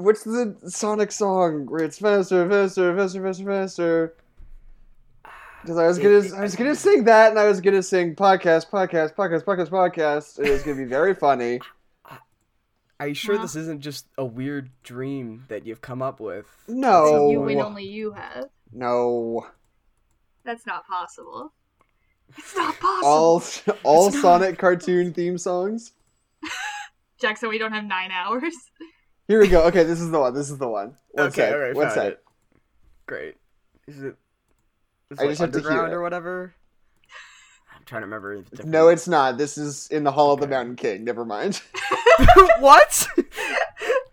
[0.00, 4.14] what's the Sonic song where it's faster, faster, faster, faster, faster?
[5.62, 8.70] Because I was gonna, I was gonna sing that, and I was gonna sing podcast,
[8.70, 11.60] podcast, podcast, podcast, podcast, it was gonna be very funny.
[12.98, 13.42] Are you sure Huh?
[13.42, 16.46] this isn't just a weird dream that you've come up with?
[16.68, 18.46] No, You and only you have.
[18.72, 19.46] no,
[20.44, 21.52] That's not possible.
[22.36, 23.08] It's not possible.
[23.08, 23.42] all
[23.84, 24.22] all It's not.
[24.22, 25.92] Sonic cartoon theme songs.
[27.20, 28.54] Jackson, we don't have nine hours.
[29.30, 29.62] Here we go.
[29.66, 30.34] Okay, this is the one.
[30.34, 30.96] This is the one.
[31.12, 32.12] One okay, sec, alright, one found sec.
[32.14, 32.24] it.
[33.06, 33.36] Great.
[33.86, 34.16] Is it?
[35.08, 36.54] Is I it just like have to hear underground or whatever?
[37.72, 38.38] I'm trying to remember.
[38.38, 39.38] the different- No, it's not.
[39.38, 41.04] This is in the Hall of the Mountain King.
[41.04, 41.62] Never mind.
[42.58, 43.06] what?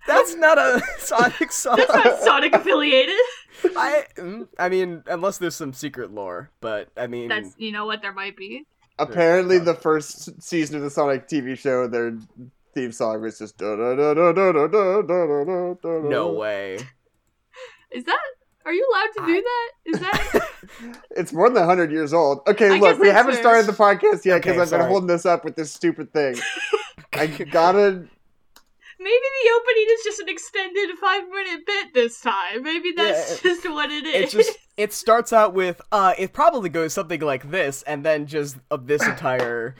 [0.05, 1.77] That's not a Sonic song.
[1.77, 3.15] That's not Sonic affiliated.
[3.75, 7.87] I, mm, I mean, unless there's some secret lore, but I mean, That's you know
[7.87, 8.67] what there might be.
[8.99, 12.19] Apparently, the first season of the Sonic TV show, their
[12.73, 16.09] theme song was just da da da da da da da da da da.
[16.09, 16.77] no way.
[17.91, 18.19] Is that?
[18.65, 19.69] Are you allowed to do that?
[19.85, 20.49] Is that?
[21.11, 22.41] It's more than hundred years old.
[22.47, 23.41] Okay, I look, we haven't fair.
[23.41, 26.35] started the podcast yet because Okay, I've been holding this up with this stupid thing.
[27.13, 28.05] I gotta.
[28.99, 32.63] Maybe the opening is just an extended five minute bit this time.
[32.63, 34.31] Maybe that's Yeah, just what it It is.
[34.31, 38.57] just it starts out with uh, it probably goes something like this, and then just
[38.69, 39.75] of this entire.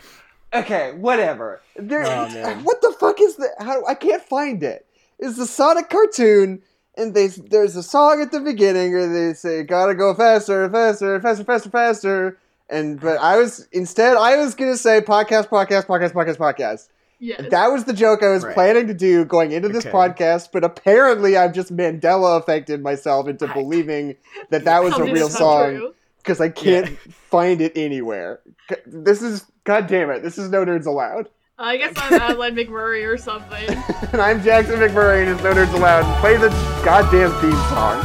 [0.54, 1.62] Okay, whatever.
[1.76, 3.52] There, Oh, what the fuck is that?
[3.60, 4.86] How I can't find it.
[5.20, 6.62] It's the Sonic cartoon,
[6.96, 11.20] and they there's a song at the beginning where they say "Gotta go faster, faster,
[11.20, 12.38] faster, faster, faster."
[12.70, 16.88] And but I was instead I was gonna say podcast, podcast, podcast, podcast, podcast.
[17.20, 17.42] yes.
[17.50, 18.54] That was the joke I was Right.
[18.54, 19.92] planning to do going into this Okay.
[19.94, 24.16] podcast, but apparently I've just Mandela affected myself into I- believing
[24.50, 26.90] that that was a real song because I can't
[27.32, 28.40] find it anywhere.
[28.86, 30.24] This is god damn it.
[30.24, 31.28] This is no nerds allowed.
[31.60, 33.68] I guess I'm Adeline McMurray or something.
[34.14, 36.06] and I'm Jackson McMurray, and it's no nerds allowed.
[36.22, 36.48] Play the
[36.86, 38.00] goddamn theme song.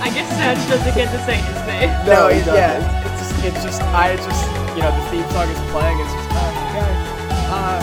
[0.00, 1.90] I guess Satch doesn't get to say his name.
[2.06, 2.54] No, he doesn't.
[2.54, 4.46] yeah, it's, it's just it's just I just
[4.76, 5.98] you know the theme song is playing.
[5.98, 6.94] It's just uh, okay,
[7.50, 7.82] uh,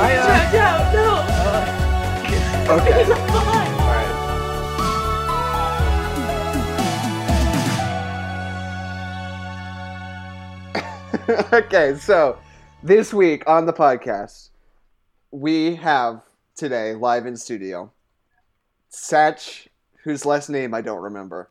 [0.00, 1.08] I, uh, Check out, no.
[1.28, 1.80] uh,
[2.64, 3.63] Okay.
[11.52, 12.38] okay, so
[12.82, 14.50] this week on the podcast,
[15.30, 16.20] we have
[16.54, 17.90] today live in studio
[18.90, 19.68] Satch,
[20.02, 21.48] whose last name I don't remember.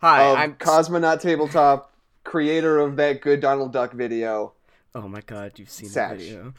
[0.00, 1.92] Hi, I'm Cosmonaut Tabletop,
[2.24, 4.54] creator of that good Donald Duck video.
[4.94, 6.10] Oh my god, you've seen Satch.
[6.10, 6.54] the video.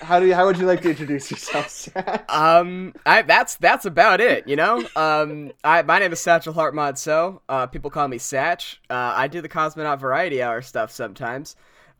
[0.00, 2.28] How do you, how would you like to introduce yourself, Satch?
[2.34, 4.48] Um, I that's that's about it.
[4.48, 4.86] You know.
[4.96, 6.98] Um, I my name is Satchel Heartmod.
[6.98, 8.76] So, uh, people call me Satch.
[8.90, 11.54] Uh, I do the Cosmonaut Variety Hour stuff sometimes.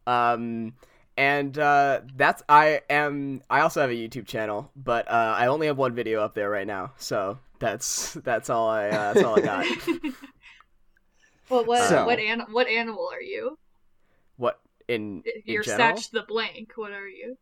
[0.06, 0.74] Um,
[1.16, 3.42] and uh, that's I am.
[3.50, 6.48] I also have a YouTube channel, but uh, I only have one video up there
[6.50, 6.92] right now.
[6.96, 9.66] So that's that's all I uh, that's all I got.
[11.50, 13.58] Well, what So- what an- what animal are you?
[14.36, 15.96] what in, in You're general?
[15.96, 16.72] Satch the blank.
[16.76, 17.36] What are you?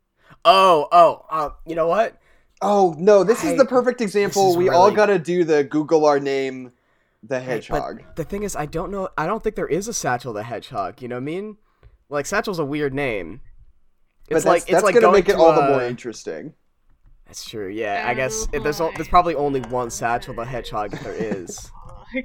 [0.45, 2.21] Oh, oh, uh, you know what?
[2.63, 4.51] Oh no, this is the perfect example.
[4.51, 6.73] is We all gotta do the Google our name,
[7.23, 8.03] the hedgehog.
[8.07, 9.09] But the thing is, I don't know.
[9.19, 11.03] I don't think there is a Satchel the Hedgehog.
[11.03, 11.57] You know what I mean?
[12.09, 13.41] Like Satchel's a weird name.
[14.29, 15.69] But It's that's, like it's that's like gonna going make it to, all the uh,
[15.69, 16.55] more interesting.
[17.27, 17.69] That's true.
[17.69, 21.15] Yeah, I guess if there's o- there's probably only one Satchel the Hedgehog if there
[21.15, 21.71] is.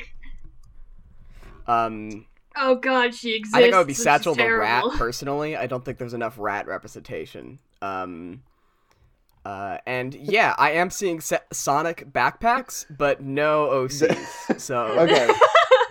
[1.68, 2.26] Um,
[2.58, 3.56] Oh god, she exists.
[3.56, 5.56] I think I would be This Satchel the Rat personally.
[5.56, 7.60] I don't think there's enough rat representation.
[7.82, 8.44] Um,
[9.46, 14.60] uh, and yeah, I am seeing sa- Sonic backpacks, but no OCs.
[14.60, 15.28] So Okay.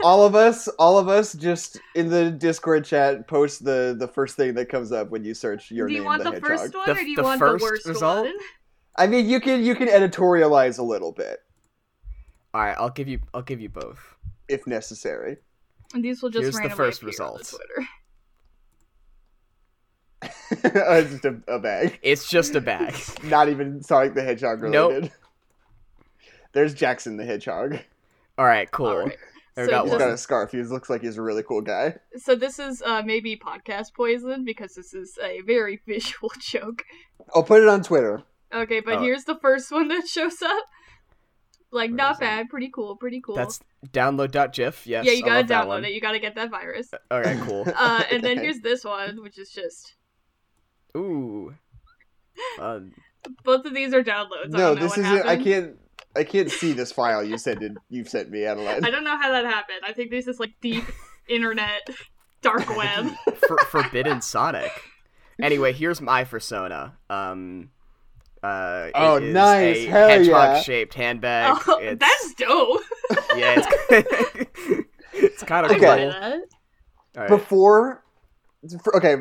[0.05, 4.37] all of us, all of us, just in the Discord chat, post the the first
[4.37, 6.59] thing that comes up when you search your do you name, want the, the, hedgehog.
[6.59, 8.25] first one The- or do you the want first the worst result?
[8.27, 8.35] one?
[8.97, 11.39] I mean, you can you can editorialize a little bit
[12.53, 13.99] all right, I'll give you I'll give you both.
[14.49, 15.39] if necessary.
[15.95, 17.59] And these will just Here's the randomly first appear on the results.
[20.51, 20.73] Twitter.
[20.99, 22.95] it's just a, a bag, It's just a bag.
[23.25, 24.91] not even Sonic the Hedgehog Nope.
[24.91, 25.13] related.
[26.53, 27.79] There's Jackson the Hedgehog.
[28.39, 28.87] All right, cool.
[28.89, 29.19] Alright.
[29.57, 30.53] I So got He's just- got a scarf.
[30.53, 31.97] He looks like he's a really cool guy.
[32.17, 36.85] So this is uh, maybe podcast poison because this is a very visual joke.
[37.35, 38.23] I'll put it on Twitter.
[38.53, 39.03] Okay, but Oh.
[39.03, 40.65] here's the first one that shows up.
[41.73, 42.21] Like Where not is it?
[42.23, 43.37] bad, pretty cool, pretty cool.
[43.37, 43.61] That's
[43.93, 44.89] download.gif.
[44.89, 45.05] Yes.
[45.07, 45.93] yeah, you gotta download it.
[45.93, 46.91] You gotta get that virus.
[47.13, 47.65] All right, cool.
[47.77, 49.95] Uh, and then here's this one, which is just
[50.97, 51.55] Ooh.
[52.57, 52.93] Fun.
[53.45, 54.47] both of these are downloads.
[54.47, 55.27] I No, don't know this isn't.
[55.27, 55.77] I can't.
[56.17, 57.73] I can't see this file you sent it.
[57.89, 58.85] You've sent me, Adeline.
[58.85, 59.81] I don't know how that happened.
[59.85, 60.85] I think this is like deep
[61.29, 61.89] internet,
[62.43, 63.13] dark web.
[63.47, 64.73] For- Forbidden Sonic.
[65.41, 66.97] Anyway, here's my persona.
[67.09, 67.71] Um,
[68.43, 69.77] Uh, Oh, it is nice.
[69.77, 70.17] A Hell yeah.
[70.17, 71.59] hedgehog-shaped handbag.
[71.69, 72.81] Oh, It's- that's dope.
[73.37, 73.63] yeah.
[73.91, 75.81] It's, it's kind of Okay.
[75.81, 76.11] cool.
[76.11, 76.33] that.
[76.33, 77.29] All right.
[77.29, 78.03] Before,
[78.83, 79.17] for- okay,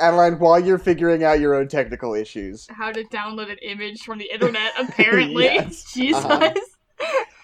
[0.00, 4.18] Adeline, while you're figuring out your own technical issues, How to download an image from
[4.18, 5.44] the internet, apparently.
[5.44, 5.92] Yes.
[5.92, 6.24] Jesus.
[6.24, 6.52] Uh-huh.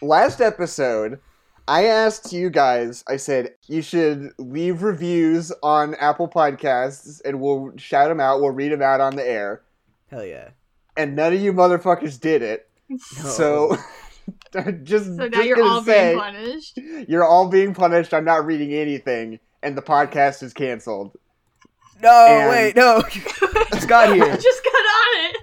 [0.03, 1.21] last episode,
[1.69, 7.73] I asked you guys, I said, you should leave reviews on Apple Podcasts and we'll
[7.77, 9.63] shout them out, we'll read them out on the air.
[10.11, 10.51] Hell yeah.
[10.97, 12.69] And none of you motherfuckers did it.
[12.99, 13.77] So,
[14.83, 16.79] just, So now just you're all say, being punished.
[17.09, 18.13] you're all being punished.
[18.13, 21.17] I'm not reading anything, and the podcast is canceled.
[22.03, 23.03] No, And- wait, no.
[23.73, 24.37] Just got here.
[24.37, 25.37] Just got on it.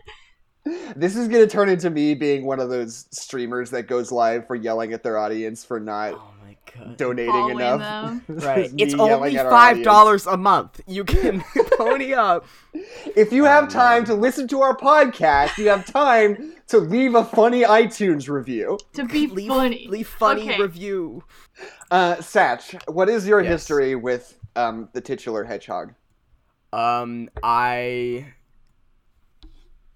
[0.98, 4.56] This is gonna turn into me being one of those streamers that goes live for
[4.56, 6.98] yelling at their audience for not Oh my god.
[6.98, 8.22] donating Following enough.
[8.28, 8.70] Right.
[8.78, 10.82] It's only five dollars a month.
[10.86, 11.42] You can
[11.78, 12.46] pony up.
[13.16, 14.06] If you Oh, have time man.
[14.08, 18.78] to listen to our podcast, you have time to leave a funny iTunes review.
[18.94, 19.88] To be leave, funny.
[19.90, 20.62] Leave funny Okay.
[20.62, 21.24] review.
[21.92, 23.52] Uh, Satch, what is your Yes.
[23.54, 25.94] history with um, the titular hedgehog?
[26.74, 28.34] Um, I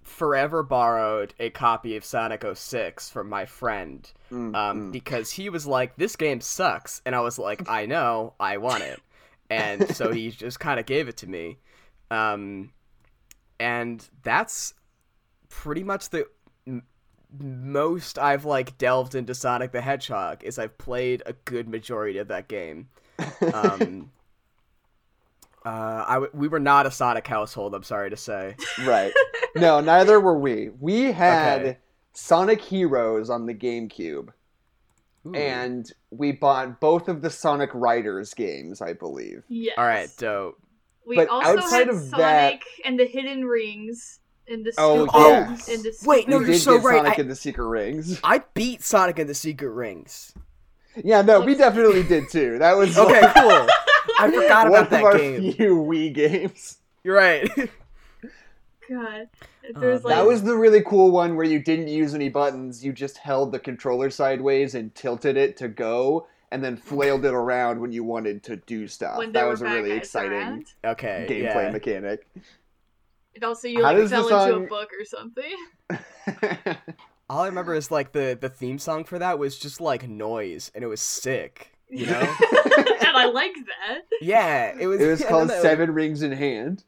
[0.03, 4.09] forever borrowed a copy of Sonic 06 from my friend.
[4.31, 4.91] Mm, Um, mm.
[4.91, 8.83] because he was like, "This game sucks," and I was like, "I know, I want
[8.83, 9.01] it,"
[9.49, 11.57] and so he just kind of gave it to me.
[12.09, 12.71] Um,
[13.59, 14.73] and that's
[15.49, 16.25] pretty much the
[16.67, 16.83] m-
[17.39, 20.43] most I've like delved into Sonic the Hedgehog.
[20.43, 22.89] Is I've played a good majority of that game.
[23.53, 24.11] Um,
[25.65, 27.75] uh, I w- we were not a Sonic household.
[27.75, 28.55] I'm sorry to say.
[28.85, 29.13] right.
[29.55, 30.69] No, neither were we.
[30.79, 31.77] We had Okay.
[32.13, 34.29] Sonic Heroes on the GameCube,
[35.27, 35.33] Ooh.
[35.33, 39.43] and we bought both of the Sonic Riders games, I believe.
[39.47, 39.75] Yes.
[39.77, 40.57] all right, dope.
[41.05, 45.05] We But also outside had of Sonic that- and the Hidden Rings in the Oh,
[45.07, 45.67] Scoop yes.
[45.69, 46.97] in the Wait, no, we you're did so get right.
[46.97, 48.19] Sonic I- and the Secret Rings.
[48.23, 50.33] I beat Sonic and the Secret Rings.
[51.03, 52.59] Yeah, no, we definitely did too.
[52.59, 53.67] That was Okay, cool.
[54.21, 55.53] I forgot one about of that our game.
[55.53, 56.77] few Wii games.
[57.03, 57.49] You're right.
[58.89, 59.29] God.
[59.75, 62.83] Uh, like That was the really cool one where you didn't use any buttons.
[62.83, 67.33] You just held the controller sideways and tilted it to go, and then flailed it
[67.33, 69.17] around when you wanted to do stuff.
[69.17, 70.65] when That was a really exciting around.
[70.83, 71.25] okay.
[71.29, 71.71] gameplay yeah.
[71.71, 72.27] mechanic.
[73.33, 75.55] And also you like does the fell into a book or something.
[77.29, 80.69] All I remember is like the the theme song for that was just like noise,
[80.75, 81.71] and it was sick.
[81.91, 82.19] You know?
[82.19, 84.01] and I like that.
[84.21, 85.01] yeah, it was.
[85.01, 86.83] it was yeah, called no, no, Seven Rings in Hand.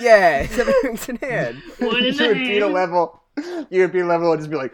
[0.00, 1.62] Yeah, seven rings in hand.
[1.78, 2.74] One in you the would beat a hand.
[2.74, 3.22] level.
[3.70, 4.72] You would beat a level and just be like,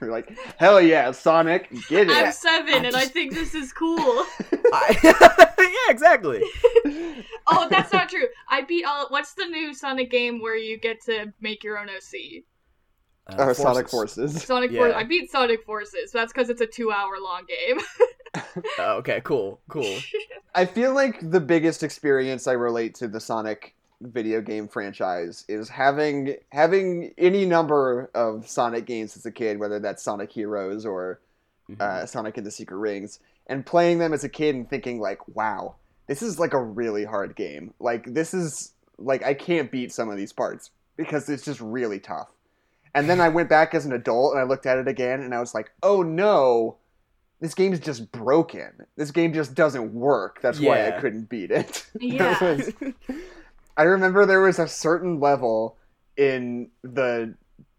[0.00, 2.16] You're like, hell yeah, Sonic, get it.
[2.16, 2.34] I'm it.
[2.34, 3.98] seven, and I think this is cool.
[3.98, 6.42] I- yeah, exactly.
[7.46, 8.26] oh, that's not true.
[8.48, 9.06] I beat all.
[9.08, 12.44] What's the new Sonic game where you get to make your own OC?
[13.36, 14.42] Or Sonic Forces.
[14.42, 14.78] Sonic Yeah.
[14.80, 14.96] Forces.
[14.96, 16.10] I beat Sonic Forces.
[16.12, 17.78] So that's because it's a two-hour-long game.
[18.78, 19.98] Oh, okay, cool, cool.
[20.54, 25.68] I feel like the biggest experience I relate to the Sonic video game franchise is
[25.70, 31.20] having having any number of Sonic games as a kid, whether that's Sonic Heroes or
[31.70, 31.80] Mhm.
[31.80, 35.26] uh, Sonic and the Secret Rings, and playing them as a kid and thinking like,
[35.34, 35.74] wow,
[36.06, 37.72] this is like a really hard game.
[37.80, 41.98] Like this is like I can't beat some of these parts because it's just really
[41.98, 42.28] tough.
[42.98, 45.34] And then I went back as an adult and I looked at it again and
[45.34, 46.76] I was like, oh no,
[47.40, 48.70] this game's just broken.
[48.96, 50.40] This game just doesn't work.
[50.42, 51.86] That's why I couldn't beat it.
[52.00, 52.42] Yeah.
[52.56, 52.72] was-
[53.76, 55.76] I remember there was a certain level
[56.16, 57.34] in the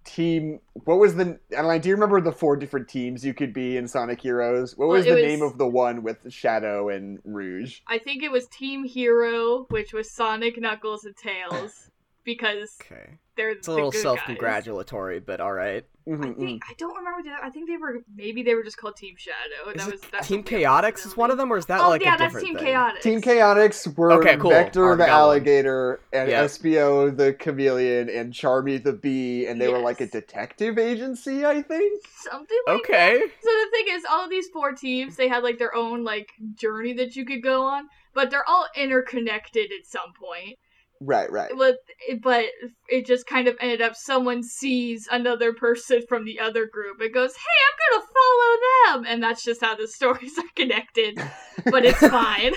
[0.05, 0.61] team.
[0.85, 1.37] What was the?
[1.53, 4.77] Adeline, do you remember the four different teams you could be in Sonic Heroes?
[4.77, 7.81] What was it the was- name of the one with Shadow and Rouge?
[7.85, 11.89] I think it was Team Hero, which was Sonic, Knuckles, and Tails,
[12.35, 15.83] because okay, they're it's a the little good self-congratulatory, but all right.
[16.21, 17.23] I Mhm, think I don't remember.
[17.23, 19.69] The, I think they were maybe they were just called Team Shadow.
[19.71, 21.89] Is that it was that's Team Chaotix is one of them, or is that Oh
[21.89, 22.73] like yeah, a that's different Team thing?
[22.73, 23.01] Chaotix.
[23.01, 24.51] Team Chaotix were Okay, cool.
[24.51, 26.45] Vector Already the got alligator and Yep.
[26.45, 31.61] Espio the chameleon and Charmy the bee, and they were like a detective agency, I
[31.61, 32.01] think.
[32.29, 33.21] Something like Okay.
[33.41, 36.29] So the thing is, all of these four teams, they had like their own like
[36.55, 40.57] journey that you could go on, but they're all interconnected at some point.
[41.01, 41.49] Right, right.
[41.57, 41.77] But
[42.21, 42.45] but
[42.89, 47.13] it just kind of ended up someone sees another person from the other group and
[47.13, 51.17] goes, "Hey, I'm gonna follow them," and that's just how the stories are connected.
[51.65, 52.53] But it's fine.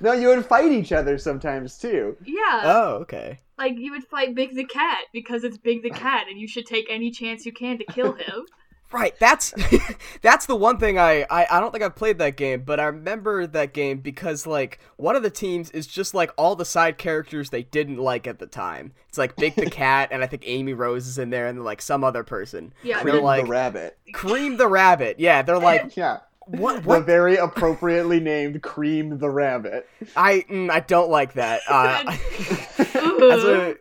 [0.00, 2.16] no, you would fight each other sometimes too.
[2.24, 3.40] yeah, Oh, okay.
[3.56, 6.66] like you would fight Big the Cat because it's Big the Cat, and you should
[6.66, 8.46] take any chance you can to kill him.
[8.90, 9.52] Right, that's
[10.22, 12.84] that's the one thing I, I I don't think I've played that game, but I
[12.84, 16.96] remember that game because like one of the teams is just like all the side
[16.96, 18.92] characters they didn't like at the time.
[19.10, 21.82] It's like Big the Cat and I think Amy Rose is in there and like
[21.82, 22.72] some other person.
[22.82, 23.98] Yeah, Cream like the rabbit.
[24.14, 25.20] Cream the Rabbit.
[25.20, 26.20] Yeah, they're like Yeah.
[26.46, 29.86] what The very appropriately named Cream the Rabbit.
[30.16, 31.60] I mm, I don't like that.
[31.68, 33.74] Uh, a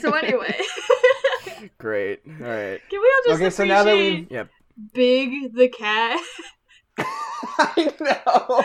[0.00, 0.56] so anyway,
[1.78, 2.20] great.
[2.26, 2.80] All right.
[2.90, 4.48] can we all just Okay, so now that we've- Yep.
[4.92, 6.20] Big the cat?
[6.98, 8.64] I know.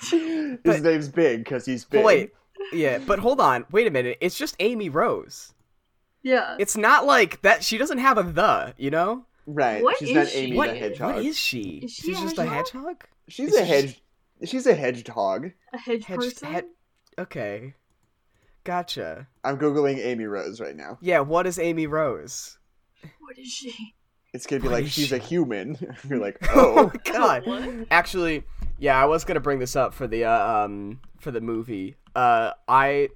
[0.10, 2.04] His But- name's Big because he's big.
[2.04, 2.32] Wait.
[2.72, 3.64] Yeah, but hold on.
[3.70, 4.18] Wait a minute.
[4.20, 5.52] It's just Amy Rose.
[6.22, 6.56] Yeah.
[6.58, 7.64] It's not like that.
[7.64, 8.74] She doesn't have a the.
[8.76, 9.24] You know.
[9.46, 9.82] Right.
[9.82, 10.38] What She's is not she?
[10.38, 11.14] Amy What, the Hedgehog.
[11.16, 11.80] what is she?
[11.84, 12.56] Is she She's a just a hedgehog?
[12.86, 13.04] hedgehog?
[13.28, 14.02] She's is a she hedge.
[14.44, 15.50] She's a hedgehog.
[15.72, 16.52] A hedge Hedge- person?
[16.52, 16.64] head-
[17.18, 17.74] Okay.
[18.64, 19.26] Gotcha.
[19.42, 20.98] I'm googling Amy Rose right now.
[21.00, 22.58] Yeah, what is Amy Rose?
[23.20, 23.94] What is she?
[24.32, 25.14] It's gonna be What like she's she?
[25.14, 25.76] a human.
[26.08, 27.46] You're like, Oh oh, god.
[27.46, 27.86] What?
[27.90, 28.44] Actually,
[28.78, 31.96] yeah, I was gonna bring this up for the uh, um for the movie.
[32.14, 33.08] Uh, I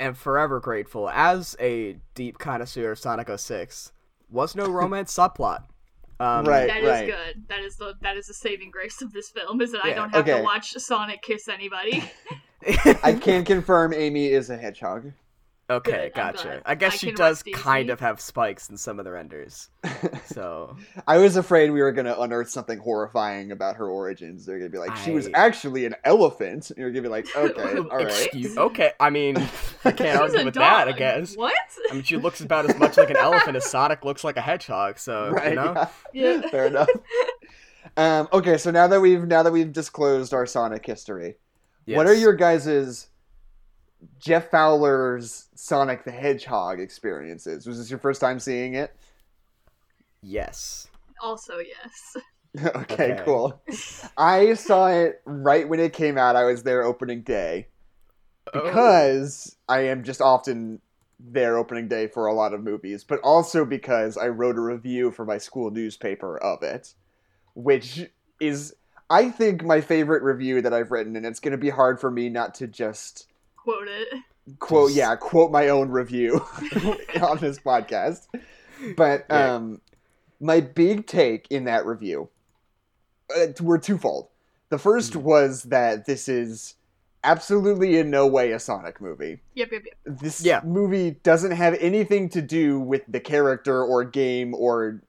[0.00, 3.92] am forever grateful as a deep connoisseur of Sonic 06.
[4.30, 5.64] Was no romance subplot.
[6.20, 6.66] Um, Right.
[6.66, 7.44] That is good.
[7.48, 10.10] That is the that is the saving grace of this film is that I don't
[10.10, 10.38] have okay.
[10.38, 12.02] to watch Sonic kiss anybody.
[13.02, 15.12] I can confirm Amy is a hedgehog.
[15.70, 16.62] okay, Good, gotcha.
[16.64, 19.68] I guess I she does kind of have spikes in some of the renders.
[20.26, 24.44] So I was afraid we were gonna unearth something horrifying about her origins.
[24.46, 26.70] They're gonna be like, she was actually an elephant.
[26.70, 28.06] And you're gonna be like, okay, all right.
[28.06, 29.36] Excuse- okay, I mean,
[29.84, 30.88] I can't argue a with that.
[30.88, 31.36] I guess.
[31.36, 31.54] What?
[31.90, 34.42] I mean, she looks about as much like an elephant as Sonic looks like a
[34.42, 34.98] hedgehog.
[34.98, 35.50] So Right?
[35.50, 35.74] you know,
[36.12, 36.40] yeah.
[36.42, 36.48] Yeah.
[36.48, 36.88] Fair enough.
[37.96, 41.36] Um, okay, so now that we've now that we've disclosed our Sonic history,
[41.96, 43.08] what are your guys's
[44.18, 47.66] Jeff Fowler's Sonic the Hedgehog experiences?
[47.66, 48.94] Was this your first time seeing it?
[50.22, 50.88] yes?
[51.20, 52.16] Also, yes.
[52.76, 53.22] okay, Okay.
[53.24, 53.60] cool.
[54.16, 56.36] I saw it right when it came out.
[56.36, 57.68] I was there opening day
[58.54, 58.64] Oh.
[58.64, 60.80] because I am just often
[61.20, 65.10] there opening day for a lot of movies, but also because I wrote a review
[65.10, 66.94] for my school newspaper of it,
[67.54, 68.08] which
[68.40, 68.74] is
[69.10, 72.10] I think my favorite review that I've written, and it's going to be hard for
[72.10, 74.08] me not to just Quote it.
[74.58, 76.36] quote yeah quote my own review
[77.20, 78.26] on this podcast
[78.96, 79.54] but Yeah.
[79.56, 79.80] um
[80.40, 82.30] my big take in that review
[83.36, 84.28] uh, were twofold
[84.70, 85.22] the first Mhm.
[85.22, 86.76] was that this is
[87.24, 89.94] absolutely in no way a sonic movie Yep, yep, yep.
[90.20, 90.60] this Yeah.
[90.64, 95.02] movie doesn't have anything to do with the character or game or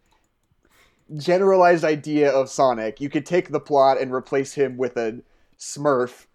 [1.17, 5.19] generalized idea of sonic you could take the plot and replace him with a
[5.57, 6.25] smurf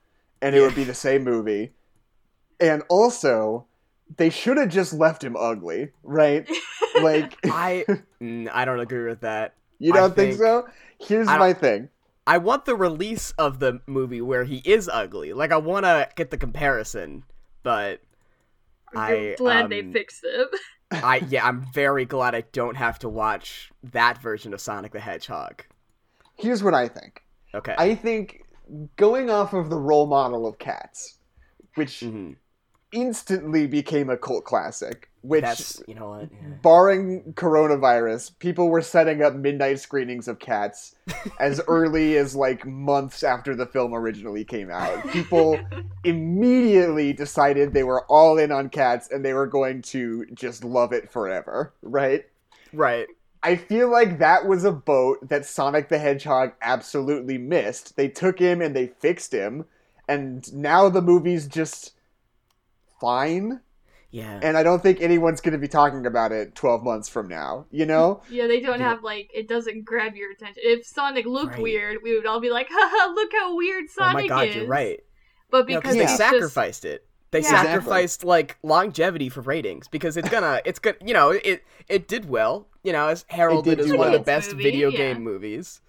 [0.43, 1.73] and it would be the same movie
[2.61, 3.67] and also
[4.17, 6.49] they should have just left him ugly right
[7.03, 7.85] like I
[8.53, 9.55] I don't agree with that.
[9.79, 10.67] you don't think, think- so
[10.99, 11.89] here's my thing
[12.27, 15.33] I want the release of the movie where he is ugly.
[15.33, 17.25] Like I want to get the comparison,
[17.63, 18.01] but
[18.95, 20.49] I'm I, glad they um, fixed it.
[21.03, 25.01] I yeah, I'm very glad I don't have to watch that version of Sonic the
[25.01, 25.65] Hedgehog.
[26.37, 27.23] here's what i think
[27.55, 27.75] Okay.
[27.79, 28.43] i think
[28.97, 31.19] going off of the role model of cats
[31.77, 32.37] which Mhm.
[32.93, 36.29] instantly became a cult classic which That's you know what.
[36.31, 36.55] yeah.
[36.63, 40.95] barring coronavirus, people were setting up midnight screenings of Cats
[41.41, 45.09] as early as like months after the film originally came out.
[45.11, 45.59] People
[46.05, 50.93] immediately decided they were all in on Cats and they were going to just love
[50.93, 52.27] it forever, right?
[52.75, 53.07] Right.
[53.43, 57.97] I feel like that was a boat that Sonic the Hedgehog absolutely missed.
[57.97, 59.65] They took him and they fixed him,
[60.07, 61.93] and now the movie's just
[63.01, 63.61] fine
[64.15, 64.39] Yeah.
[64.45, 67.67] and I don't think anyone's going to be talking about it 12 months from now,
[67.73, 68.23] you know?
[68.31, 68.91] Yeah, they don't Yeah.
[68.91, 70.63] have like it doesn't grab your attention.
[70.65, 71.63] If Sonic looked Right.
[71.63, 74.31] weird, we would all be like, "Haha, look how weird oh Sonic is.
[74.31, 75.01] oh Sonic my god, is." you're right.
[75.51, 77.05] But No, because they it's just- sacrificed it.
[77.33, 77.47] They Yeah.
[77.49, 77.69] Exactly.
[77.73, 82.29] sacrificed like longevity for ratings because it's gonna, it's gonna, you know, it it did
[82.29, 82.69] well.
[82.85, 84.99] You know, as heralded did as do one of the best Movie, video yeah.
[84.99, 85.81] game movies,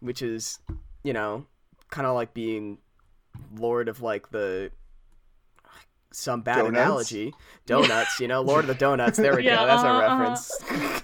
[0.00, 0.58] which is,
[1.02, 1.44] you know,
[1.90, 2.78] kind of like being
[3.54, 4.70] Lord of like the
[6.14, 6.70] some bad Donuts?
[6.70, 7.34] analogy
[7.66, 8.20] donuts.
[8.20, 9.18] You know, Lord of the Donuts.
[9.18, 9.66] There we Yeah, go.
[9.66, 11.02] That's our uh-huh, reference.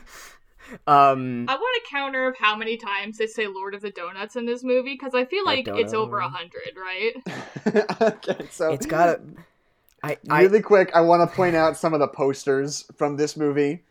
[0.86, 4.36] um, I want a counter of how many times they say Lord of the Donuts
[4.36, 7.92] in this movie because I feel like it's over a hundred, right?
[8.00, 9.20] okay, so it's got.
[10.02, 13.36] I, I really quick, I want to point out some of the posters from this
[13.36, 13.82] movie.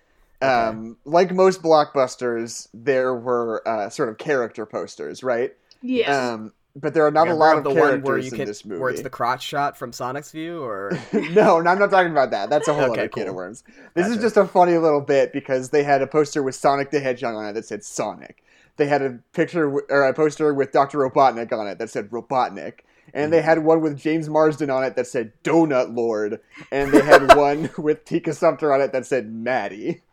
[0.42, 5.54] Um, like most blockbusters, there were uh, sort of character posters, right?
[5.82, 6.32] Yeah.
[6.34, 8.38] Um, but there are not Remember a lot of the characters one where you in
[8.38, 8.80] can, this movie.
[8.80, 12.32] where it's the crotch shot from Sonic's view, or no, no, I'm not talking about
[12.32, 12.50] that.
[12.50, 13.64] That's a whole Okay, other can of worms.
[13.96, 17.00] This is just a funny little bit because they had a poster with Sonic the
[17.00, 18.44] Hedgehog on it that said Sonic.
[18.78, 21.00] They had a picture w- or a poster with Dr.
[21.00, 22.80] Robotnik on it that said Robotnik.
[23.14, 23.44] And they Mhm.
[23.44, 26.40] had one with James Marsden on it that said Donut Lord.
[26.72, 30.04] And they had one with Tika Sumpter on it that said Maddie,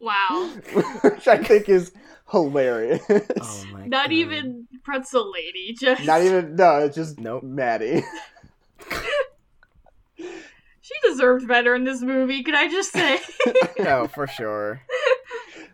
[0.00, 0.50] Wow.
[1.02, 1.92] which I think is
[2.30, 3.02] hilarious.
[3.40, 4.12] oh my Not God.
[4.12, 7.42] even pretzel lady, just Not even, no, it's just Nope.
[7.42, 8.02] Maddie.
[10.80, 13.18] She deserved better in this movie, can I just say?
[13.80, 14.80] No, for sure.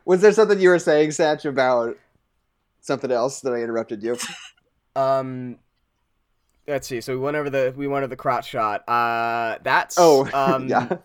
[0.06, 1.98] Was there something you were saying, Satch, about
[2.80, 4.16] something else that I interrupted you?
[4.96, 5.58] Um,
[6.66, 7.02] let's see.
[7.02, 8.88] So we went over the we went over the crotch shot.
[8.88, 10.96] Uh, that's Oh, um, yeah.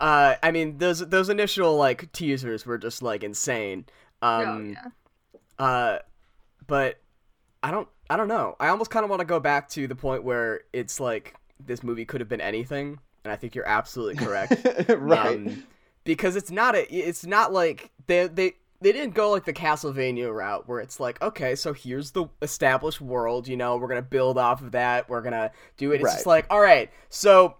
[0.00, 3.86] Uh, I mean those those initial like teasers were just like insane.
[4.22, 4.84] oh, Um, yeah.
[5.64, 5.98] uh,
[6.66, 6.98] but
[7.62, 8.56] I don't I don't know.
[8.60, 11.82] I almost kind of want to go back to the point where it's like this
[11.82, 14.88] movie could have been anything, and I think you're absolutely correct.
[14.88, 15.36] right.
[15.36, 15.64] Um,
[16.04, 20.32] because it's not a it's not like they they they didn't go like the Castlevania
[20.32, 24.38] route where it's like okay so here's the established world you know we're gonna build
[24.38, 27.56] off of that we're gonna do it it's just like all right so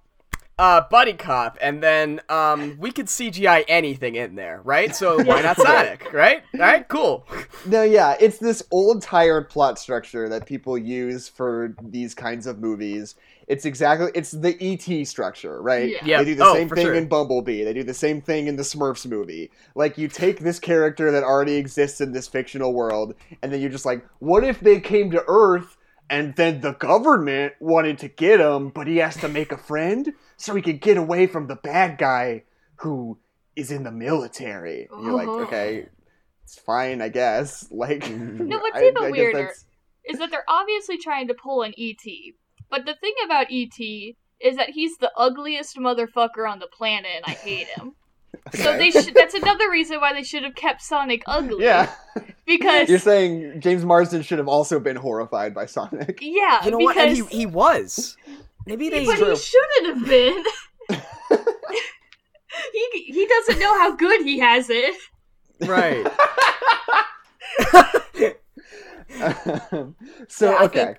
[0.59, 5.41] uh buddy cop and then um we could CGI anything in there right so why
[5.43, 7.27] not Sonic right all right cool
[7.67, 12.59] No, yeah, it's this old tired plot structure that people use for these kinds of
[12.61, 13.15] movies.
[13.49, 15.91] It's exactly it's the ET structure, right?
[15.91, 15.99] Yeah.
[16.05, 16.19] Yeah.
[16.19, 16.95] They do the Oh, same thing sure.
[16.95, 17.65] in Bumblebee.
[17.65, 19.51] They do the same thing in the Smurfs movie.
[19.75, 23.71] Like you take this character that already exists in this fictional world, and then you're
[23.71, 25.77] just like, what if they came to Earth
[26.11, 30.13] and then the government wanted to get him, but he has to make a friend
[30.39, 32.45] so he could get away from the bad guy
[32.77, 33.19] who
[33.55, 34.89] is in the military.
[34.91, 35.41] And you're like, Oh.
[35.41, 35.87] okay,
[36.45, 37.69] it's fine, I guess.
[37.73, 39.65] Like, No, what's even I guess weirder that's-
[40.07, 42.03] is that they're obviously trying to pull an ET.
[42.71, 43.79] But the thing about ET
[44.41, 47.93] is that he's the ugliest motherfucker on the planet and I hate him.
[48.55, 51.65] So they should that's another reason why they should have kept Sonic ugly.
[51.65, 51.91] Yeah,
[52.47, 56.19] Because you're saying James Marsden should have also been horrified by Sonic.
[56.23, 58.17] yeah, you know what and because he he was
[58.69, 60.45] maybe they but he shouldn't have been.
[62.73, 64.95] he he doesn't know how good he has it.
[65.67, 66.07] right
[70.29, 70.85] so Yeah, okay.
[70.85, 70.99] think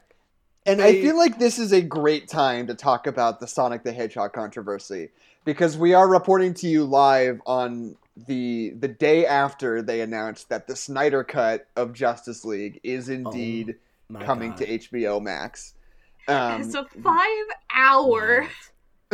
[0.65, 3.83] And I they- feel like this is a great time to talk about the Sonic
[3.83, 5.09] the Hedgehog controversy
[5.45, 7.95] because we are reporting to you live on
[8.27, 13.13] the the day after they announced that the Snyder cut of Justice League is oh
[13.13, 13.75] indeed
[14.09, 14.57] My coming God.
[14.59, 15.73] to HBO Max.
[16.29, 18.47] Um, it's a five hour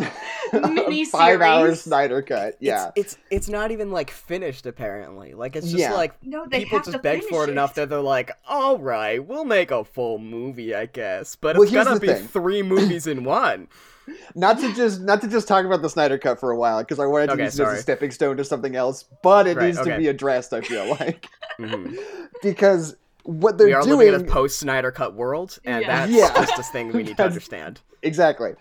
[0.51, 1.07] miniseries.
[1.07, 2.55] five hour Snyder cut.
[2.59, 5.33] Yeah, It's, it's it's not even like finished apparently.
[5.33, 5.93] Like it's just Yeah.
[5.93, 7.53] like No, they people just to beg for it, it.
[7.53, 11.35] enough that they're like, all right, we'll make a full movie, I guess.
[11.35, 12.27] But Well, it's gonna be thing.
[12.27, 13.67] three movies in one.
[14.35, 16.99] not to just not to just talk about the Snyder cut for a while because
[16.99, 17.79] I wanted to Okay, use it as sorry.
[17.79, 20.53] a stepping stone to something else, but it Right, needs to be addressed.
[20.53, 21.27] I feel like
[21.59, 21.97] Mhm.
[22.43, 26.05] because what they're We are doing living in a post Snyder Cut world, and Yeah.
[26.05, 26.45] that's Yeah.
[26.45, 27.81] just a thing we need to understand.
[28.01, 28.53] exactly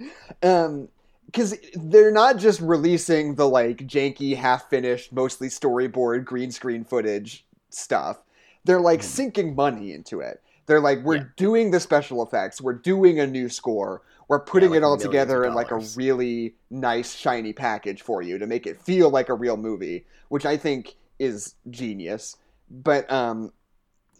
[0.43, 0.89] um
[1.27, 7.45] because they're not just releasing the like janky half finished mostly storyboard green screen footage
[7.71, 8.19] stuff
[8.65, 11.25] they're like sinking money into it they're like we're Mm-hmm.
[11.27, 11.33] Yeah.
[11.37, 15.45] doing the special effects we're doing a new score we're putting like it all together
[15.45, 19.35] in like a really nice shiny package for you to make it feel like a
[19.35, 22.37] real movie which i think is genius
[22.71, 23.53] but um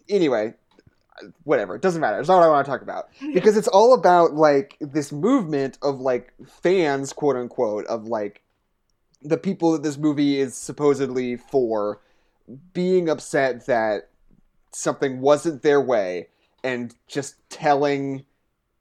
[0.09, 0.53] anyway
[1.45, 2.19] whatever it doesn't matter.
[2.19, 3.07] It's not what i want to talk about.
[3.33, 8.41] Because it's all about like this movement of like fans quote unquote of like
[9.21, 12.01] the people that this movie is supposedly for
[12.73, 14.09] being upset that
[14.73, 16.27] something wasn't their way
[16.65, 18.25] and just telling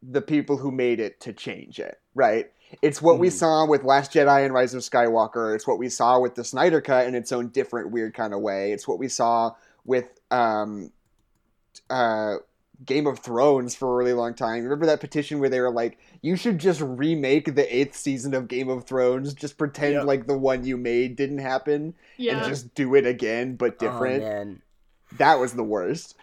[0.03, 2.51] the people who made it to change it right?
[2.83, 3.33] It's what we Mhm.
[3.33, 5.55] saw with last jedi and rise of skywalker.
[5.55, 8.41] It's what we saw with the snyder cut in its own different weird kind of
[8.41, 8.73] way.
[8.73, 9.53] It's what we saw
[9.85, 10.91] with um
[11.91, 12.37] uh
[12.85, 14.63] Game of Thrones for a really long time.
[14.65, 18.49] Remember that petition where they were like, "You should just remake the eighth season of
[18.49, 19.33] Game of Thrones.
[19.33, 20.05] Just pretend Yep.
[20.07, 22.39] like the one you made didn't happen, Yeah.
[22.39, 24.63] and just do it again, but different." Oh, man.
[25.19, 26.17] that was the worst.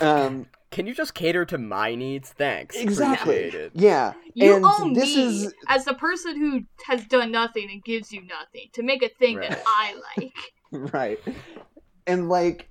[0.00, 2.30] Um, Can you just cater to my needs?
[2.30, 2.74] Thanks.
[2.76, 3.36] exactly.
[3.48, 3.72] Appreciate it.
[3.74, 7.82] Yeah, You and owe this me is as the person who has done nothing and
[7.84, 9.50] gives you nothing to make a thing Right.
[9.50, 10.32] that I like.
[10.92, 11.18] right,
[12.06, 12.68] and like.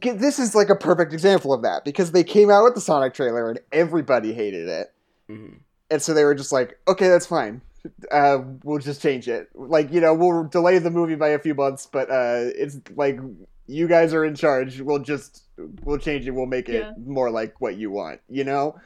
[0.00, 2.80] Get- This is like a perfect example of that because they came out with the
[2.80, 4.92] Sonic trailer and everybody hated it.
[5.30, 5.58] Mhm.
[5.90, 7.60] and so they were just like, okay, that's fine.
[8.10, 9.48] Uh, we'll just change it.
[9.54, 13.18] Like, you know, we'll delay the movie by a few months, but uh, it's like
[13.66, 14.80] you guys are in charge.
[14.80, 15.42] We'll just
[15.82, 16.32] we'll change it.
[16.32, 16.92] We'll make it Yeah.
[17.06, 18.20] more like what you want.
[18.28, 18.78] You know,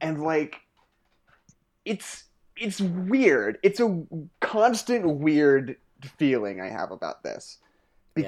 [0.00, 0.56] and like,
[1.84, 2.24] it's
[2.56, 3.58] it's weird.
[3.62, 4.02] It's a
[4.40, 5.76] constant weird
[6.18, 7.58] feeling I have about this
[8.16, 8.24] Yeah.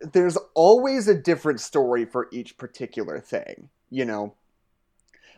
[0.00, 3.68] There's always a different story for each particular thing.
[3.90, 4.34] You know,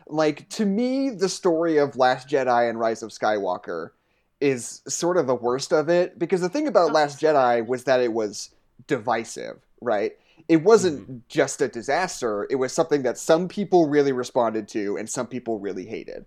[0.07, 3.91] like to me, the story of Last Jedi and Rise of Skywalker
[4.39, 6.93] is sort of the worst of it because the thing about Oh.
[6.93, 8.49] Last Jedi was that it was
[8.87, 10.13] divisive, right?
[10.47, 11.17] It wasn't mm-hmm.
[11.29, 15.59] just a disaster, it was something that some people really responded to and some people
[15.59, 16.25] really hated.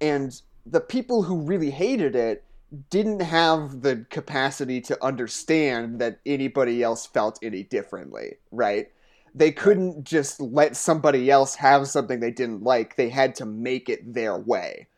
[0.00, 2.44] And the people who really hated it
[2.90, 8.88] didn't have the capacity to understand that anybody else felt any differently, right?
[9.34, 12.96] They couldn't just let somebody else have something they didn't like.
[12.96, 14.88] They had to make it their way,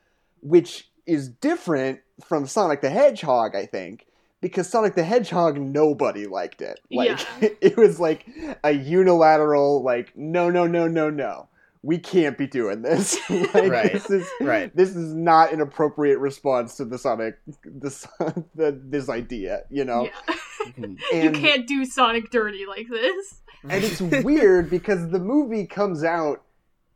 [0.41, 4.07] which is different from Sonic the Hedgehog, I think,
[4.41, 6.81] because Sonic the Hedgehog nobody liked it.
[6.91, 7.09] Like
[7.41, 7.49] Yeah.
[7.61, 8.27] it was like
[8.63, 11.49] a unilateral like no no no no no.
[11.85, 13.19] We can't be doing this.
[13.31, 13.93] like, Right.
[13.93, 14.75] This is Right.
[14.75, 18.07] this is not an appropriate response to the Sonic this
[18.55, 20.05] the, this idea, you know.
[20.05, 20.35] Yeah.
[20.65, 20.99] Mhm.
[21.13, 23.43] And you can't do Sonic dirty like this.
[23.69, 26.43] and it's weird because the movie comes out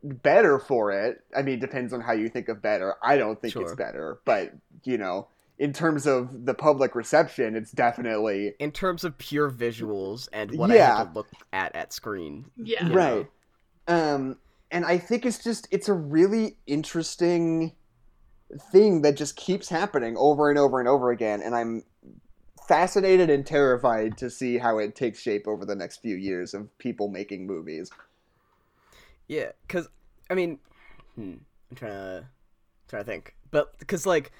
[0.03, 1.21] better for it.
[1.37, 2.95] I mean, depends on how you think of better.
[3.03, 4.53] I don't think it's better, but
[4.85, 5.27] you know,
[5.59, 10.71] in terms of the public reception, it's definitely in terms of pure visuals and what
[10.71, 12.45] I have to look at at screen.
[12.57, 12.87] Yeah.
[12.87, 13.27] you right.
[13.87, 14.37] Um,
[14.71, 17.73] and I think it's just it's a really interesting
[18.71, 21.83] thing that just keeps happening over and over and over again, and I'm
[22.67, 26.75] fascinated and terrified to see how it takes shape over the next few years of
[26.77, 27.89] people making movies.
[29.27, 29.87] Yeah, because
[30.29, 30.59] I mean,
[31.15, 31.35] hmm,
[31.69, 32.25] I'm trying to
[32.87, 34.31] trying to think, but because like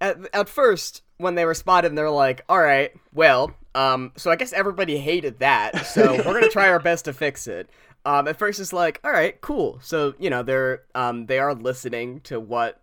[0.00, 4.52] at at first when they responded, they're like, "All right, well, um, so I guess
[4.52, 7.68] everybody hated that, so we're gonna try our best to fix it."
[8.04, 11.54] Um, at first it's like, "All right, cool." So you know they're um they are
[11.54, 12.80] listening to what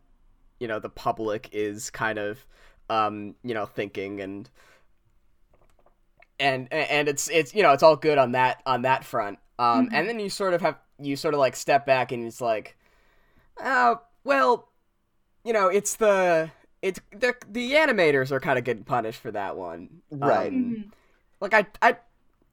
[0.59, 2.45] you know the public is kind of
[2.89, 4.49] um you know thinking and
[6.39, 9.87] and and it's it's you know it's all good on that on that front um
[9.87, 9.93] Mhm.
[9.93, 12.77] and then you sort of have you sort of like step back and it's like
[13.63, 14.69] uh well
[15.43, 16.51] you know it's the
[16.81, 20.51] it's the the animators are kind of getting punished for that one Right.
[20.51, 20.91] Um, Mhm.
[21.39, 21.97] like i i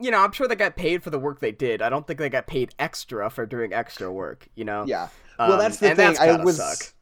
[0.03, 2.19] you know i'm sure they got paid for the work they did i don't think
[2.19, 5.07] they got paid extra for doing extra work you know Yeah.
[5.39, 5.97] Well, Um, that's the thing.
[5.97, 6.93] that's I was suck.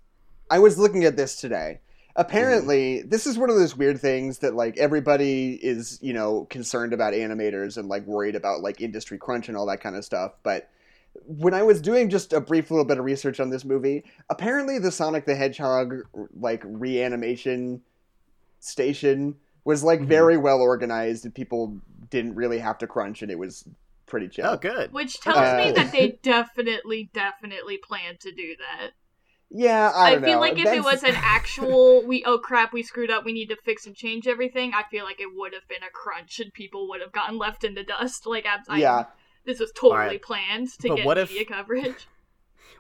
[0.50, 1.80] I was looking at this today.
[2.16, 3.10] Apparently, Mm-hmm.
[3.10, 7.14] this is one of those weird things that like everybody is, you know, concerned about
[7.14, 10.70] animators and like worried about like industry crunch and all that kind of stuff, but
[11.26, 14.78] when I was doing just a brief little bit of research on this movie, apparently
[14.80, 15.96] the Sonic the Hedgehog
[16.40, 17.82] like reanimation
[18.60, 19.36] station
[19.66, 20.06] was like Mhm.
[20.08, 21.78] very well organized and people
[22.12, 23.68] didn't really have to crunch and it was
[24.06, 24.46] pretty chill.
[24.48, 28.92] oh good Which tells Uh, me that they definitely, definitely planned to do that.
[29.54, 30.40] Yeah, I I, don't feel know.
[30.40, 33.58] like if it was an actual, we oh crap, we screwed up, we need to
[33.58, 34.74] fix and change everything.
[34.74, 37.64] I feel like it would have been a crunch and people would have gotten left
[37.64, 38.26] in the dust.
[38.26, 39.06] Like, I, I- yeah.
[39.46, 40.22] this was totally Alright.
[40.22, 42.08] planned to But get what if- media coverage.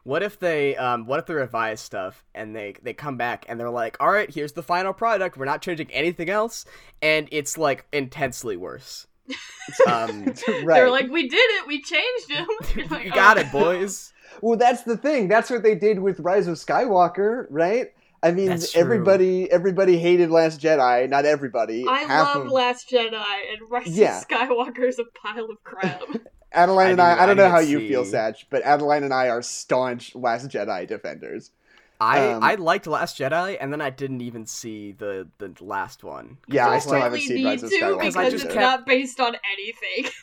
[0.03, 3.59] What if they um what if they revise stuff and they they come back and
[3.59, 5.37] they're like, "All right, here's the final product.
[5.37, 6.65] We're not changing anything else."
[7.03, 9.05] And it's like intensely worse.
[9.87, 10.65] Um right.
[10.65, 12.47] They're like, we did it, we changed him.
[12.75, 14.13] You're like, you got "Oh." it, boys.
[14.41, 15.27] Well, that's the thing.
[15.27, 17.87] That's what they did with Rise of Skywalker, right?
[18.23, 21.09] I mean, everybody everybody hated Last Jedi.
[21.09, 21.85] Not everybody.
[21.87, 24.19] I Half love of Last Jedi and Rise Yeah.
[24.19, 26.01] of Skywalker's a pile of crap.
[26.53, 27.15] Adeline I and I.
[27.15, 29.27] do- I don't I know how didn't you feel, see- Satch, but Adeline and I
[29.27, 31.51] are staunch Last Jedi defenders.
[32.01, 36.03] I Um, I liked Last Jedi and then I didn't even see the the last
[36.03, 36.37] one.
[36.47, 38.45] Yeah, I was still like- haven't seen need Rise of to Skywalker because I just
[38.45, 40.11] it's kept- not based on anything.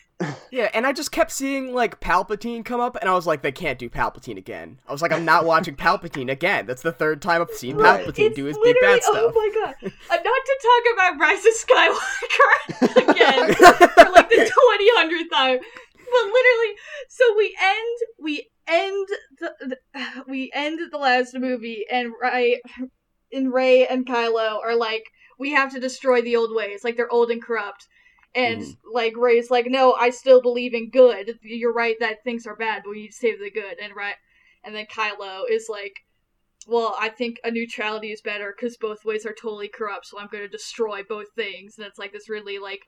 [0.50, 3.52] Yeah, and I just kept seeing like Palpatine come up, and I was like, they
[3.52, 4.80] can't do Palpatine again.
[4.88, 6.66] I was like, I'm not watching Palpatine again.
[6.66, 8.04] That's the third time I've seen Right.
[8.04, 9.16] Palpatine It's do his big literally- bad stuff.
[9.16, 9.74] Oh my god!
[9.84, 15.58] Uh, not to talk about Rise of Skywalker again for like the twenty hundredth time,
[15.94, 16.74] but literally,
[17.08, 19.52] so we end, we end the,
[19.94, 22.60] the we end the last movie, and Rey,
[23.32, 25.04] and Rey and Kylo are like,
[25.38, 27.86] we have to destroy the old ways, like they're old and corrupt.
[28.34, 28.76] And Mhm.
[28.92, 31.38] like Rey's like, no, I still believe in good.
[31.42, 33.78] You're right that things are bad, but we need to save the good.
[33.82, 34.16] And right,
[34.64, 35.94] and then Kylo is like,
[36.66, 40.28] well, I think a neutrality is better because both ways are totally corrupt, so I'm
[40.28, 41.78] going to destroy both things.
[41.78, 42.82] And it's like this really like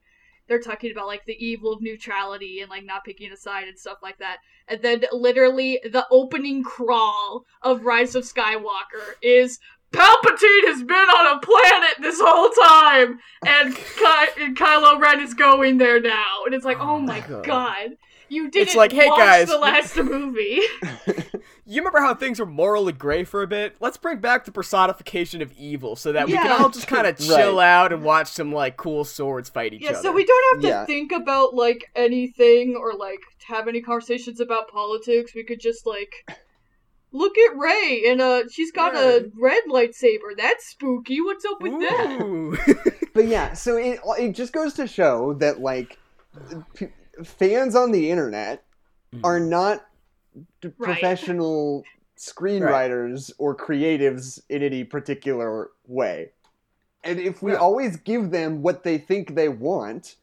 [0.50, 3.78] they're talking about like the evil of neutrality and like not picking a side and
[3.78, 4.38] stuff like that.
[4.66, 9.60] And then literally the opening crawl of Rise of Skywalker is
[9.92, 15.34] Palpatine has been on a planet this whole time, and, Ky- and Kylo Ren is
[15.34, 17.44] going there now, and it's like, oh, Oh my God.
[17.44, 17.90] god.
[18.30, 20.60] You didn't like, "Hey, watch guys, the last movie.
[21.66, 23.76] You remember how things were morally gray for a bit?
[23.78, 27.16] Let's bring back the personification of evil so that we can all just kind of
[27.24, 29.98] chill out and watch some like cool swords fight each Yeah, other.
[29.98, 30.84] Yeah, so we don't have to Yeah.
[30.86, 35.32] think about like anything or like have any conversations about politics.
[35.32, 36.12] We could just like
[37.12, 40.36] look at Rey and uh she's got a red lightsaber.
[40.36, 41.20] That's spooky.
[41.20, 42.90] What's up with that?
[43.14, 45.98] But yeah, so it it just goes to show that like
[46.74, 46.88] p-
[47.24, 48.64] fans on the internet
[49.24, 49.86] are not
[50.62, 50.76] Right.
[50.78, 51.82] professional
[52.16, 56.30] screenwriters or creatives in any particular way.
[57.02, 57.58] And if we Yeah.
[57.58, 60.16] always give them what they think they want,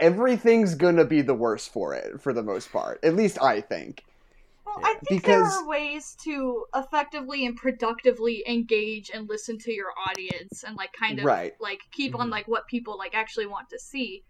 [0.00, 3.02] everything's going to be the worse for it for the most part.
[3.04, 4.04] At least I think.
[4.66, 9.72] Well, I think there Because- are ways to effectively and productively engage and listen to
[9.72, 11.54] your audience and like kind of Right.
[11.60, 12.32] like keep on Mhm.
[12.32, 14.24] like what people like actually want to see.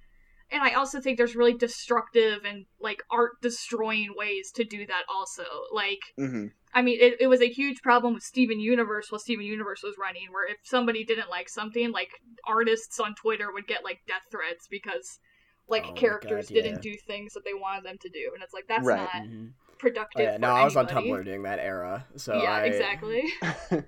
[0.51, 5.03] And I also think there's really destructive and like art destroying ways to do that
[5.09, 5.45] also.
[5.73, 9.45] Like hmm I mean, it, it was a huge problem with Steven Universe while Steven
[9.47, 12.09] Universe was running, where if somebody didn't like something, like
[12.47, 15.21] artists on Twitter would get like death threats because
[15.69, 16.63] like Oh characters God, yeah.
[16.63, 18.97] didn't do things that they wanted them to do, and it's like that's Right.
[18.97, 20.21] not Mhm Oh, productive.
[20.23, 20.87] yeah, no, for I was on.
[20.89, 23.23] Tumblr during that era, so yeah, I- exactly.
[23.73, 23.83] oh,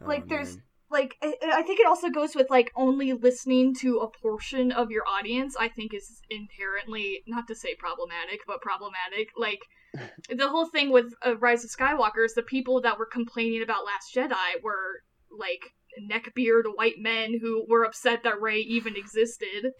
[0.00, 0.62] Like, there's- man.
[0.92, 4.90] Like I, I think it also goes with like only listening to a portion of
[4.90, 5.56] your audience.
[5.58, 9.30] I think is inherently not to say problematic, but problematic.
[9.36, 9.60] Like
[10.28, 13.86] the whole thing with uh, Rise of Skywalker is the people that were complaining about
[13.86, 15.02] Last Jedi were
[15.36, 15.62] like
[16.10, 19.72] neckbeard white men who were upset that Rey even existed.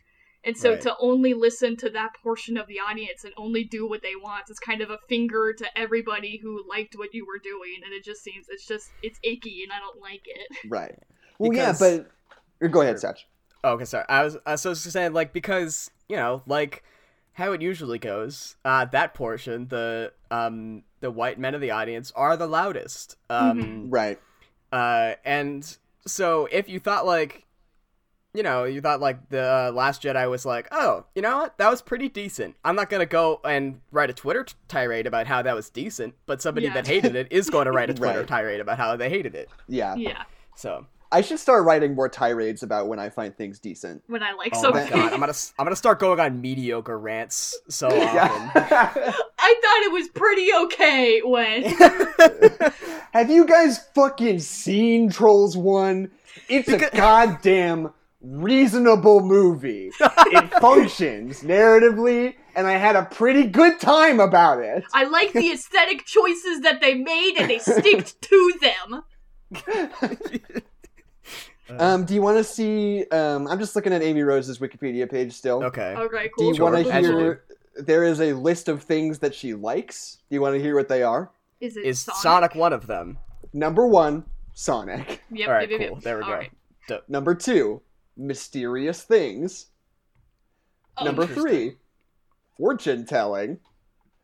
[0.44, 0.80] And so Right.
[0.82, 4.50] to only listen to that portion of the audience and only do what they want
[4.50, 8.02] is kind of a finger to everybody who liked what you were doing and it
[8.04, 10.48] just seems it's just it's icky and I don't like it.
[10.68, 10.98] Right.
[11.38, 12.10] Well, Because- yeah, but
[12.60, 13.20] or go ahead, Satch.
[13.64, 14.04] Oh, okay, sorry.
[14.08, 16.82] I was uh, so I was just saying like because you know like
[17.34, 18.56] how it usually goes.
[18.64, 23.16] Uh, that portion, the um the white men of the audience are the loudest.
[23.30, 24.20] Um, Right.
[24.72, 25.76] uh, and
[26.06, 27.46] so if you thought like.
[28.34, 31.58] You know, you thought like the uh, Last Jedi was like, oh, you know what?
[31.58, 32.56] That was pretty decent.
[32.64, 36.14] I'm not gonna go and write a Twitter t- tirade about how that was decent,
[36.24, 36.72] but somebody Yeah.
[36.74, 38.26] that hated it is going to write a Twitter Right.
[38.28, 39.50] tirade about how they hated it.
[39.68, 39.94] Yeah.
[39.96, 40.22] Yeah.
[40.56, 44.02] So, I should start writing more tirades about when I find things decent.
[44.06, 44.96] When I like so oh something.
[44.98, 48.00] my god, I'm gonna s- I'm gonna start going on mediocre rants so often.
[48.00, 48.52] Yeah.
[49.38, 51.64] I thought it was pretty okay when
[53.12, 56.10] Have you guys fucking seen Trolls 1?
[56.48, 59.90] It's a goddamn reasonable movie.
[60.00, 64.84] It functions narratively, and I had a pretty good time about it.
[64.94, 69.02] I like the aesthetic choices that they made and they sticked to them.
[71.78, 73.04] Um, do you want to see?
[73.06, 75.64] Um, I'm just looking at Amy Rose's Wikipedia page still.
[75.64, 75.94] okay.
[75.96, 76.44] Okay, Cool.
[76.44, 77.44] Do you Sure, want to as you hear?
[77.76, 80.18] There is a list of things that she likes.
[80.28, 81.30] Do you want to hear what they are?
[81.60, 82.20] Is it Is Sonic?
[82.20, 83.16] Sonic one of them?
[83.54, 85.22] Number one, Sonic.
[85.30, 85.96] Yep, All right, yep, yep, cool.
[85.98, 86.04] yep.
[86.04, 86.34] There we All go.
[86.36, 86.50] right.
[87.08, 87.80] Number two,
[88.16, 89.66] mysterious things.
[90.96, 91.76] Oh, Number three,
[92.56, 93.58] fortune telling.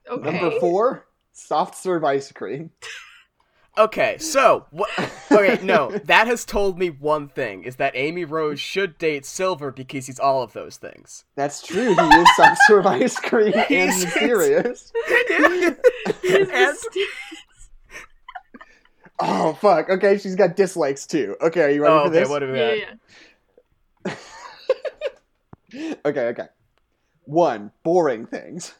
[0.08, 0.30] Okay.
[0.30, 2.70] Number four, soft serve ice cream.
[3.76, 4.90] Okay, so what?
[5.30, 9.70] Okay, no, that has told me one thing: is that Amy Rose should date Silver
[9.70, 11.26] because he's all of those things.
[11.36, 11.94] That's true.
[11.94, 14.90] He is soft serve ice cream and He's- mysterious.
[15.38, 15.76] And-
[19.20, 19.90] Oh fuck.
[19.90, 21.36] Okay, she's got dislikes too.
[21.40, 22.28] Okay, are you ready oh, for okay, this?
[22.28, 22.78] what do we yeah, got?
[22.78, 22.94] yeah.
[26.04, 26.46] okay, okay.
[27.24, 28.74] One, boring things.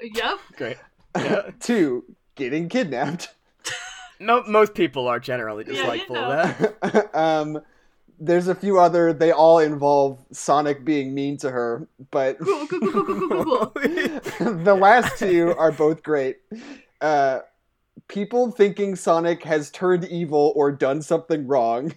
[0.00, 0.38] Yep.
[0.56, 0.76] Great.
[1.16, 1.50] Yeah.
[1.58, 2.04] Two,
[2.36, 3.34] getting kidnapped.
[4.22, 6.30] No, most people are generally Yeah, you dislikeful know.
[6.30, 7.14] of that.
[7.16, 7.60] um,
[8.20, 9.14] there's a few other.
[9.14, 14.20] They all involve Sonic being mean to her, but Cool, cool, cool, cool, cool, cool,
[14.20, 14.54] cool.
[14.62, 16.36] the last two are both great.
[17.00, 17.38] Uh,
[18.08, 21.94] people thinking Sonic has turned evil or done something wrong,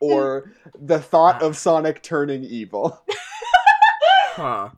[0.00, 3.02] or the thought of Sonic turning evil.
[4.34, 4.70] huh.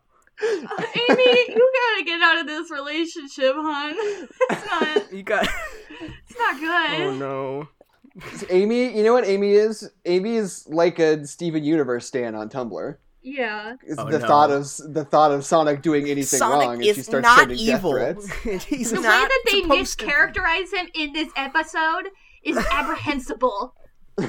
[0.45, 3.95] Uh, Amy, you gotta get out of this relationship, hon.
[4.51, 5.03] It's not.
[5.13, 5.47] You got.
[6.01, 7.01] It's not good.
[7.03, 7.69] oh no.
[8.51, 9.89] Amy, you know what Amy is?
[10.05, 12.97] Amy is like a Steven Universe stan on Tumblr.
[13.23, 13.77] Yeah.
[13.87, 14.27] It's Oh, the no.
[14.27, 18.33] thought of the thought of Sonic doing anything wrong, and she starts sending death threats.
[18.67, 22.09] He's The way that they supposed to mischaracterize him in this episode
[22.43, 23.75] is apprehensible.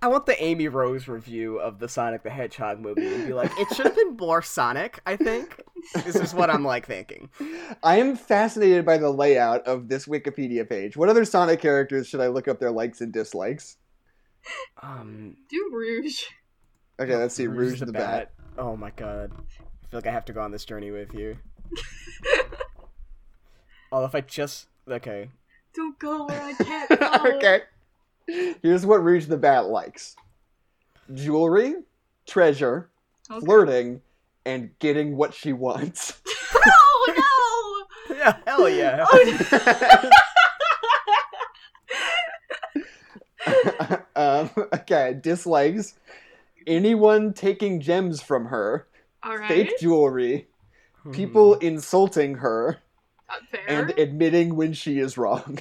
[0.00, 3.50] I want the Amy Rose review of the Sonic the Hedgehog movie and be like,
[3.58, 5.60] it should have been more Sonic, I think.
[6.04, 7.30] This is what I'm like thinking.
[7.82, 10.96] I am fascinated by the layout of this Wikipedia page.
[10.96, 13.76] What other Sonic characters should I look up their likes and dislikes?
[14.80, 16.22] Um Do Rouge.
[17.00, 17.48] Okay, let's see.
[17.48, 18.30] Rouge, the, Bat.
[18.56, 19.32] Oh my god.
[19.32, 21.38] I feel like I have to go on this journey with you.
[23.92, 25.30] oh, if I just okay.
[25.74, 27.36] Don't go where I can't go.
[27.36, 27.62] okay.
[28.62, 30.14] Here's what Rouge the Bat likes
[31.14, 31.74] jewelry,
[32.26, 32.90] treasure,
[33.30, 33.44] Okay.
[33.44, 34.00] flirting,
[34.44, 36.20] and getting what she wants.
[36.54, 38.16] Oh no!
[38.16, 39.06] Yeah, hell yeah.
[39.10, 39.38] Oh,
[40.02, 40.10] no!
[44.16, 45.94] Um, okay, dislikes
[46.66, 48.88] anyone taking gems from her,
[49.22, 49.48] All right.
[49.48, 50.48] fake jewelry,
[51.12, 51.62] people Hmm.
[51.64, 52.78] insulting her,
[53.30, 53.34] Uh,
[53.68, 55.60] and admitting when she is wrong.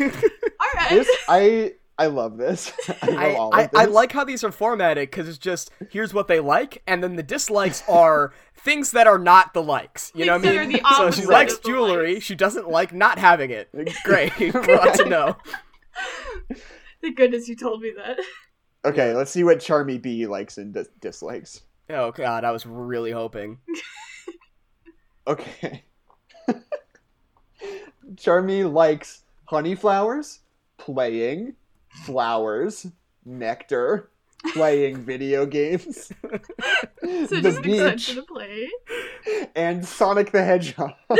[0.00, 0.90] All right.
[0.90, 2.72] This I I love this.
[3.02, 3.80] I love I, all I, this.
[3.80, 7.16] I like how these are formatted because it's just here's what they like, and then
[7.16, 10.10] the dislikes are things that are not the likes.
[10.14, 10.72] You know what I mean?
[10.72, 12.14] the so she likes jewelry.
[12.14, 12.26] likes.
[12.26, 13.68] She doesn't like not having it.
[14.04, 15.36] Great, glad to know.
[17.00, 18.18] Thank goodness you told me that.
[18.84, 21.62] Okay, let's see what Charmy Bee likes and dis- dislikes.
[21.90, 23.58] Oh god, I was really hoping.
[25.26, 25.84] Okay.
[28.16, 30.40] Charmy likes honey flowers,
[30.78, 31.54] playing,
[32.04, 32.86] flowers,
[33.24, 34.10] nectar,
[34.52, 36.10] playing video games,
[37.02, 38.68] So the just an extension beach, to play.
[39.54, 40.92] and Sonic the Hedgehog.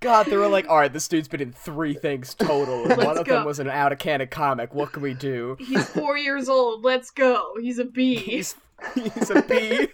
[0.00, 3.18] God, they were like, all right, this dude's been in three things total, and one
[3.18, 3.36] of go.
[3.36, 4.74] them was an out of canon comic.
[4.74, 5.56] What can we do?
[5.58, 6.84] He's four years old.
[6.84, 7.54] Let's go.
[7.60, 8.16] He's a bee.
[8.16, 8.54] He's
[8.94, 9.88] he's a bee.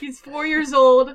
[0.00, 1.14] He's four years old.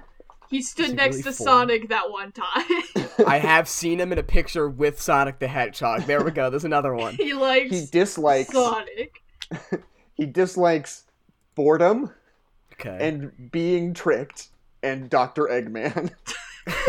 [0.49, 1.45] He stood next really to four?
[1.47, 3.07] Sonic that one time.
[3.27, 6.01] I have seen him in a picture with Sonic the Hedgehog.
[6.03, 6.49] There we go.
[6.49, 7.13] There's another one.
[7.17, 9.21] he likes He dislikes Sonic.
[10.15, 11.03] he dislikes
[11.55, 12.11] boredom
[12.73, 12.97] Okay.
[12.99, 14.47] and being tricked
[14.81, 15.43] and Dr.
[15.51, 16.11] Eggman.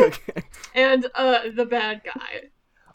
[0.01, 0.42] okay.
[0.75, 2.49] And uh the bad guy.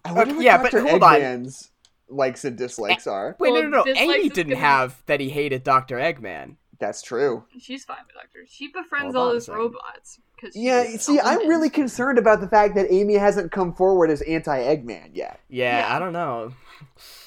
[0.05, 0.87] I wonder Okay, what yeah, but Dr.
[0.87, 1.15] hold on.
[1.19, 1.69] Eggman's
[2.07, 3.35] likes and dislikes are.
[3.39, 3.83] Wait, no, Well, no, no.
[3.83, 5.97] dislikes Amy didn't gonna be- have that he hated Dr.
[5.97, 6.55] Eggman.
[6.79, 7.43] That's true.
[7.59, 8.45] She's fine with Doctor.
[8.47, 10.19] She befriends Hold all on a those robots.
[10.45, 14.21] Cause Yeah, see, I'm really concerned about the fact that Amy hasn't come forward as
[14.21, 15.39] anti-Eggman yet.
[15.49, 15.95] Yeah, Yeah.
[15.95, 16.53] I don't know.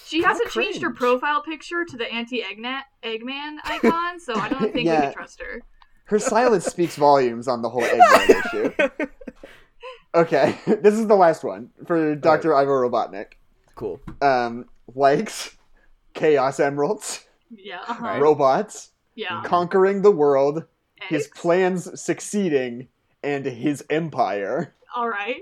[0.06, 4.60] She Kinda hasn't changed her profile picture to the anti Eggman icon, so I don't
[4.72, 5.60] think we can trust her.
[6.04, 9.06] Her silence speaks volumes on the whole Eggman issue.
[10.14, 12.54] Okay, this is the last one for Dr.
[12.54, 13.32] Ivo Robotnik.
[13.74, 14.00] Cool.
[14.22, 15.56] Um, likes
[16.14, 17.80] Chaos Emeralds, Yeah.
[17.86, 18.18] Uh-huh.
[18.18, 19.42] Robots, Yeah.
[19.44, 20.64] conquering the world,
[21.08, 22.88] his plans succeeding,
[23.22, 24.74] and his empire.
[24.94, 25.40] All right.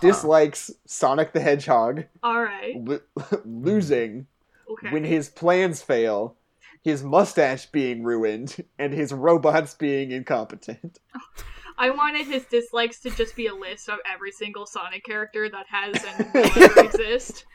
[0.00, 2.74] Dislikes Sonic the Hedgehog, All right.
[2.76, 3.00] lo-
[3.44, 4.26] losing
[4.70, 4.90] Okay.
[4.90, 6.36] when his plans fail,
[6.82, 10.98] his mustache being ruined, and his robots being incompetent.
[11.78, 15.66] I wanted his dislikes to just be a list of every single Sonic character that
[15.68, 17.44] has and will exist.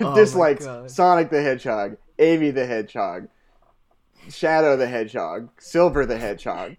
[0.00, 0.90] Oh Dislikes God.
[0.90, 3.28] Sonic the Hedgehog, Amy the Hedgehog,
[4.28, 6.76] Shadow the Hedgehog, Silver the Hedgehog,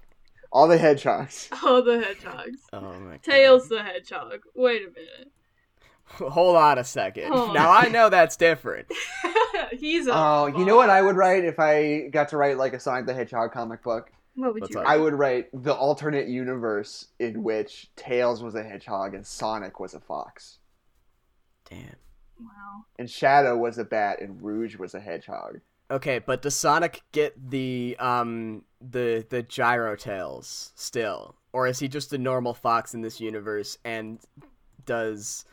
[0.52, 1.50] all the hedgehogs.
[1.64, 2.62] All the hedgehogs.
[2.74, 3.24] Oh my god.
[3.24, 4.42] Tails the hedgehog.
[4.56, 5.32] Wait a minute.
[6.32, 7.32] Hold on a second.
[7.32, 7.52] Oh.
[7.52, 8.88] Now I know that's different.
[9.72, 10.12] He's a.
[10.14, 13.06] Oh, you know what I would write if I got to write like a Sonic
[13.06, 14.12] the Hedgehog comic book?
[14.36, 14.82] What would What's you?
[14.82, 14.88] up?
[14.88, 19.94] I would write the alternate universe in which Tails was a hedgehog and Sonic was
[19.94, 20.60] a fox.
[21.70, 21.96] Damn.
[22.40, 22.86] Wow.
[22.98, 25.60] And Shadow was a bat and Rouge was a hedgehog.
[25.92, 31.88] Okay, but does Sonic get the um the the gyro tails still, or is he
[31.88, 33.78] just a normal fox in this universe?
[33.84, 34.20] And
[34.86, 35.46] does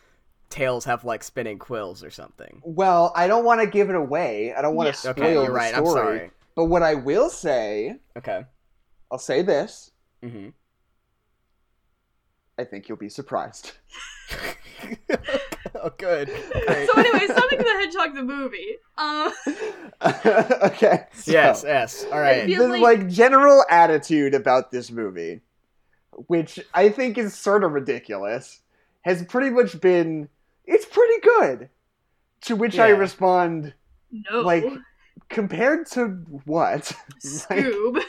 [0.48, 2.62] Tails have like spinning quills or something?
[2.64, 4.54] Well, I don't want to give it away.
[4.54, 5.12] I don't want to Yeah.
[5.12, 5.74] spoil Okay, you're the right.
[5.74, 5.88] story.
[5.88, 6.30] I'm sorry.
[6.54, 8.44] But what I will say, Okay.
[9.10, 9.90] I'll say this:
[10.22, 10.50] hmm
[12.58, 13.72] I think you'll be surprised.
[15.82, 16.28] oh, good.
[16.28, 16.88] Great.
[16.88, 18.76] So anyway, Sonic the Hedgehog the movie.
[18.98, 19.32] Um,
[20.70, 21.06] okay.
[21.14, 22.04] so- yes, yes.
[22.12, 22.46] All right.
[22.46, 25.40] the like- like general attitude about this movie,
[26.28, 28.60] which I think is sort of ridiculous,
[29.02, 30.28] has pretty much been
[30.66, 31.68] it's pretty good.
[32.42, 33.72] To which I respond,
[34.12, 34.40] no.
[34.42, 34.64] like,
[35.28, 36.08] compared to
[36.44, 36.92] what?
[37.50, 38.02] like, Scoob.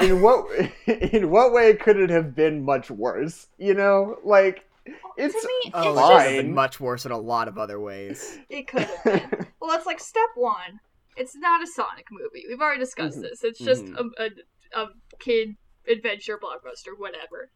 [0.00, 0.46] in what
[0.86, 3.46] in what way could it have been much worse?
[3.56, 4.68] You know, like
[5.16, 6.54] it's to me, Oh, it's it just could have been fine.
[6.54, 8.38] much worse in a lot of other ways.
[8.48, 9.46] It could have been.
[9.60, 10.80] well, that's like step one.
[11.16, 12.44] It's not a Sonic movie.
[12.48, 13.22] We've already discussed Mhm.
[13.22, 13.44] this.
[13.44, 14.12] It's just Mhm.
[14.18, 14.88] a, a, a
[15.18, 15.56] kid
[15.88, 17.50] adventure blockbuster, whatever.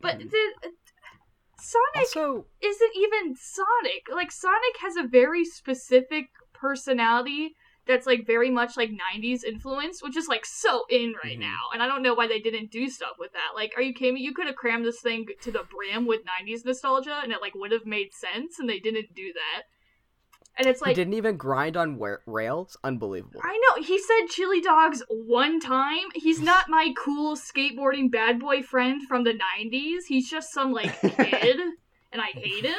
[0.00, 0.30] But Mhm.
[0.30, 0.52] the,
[1.58, 4.08] Sonic Also, isn't even Sonic.
[4.12, 7.56] Like Sonic has a very specific personality
[7.86, 11.40] that's like very much like 90s influence, which is like so in right Mhm.
[11.42, 11.58] now.
[11.72, 13.54] And I don't know why they didn't do stuff with that.
[13.54, 14.20] Like, are you kidding me?
[14.22, 17.54] You could have crammed this thing to the brim with 90s nostalgia and it like
[17.54, 19.64] would have made sense and they didn't do that.
[20.58, 22.76] And it's he like didn't even grind on wa- rails.
[22.82, 23.40] Unbelievable.
[23.44, 26.08] I know he said chili dogs one time.
[26.14, 30.04] He's not my cool skateboarding bad boy friend from the '90s.
[30.08, 31.60] He's just some like kid,
[32.10, 32.74] and I hate him.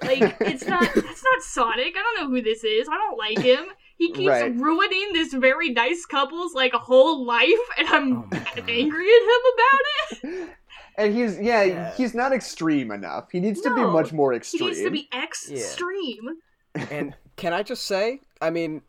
[0.00, 1.94] Like it's not that's not Sonic.
[1.96, 2.88] I don't know who this is.
[2.88, 3.66] I don't like him.
[3.98, 4.54] He keeps Right.
[4.56, 10.44] ruining this very nice couple's like whole life, and I'm Oh angry at him about
[10.44, 10.48] it.
[10.98, 11.94] And he's yeah, Yeah.
[11.94, 13.30] he's not extreme enough.
[13.32, 14.60] He needs to be much more extreme.
[14.60, 16.36] He needs to be extreme.
[16.74, 18.82] and can I just say, I mean,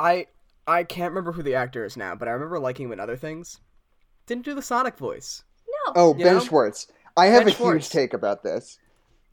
[0.00, 0.26] I
[0.66, 3.16] I can't remember who the actor is now, but I remember liking him in other
[3.16, 3.60] things.
[4.26, 5.44] Didn't do the Sonic voice.
[5.86, 6.40] No, oh, You Ben know?
[6.40, 6.88] Schwartz.
[7.16, 7.86] I have Ben a Schwartz.
[7.86, 8.78] huge take about this.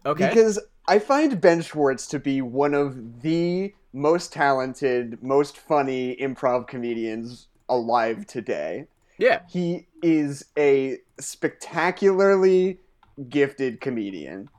[0.05, 0.27] Okay.
[0.29, 6.67] Because I find Ben Schwartz to be one of the most talented, most funny improv
[6.67, 8.85] comedians alive today.
[9.17, 9.41] yeah.
[9.49, 12.79] He is a spectacularly
[13.29, 14.49] gifted comedian.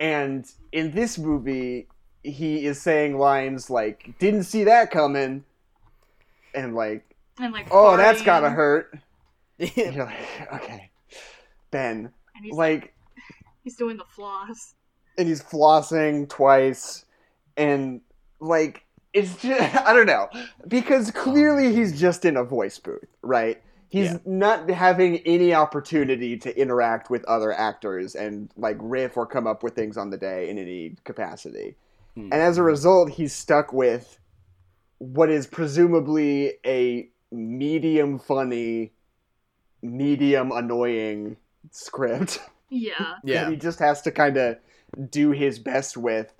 [0.00, 1.88] And in this movie,
[2.22, 5.44] he is saying lines like, didn't see that coming.
[6.54, 7.04] And like,
[7.38, 8.94] and like oh, that's farting, gotta hurt.
[9.58, 10.90] And you're like, okay.
[11.70, 12.94] Ben, And he's like,
[13.64, 14.74] he's doing the floss.
[15.18, 17.04] and he's flossing twice
[17.56, 18.00] and
[18.42, 20.28] like it's just i don't know
[20.68, 24.18] because clearly he's just in a voice booth right he's Yeah.
[24.24, 29.62] not having any opportunity to interact with other actors and like riff or come up
[29.62, 31.76] with things on the day in any capacity
[32.14, 32.24] Hmm.
[32.32, 34.18] and as a result he's stuck with
[34.98, 38.92] what is presumably a medium funny
[39.82, 41.36] medium annoying
[41.70, 42.38] script
[42.70, 43.14] Yeah.
[43.24, 43.50] yeah.
[43.50, 44.58] he just has to kind of
[45.10, 46.32] do his best with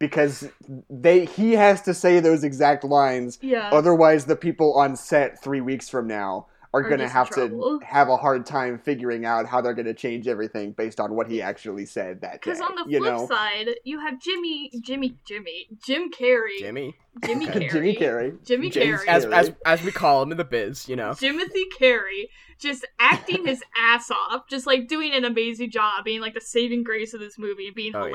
[0.00, 0.48] because
[0.88, 3.70] they he has to say those exact lines Yeah.
[3.72, 7.80] otherwise the people on set 3 weeks from now are Are going to have to
[7.84, 11.26] have a hard time figuring out how they're going to change everything based on what
[11.28, 14.70] he actually said that day Because on the you flip know side, you have Jimmy,
[14.80, 16.94] Jimmy, Jimmy, Jim Carrey, Jimmy.
[17.26, 17.66] Jimmy Okay.
[17.66, 20.88] Carrey, Jimmy Carrey Jimmy James Carrey, As, as as we call him in the biz,
[20.88, 21.12] you know.
[21.12, 22.30] Timothy Carey,
[22.60, 26.84] just acting his ass off, just like doing an amazing job, being like the saving
[26.84, 28.12] grace of this movie, and being Oh, yeah.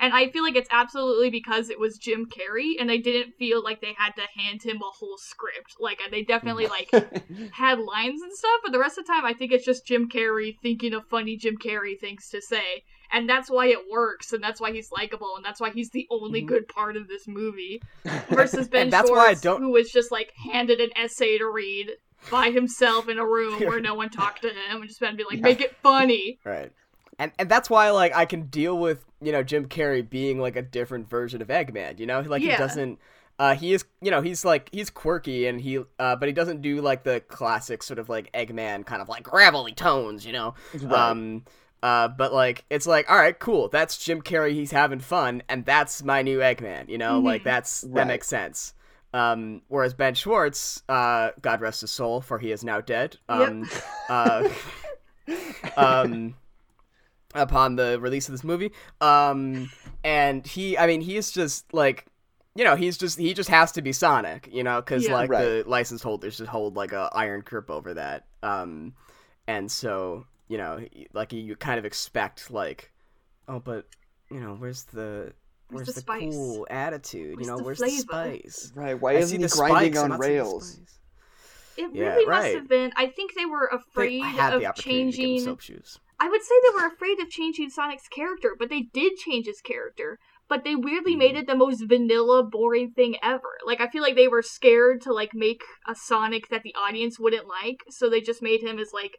[0.00, 0.14] Hilarious.
[0.14, 3.62] And I feel like it's absolutely because it was Jim Carrey, and they didn't feel
[3.62, 5.76] like they had to hand him a whole script.
[5.78, 6.90] Like they definitely like
[7.52, 10.08] had lines and stuff, but the rest of the time, I think it's just Jim
[10.08, 14.42] Carrey thinking of funny Jim Carrey things to say, and that's why it works, and
[14.42, 16.46] that's why he's likable, and that's why he's the only Mhm.
[16.46, 17.80] good part of this movie.
[18.30, 21.38] Versus Ben And that's why I Schwartz, don't- who was just like handed an essay
[21.38, 21.90] to read
[22.30, 25.16] by himself in a room where no one talked to him, and just had to
[25.16, 25.42] be like, Yeah.
[25.42, 26.38] make it funny.
[26.44, 26.70] Right.
[27.20, 30.56] And and that's why like I can deal with, you know, Jim Carrey being like
[30.56, 32.20] a different version of Eggman, you know?
[32.20, 32.52] Like Yeah.
[32.52, 32.98] he doesn't
[33.38, 36.62] uh he is, you know, he's like he's quirky and he uh but he doesn't
[36.62, 40.54] do like the classic sort of like Eggman kind of like gravelly tones, you know.
[40.82, 41.10] Right.
[41.10, 41.44] Um
[41.82, 43.68] uh but like it's like all right, cool.
[43.68, 47.20] That's Jim Carrey, he's having fun and that's my new Eggman, you know?
[47.20, 47.44] Like Mhm.
[47.44, 48.72] that's that makes sense.
[49.12, 53.18] Um whereas Ben Schwartz, uh God rest his soul for he is now dead.
[53.28, 53.68] Um
[54.08, 54.42] uh
[55.76, 56.34] um
[57.34, 59.70] upon the release of this movie um
[60.04, 62.06] and he i mean he's just like
[62.56, 65.14] you know he's just he just has to be sonic you know because Yeah.
[65.14, 65.42] like Right.
[65.44, 68.94] the license holders just hold like a iron grip over that um
[69.46, 72.90] and so you know like you kind of expect like
[73.48, 73.86] oh but
[74.30, 75.32] you know where's the
[75.68, 76.32] Where's where's the the, spice?
[76.34, 77.94] cool attitude Where's you know the where's flavor?
[78.00, 80.98] the spice right why I isn't he grinding on not seeing the rails spice.
[81.76, 82.54] It Yeah, really must right.
[82.56, 82.92] have been.
[82.96, 85.82] I think they were afraid I had of the opportunity to give him changing.
[86.20, 89.62] I would say they were afraid of changing Sonic's character, but they did change his
[89.62, 90.18] character.
[90.48, 91.18] But they weirdly Hmm.
[91.18, 93.58] made it the most vanilla, boring thing ever.
[93.64, 97.18] Like I feel like they were scared to like make a Sonic that the audience
[97.18, 99.16] wouldn't like, so they just made him as like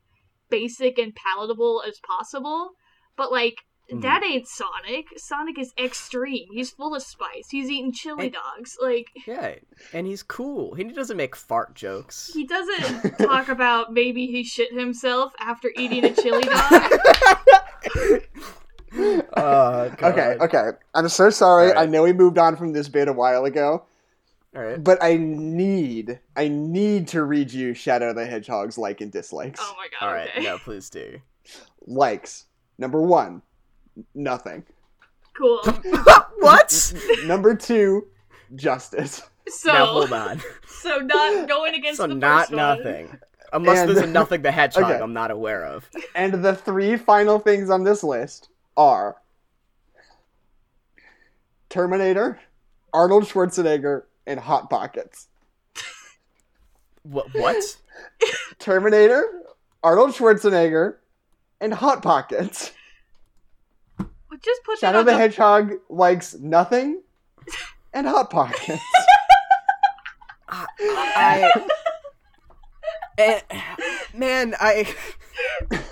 [0.50, 2.72] basic and palatable as possible.
[3.18, 3.56] But like
[3.92, 4.02] Mhm.
[4.02, 5.08] that ain't Sonic.
[5.18, 6.48] Sonic is extreme.
[6.52, 7.50] He's full of spice.
[7.50, 8.78] He's eating chili And- dogs.
[8.82, 9.56] Like yeah
[9.94, 14.74] and he's cool he doesn't make fart jokes he doesn't talk about maybe he shit
[14.74, 16.92] himself after eating a chili dog.
[19.38, 21.82] oh, okay okay i'm so sorry All right.
[21.82, 23.84] i know we moved on from this bit a while ago
[24.56, 29.12] all right but i need i need to read you shadow the hedgehog's like and
[29.12, 30.06] dislikes Oh my god.
[30.08, 30.44] All right, okay.
[30.44, 31.20] no, please do.
[31.88, 32.46] likes
[32.78, 33.42] number one
[34.16, 34.64] nothing
[35.34, 35.60] Cool.
[36.40, 36.94] what?
[37.26, 38.08] number two
[38.56, 40.42] justice So now hold on.
[40.68, 42.58] so not going against So the not first one.
[42.78, 43.20] nothing,
[43.54, 45.00] unless And- there's a nothing the hedgehog Okay.
[45.02, 45.90] I'm not aware of.
[46.16, 49.16] and the three final things on this list are
[51.70, 52.40] terminator
[52.94, 55.28] arnold schwarzenegger and hot pockets
[57.04, 57.28] What?
[57.34, 57.64] What?
[58.60, 59.42] terminator
[59.84, 60.96] arnold schwarzenegger
[61.62, 62.72] and hot pockets
[64.44, 67.02] Just put shadow that the on hedgehog likes nothing
[67.94, 68.82] and Hot Pockets.
[70.50, 71.68] I, I
[73.18, 73.42] eh,
[74.14, 74.94] man, I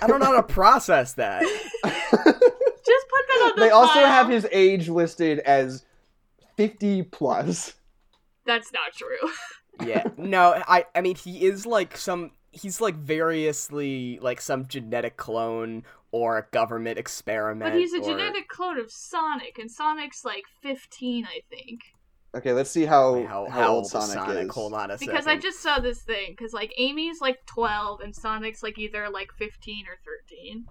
[0.02, 1.42] I don't know how to process that.
[1.82, 4.06] Just put that on the they also pile.
[4.06, 5.84] have his age listed as
[6.56, 7.74] 50 plus.
[8.46, 9.16] That's not true.
[9.82, 15.16] Yeah, no, I I mean he is like some he's like variously like some genetic
[15.16, 17.72] clone or a government experiment.
[17.72, 21.80] But he's a or- genetic clone of Sonic, and Sonic's like 15, I think.
[22.34, 24.44] Okay, let's see how, Wait, how, how, how old is Sonic, Sonic?
[24.44, 24.50] is.
[24.54, 25.28] Hold on a Because second.
[25.30, 29.32] I just saw this thing, because like Amy's like 12, and Sonic's like either like
[29.36, 30.64] 15 or 13.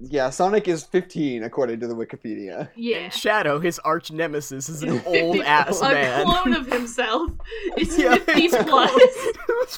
[0.00, 2.68] Yeah, Sonic is 15 according to the Wikipedia.
[2.76, 2.98] Yeah.
[2.98, 6.20] And Shadow, his arch nemesis, is an old ass man.
[6.20, 7.32] a clone of himself.
[7.76, 8.90] It's Yeah, 50 a plus.
[8.90, 9.00] clone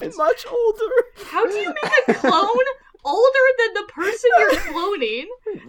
[0.00, 0.92] who's much older.
[1.24, 2.58] How do you make a clone
[3.04, 5.24] older than the person you're cloning?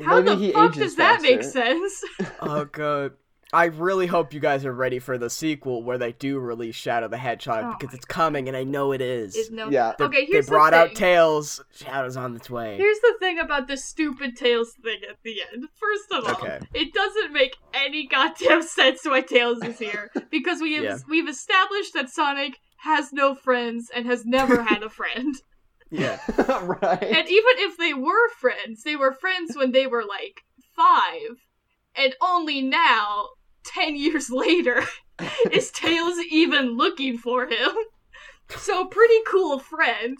[0.05, 2.03] How Maybe the fuck ages does that make sense?
[2.41, 3.13] Oh god.
[3.53, 7.09] I really hope you guys are ready for the sequel where they do release Shadow
[7.09, 9.36] the Hedgehog Oh because it's coming and I know it is.
[9.36, 9.69] Is no.
[9.69, 9.93] Yeah.
[9.97, 10.95] They- Okay, they here's brought the out thing.
[10.95, 11.61] Tails.
[11.75, 12.77] Shadow's on its way.
[12.77, 15.65] Here's the thing about the stupid Tails thing at the end.
[15.75, 16.59] First of all, Okay.
[16.73, 20.97] it doesn't make any goddamn sense why Tails is here because we have Yeah.
[21.09, 25.36] we've established that Sonic has no friends and has never had a friend.
[25.91, 26.19] Yeah.
[26.63, 27.03] right.
[27.03, 30.41] And even if they were friends, they were friends when they were like
[30.75, 31.37] five,
[31.95, 33.27] and only now,
[33.63, 34.83] ten years later,
[35.51, 37.71] is Tails even looking for him.
[38.49, 40.17] So pretty cool friend.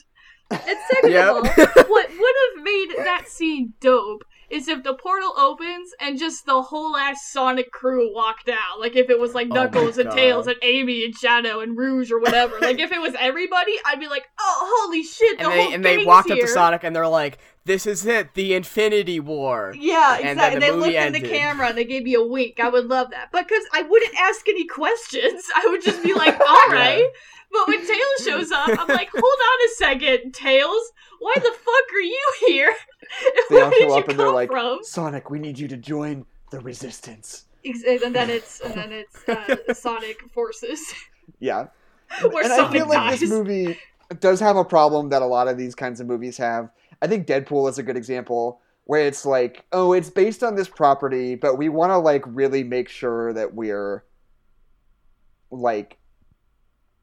[0.50, 1.30] And second Yep.
[1.30, 1.44] of all,
[1.88, 6.62] what would have made that scene dope is if the portal opens and just the
[6.62, 8.80] whole ass Sonic crew walked out.
[8.80, 10.16] Like if it was like Oh Knuckles and God.
[10.16, 12.56] Tails and Amy and Shadow and Rouge or whatever.
[12.62, 15.74] like if it was everybody, I'd be like, oh holy shit, the And they whole
[15.74, 16.46] and they walked up here.
[16.48, 20.42] to Sonic and they're like, "This is it, the Infinity War." Yeah, And exactly.
[20.42, 22.60] then the they movie looked in the camera and they gave me a wink.
[22.60, 23.30] I would love that.
[23.32, 25.44] But because I wouldn't ask any questions.
[25.56, 27.06] I would just be like, all right.
[27.52, 30.92] But when Tails shows up, I'm like, hold on a second, Tails.
[31.20, 32.74] Why the fuck are you here?
[33.50, 34.80] They Where all did show you up and they're come like, from?
[34.84, 37.44] Sonic, we need you to join the Resistance.
[37.66, 40.94] And then it's and then it's uh, Sonic Forces.
[41.42, 41.68] Yeah.
[42.22, 43.20] Where and I Sonic feel like dies.
[43.20, 43.78] this movie
[44.22, 46.70] does have a problem that a lot of these kinds of movies have.
[47.02, 50.70] I think Deadpool is a good example where it's like, oh, it's based on this
[50.70, 54.06] property, but we want to like really make sure that we're
[55.50, 55.98] like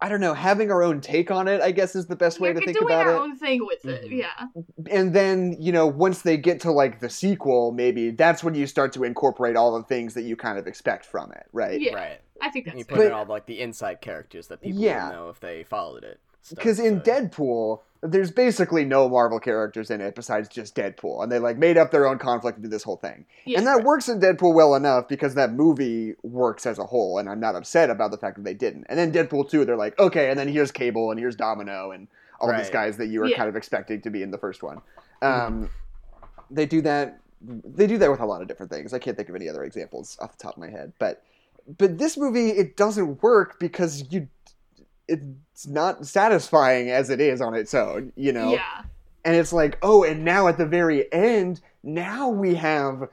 [0.01, 2.51] I don't know, having our own take on it, I guess is the best way
[2.51, 3.19] You're to think doing about our it.
[3.19, 4.05] own thing with it.
[4.05, 4.19] Mhm.
[4.19, 4.93] Yeah.
[4.93, 8.69] And then, you know, once they get to like the sequel, maybe that's when you
[8.69, 11.81] start to incorporate all the things that you kind of expect from it, right?
[11.81, 11.95] Yeah.
[11.97, 12.21] Right.
[12.41, 15.09] I think that's You put But- in all like the inside characters that people Yeah.
[15.09, 16.21] would know if they followed it.
[16.51, 21.39] Because in Deadpool, there's basically no Marvel characters in it besides just Deadpool, and they
[21.39, 23.27] like made up their own conflict and did this whole thing.
[23.45, 23.59] Yeah.
[23.59, 27.29] and that works in Deadpool well enough because that movie works as a whole, and
[27.29, 28.87] I'm not upset about the fact that they didn't.
[28.89, 32.07] And then Deadpool 2, they're like, okay, and then here's Cable and here's Domino and
[32.41, 33.37] all these guys that you were Yeah.
[33.37, 34.81] kind of expecting to be in the first one.
[35.23, 35.69] Um,
[36.51, 37.19] They do that.
[37.43, 38.95] They do that with a lot of different things.
[38.95, 41.23] I can't think of any other examples off the top of my head, but
[41.77, 44.29] but this movie it doesn't work because you
[45.09, 48.83] it's not satisfying as it is on its own, you know Yeah.
[49.25, 53.09] and it's like, oh, and now at the very end, now we have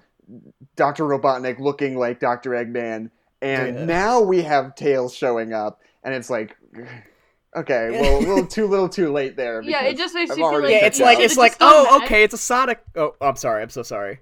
[0.76, 1.04] Dr.
[1.06, 2.52] Robotnik looking like Dr.
[2.52, 3.10] Eggman,
[3.42, 3.86] and Yeah.
[3.86, 6.56] now we have Tails showing up, and it's like,
[7.56, 9.62] okay, well, a little too little too late there.
[9.62, 11.56] Yeah, it just makes I've you feel like yeah, it's like you it's should've like
[11.62, 12.84] oh okay, it's a Sonic.
[12.96, 14.20] Oh, I'm sorry, I'm so sorry.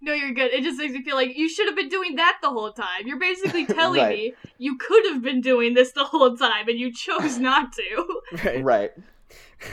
[0.00, 0.52] No, you're good.
[0.52, 3.06] It just makes me feel like you should have been doing that the whole time.
[3.06, 4.16] You're basically telling Right.
[4.16, 8.20] me you could have been doing this the whole time and you chose not to.
[8.44, 8.64] Right.
[8.64, 8.92] right.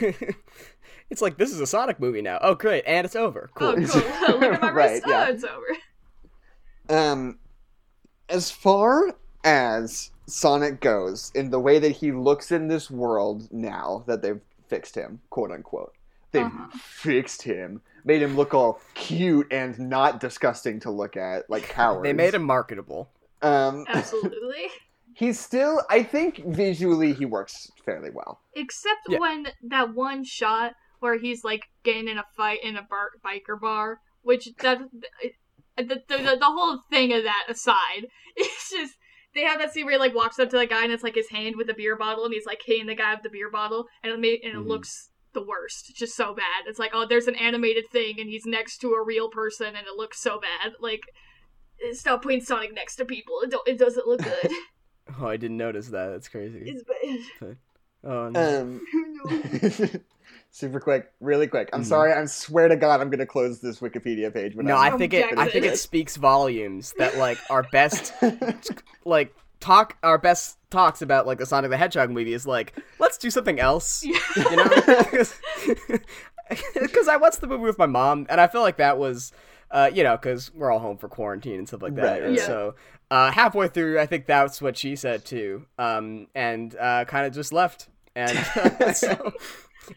[1.10, 2.38] it's like this is a Sonic movie now.
[2.40, 3.50] Oh great, and it's over.
[3.54, 3.74] Cool.
[3.78, 3.86] Oh,
[4.26, 4.38] cool.
[4.40, 5.04] Look at my Right, wrist.
[5.06, 5.26] yeah.
[5.28, 5.66] Oh, it's over.
[6.88, 7.38] Um,
[8.28, 9.14] as far
[9.44, 14.40] as Sonic goes, in the way that he looks in this world now that they've
[14.68, 15.92] fixed him, quote unquote,
[16.32, 16.66] they've Uh-huh.
[16.72, 22.04] fixed him, made him look all cute and not disgusting to look at, like cowards.
[22.04, 23.10] They made him marketable.
[23.42, 24.66] Um, Absolutely.
[25.14, 28.40] he's still, I think, visually he works fairly well.
[28.54, 29.18] Except Yeah.
[29.18, 33.60] when that one shot where he's like getting in a fight in a bar- biker
[33.60, 34.78] bar, which that
[35.76, 38.94] the, the, the, the whole thing of that aside, it's just
[39.34, 41.16] they have that scene where he like walks up to the guy and it's like
[41.16, 43.50] his hand with a beer bottle and he's like hitting the guy with the beer
[43.50, 44.68] bottle and it made, and it Mhm.
[44.68, 45.90] looks the worst.
[45.90, 46.66] It's just so bad.
[46.66, 49.86] It's like oh, there's an animated thing and he's next to a real person and
[49.86, 50.72] it looks so bad.
[50.80, 51.02] Like
[51.92, 53.40] stop putting Sonic next to people.
[53.42, 53.66] It don't.
[53.68, 54.50] It doesn't look good.
[55.20, 56.08] Oh, I didn't notice that.
[56.08, 56.62] That's crazy.
[56.64, 56.82] it's
[57.40, 57.56] bad.
[58.04, 58.60] Oh, no.
[58.62, 60.00] Um,
[60.50, 61.68] super quick, really quick.
[61.74, 61.86] I'm Mhm.
[61.86, 62.12] sorry.
[62.12, 64.56] I swear to God, I'm gonna close this Wikipedia page.
[64.56, 65.38] But No, I'm I think it.
[65.38, 68.12] I think it speaks volumes that like our best
[69.04, 73.16] like talk our best talks about like the Sonic the Hedgehog movie is like let's
[73.18, 74.04] do something else.
[74.36, 74.64] You know,
[76.80, 79.32] because I watched the movie with my mom and I feel like that was.
[79.70, 82.36] Uh, you know, because we're all home for quarantine and stuff like that, Right, and
[82.36, 82.46] right.
[82.46, 82.76] so
[83.10, 87.34] uh, halfway through, I think that's what she said too, um, and uh, kind of
[87.34, 88.30] just left, and
[88.94, 89.08] so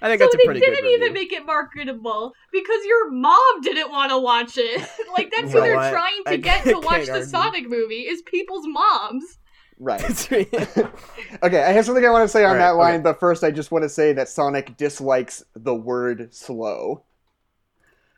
[0.02, 3.92] I think so that's a they didn't even make it marketable because your mom didn't
[3.92, 4.88] want to watch it.
[5.16, 5.92] like that's who they're what?
[5.92, 7.26] trying to I get to can't watch the argue.
[7.28, 9.38] Sonic movie is people's moms.
[9.80, 10.12] Right.
[11.44, 12.78] Okay, I have something I want to say on Alright, that okay.
[12.78, 17.04] line, but first I just want to say that Sonic dislikes the word slow.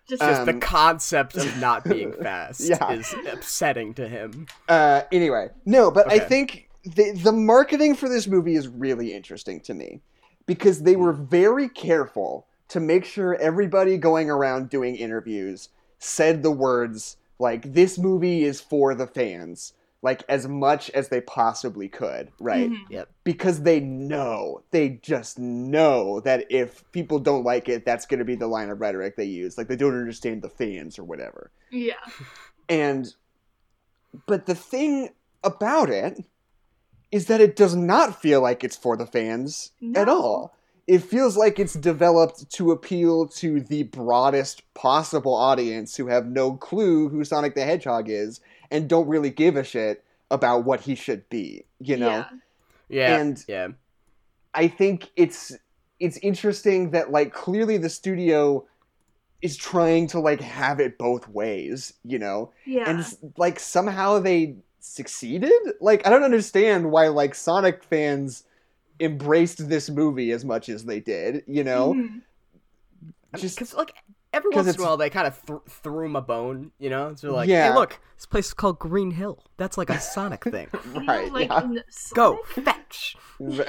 [0.07, 2.87] Just just the Um, concept of not being fast Yeah.
[2.87, 4.47] is upsetting to him.
[4.67, 9.59] Uh, anyway, no, but I think the the marketing for this movie is really interesting
[9.61, 10.01] to me
[10.45, 16.51] because they were very careful to make sure everybody going around doing interviews said the
[16.51, 22.31] words like "this movie is for the fans," like as much as they possibly could,
[22.39, 22.69] right?
[22.69, 23.05] mhm.
[23.23, 28.25] Because they know, they just know that if people don't like it, that's going to
[28.25, 29.57] be the line of rhetoric they use.
[29.57, 31.51] Like they don't understand the fans or whatever.
[31.69, 31.95] Yeah.
[32.69, 33.13] And
[34.25, 35.09] but the thing
[35.43, 36.23] about it
[37.11, 40.55] is that it does not feel like it's for the fans at all.
[40.87, 46.53] It feels like it's developed to appeal to the broadest possible audience who have no
[46.53, 48.41] clue who Sonic the Hedgehog is
[48.71, 52.09] and don't really give a shit about what he should be, you know?
[52.09, 52.29] Yeah.
[52.89, 53.67] Yeah, And- yeah,
[54.53, 55.53] I think it's
[55.99, 58.65] it's interesting that like clearly the studio
[59.41, 62.51] is trying to like have it both ways, you know?
[62.65, 62.89] Yeah.
[62.89, 63.05] and
[63.37, 65.51] like somehow they succeeded
[65.81, 68.43] like i don't understand why like sonic fans
[69.01, 72.21] embraced this movie as much as they did you know Mhm.
[73.37, 73.93] just because like
[74.33, 76.71] every 'cause once in a it's- while they kind of th- threw him a bone,
[76.79, 77.13] you know.
[77.15, 77.69] So like, Yeah.
[77.69, 79.43] hey, look, this place is called Green Hill.
[79.57, 80.67] That's like a Sonic thing.
[80.93, 81.63] You know, right like yeah.
[81.63, 83.15] in Go fetch.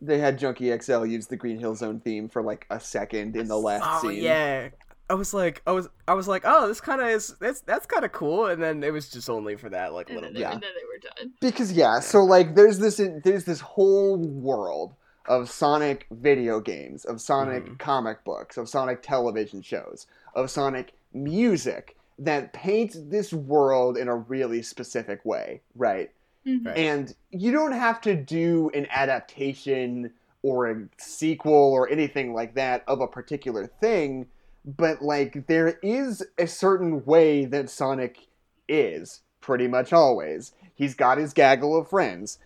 [0.00, 3.48] they had junkie xl use the green hill zone theme for like a second in
[3.48, 4.68] the last Oh scene yeah.
[5.08, 7.86] I was like, I was, I was like, oh, this kind of is, that's, that's
[7.86, 8.46] kind of cool.
[8.46, 10.50] And then it was just only for that, like, And little then, they, Yeah.
[10.52, 11.32] and then they were done.
[11.40, 14.94] because yeah so like there's this there's this whole world
[15.28, 17.78] of sonic video games of sonic Mhm.
[17.78, 24.16] comic books of sonic television shows of sonic music that paint this world in a
[24.16, 26.10] really specific way right
[26.46, 26.66] Mhm.
[26.66, 26.76] Right.
[26.78, 30.12] and you don't have to do an adaptation
[30.42, 34.26] or a sequel or anything like that of a particular thing
[34.64, 38.26] but like there is a certain way that sonic
[38.68, 42.38] is pretty much always he's got his gaggle of friends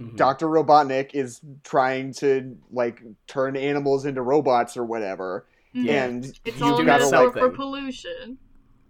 [0.00, 0.16] Mhm.
[0.16, 5.84] dr robotnik is trying to like turn animals into robots or whatever Mhm.
[5.84, 6.04] Yeah.
[6.04, 8.38] and It's You all a gotta, like- for pollution.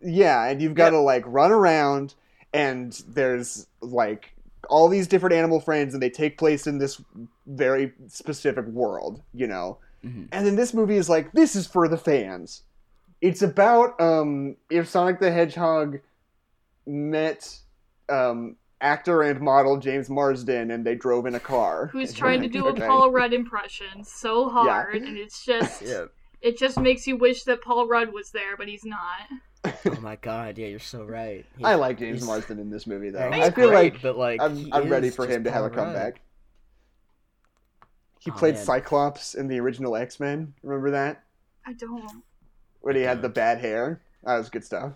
[0.03, 0.93] yeah, and you've got Yep.
[0.95, 2.14] to like run around,
[2.53, 4.34] and there's like
[4.68, 7.01] all these different animal friends, and they take place in this
[7.47, 9.78] very specific world, you know.
[10.05, 10.28] Mhm.
[10.32, 12.62] And then this movie is like, this is for the fans.
[13.20, 16.01] It's about um, if Sonic the Hedgehog
[16.86, 17.59] met
[18.09, 21.86] um, actor and model James Marsden, and they drove in a car.
[21.92, 26.06] Who's trying to do a Paul Rudd impression so hard, and it's just Yeah.
[26.40, 29.00] it just makes you wish that Paul Rudd was there, but he's not.
[29.86, 31.46] Oh my god, yeah, you're so right.
[31.56, 33.28] He- I like James he's- Marsden in this movie, though.
[33.30, 35.84] I feel great, like but like I'm, I'm ready for him to have a Paul
[35.84, 35.94] Rudd.
[35.94, 36.20] comeback.
[38.18, 38.64] He Oh, played man.
[38.64, 40.54] Cyclops in the original X Men.
[40.64, 41.22] Remember that?
[41.64, 42.24] I don't.
[42.80, 44.00] When he had the bad hair.
[44.24, 44.92] That was good stuff.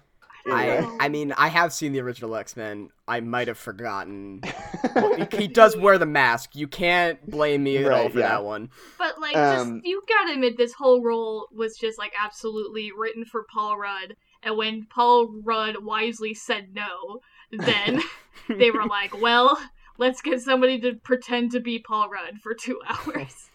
[0.49, 2.91] I, I mean, I have seen the original X Men.
[3.09, 4.43] I might have forgotten.
[5.31, 6.55] he, he does wear the mask.
[6.55, 8.29] You can't blame me at all Right, for yeah.
[8.29, 8.71] that one.
[8.99, 13.25] But like, Um, just you gotta admit, this whole role was just like absolutely written
[13.25, 14.17] for Paul Rudd.
[14.43, 17.21] And when Paul Rudd wisely said no,
[17.51, 18.01] then
[18.49, 19.59] they were like, "Well,
[19.99, 23.51] let's get somebody to pretend to be Paul Rudd for two hours."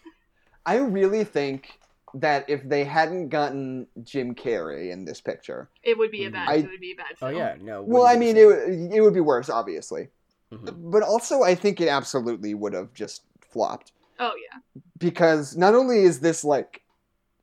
[0.66, 1.78] I really think
[2.14, 6.48] that if they hadn't gotten Jim Carrey in this picture, It would be a bad.
[6.48, 7.82] I- it would be a bad Oh yeah, no.
[7.82, 8.42] well, I mean, it.
[8.42, 10.08] it, would- it would be worse, obviously.
[10.52, 10.90] Mhm.
[10.90, 13.92] But also, I think it absolutely would have just flopped.
[14.20, 14.60] Oh yeah.
[14.98, 16.82] because not only is this like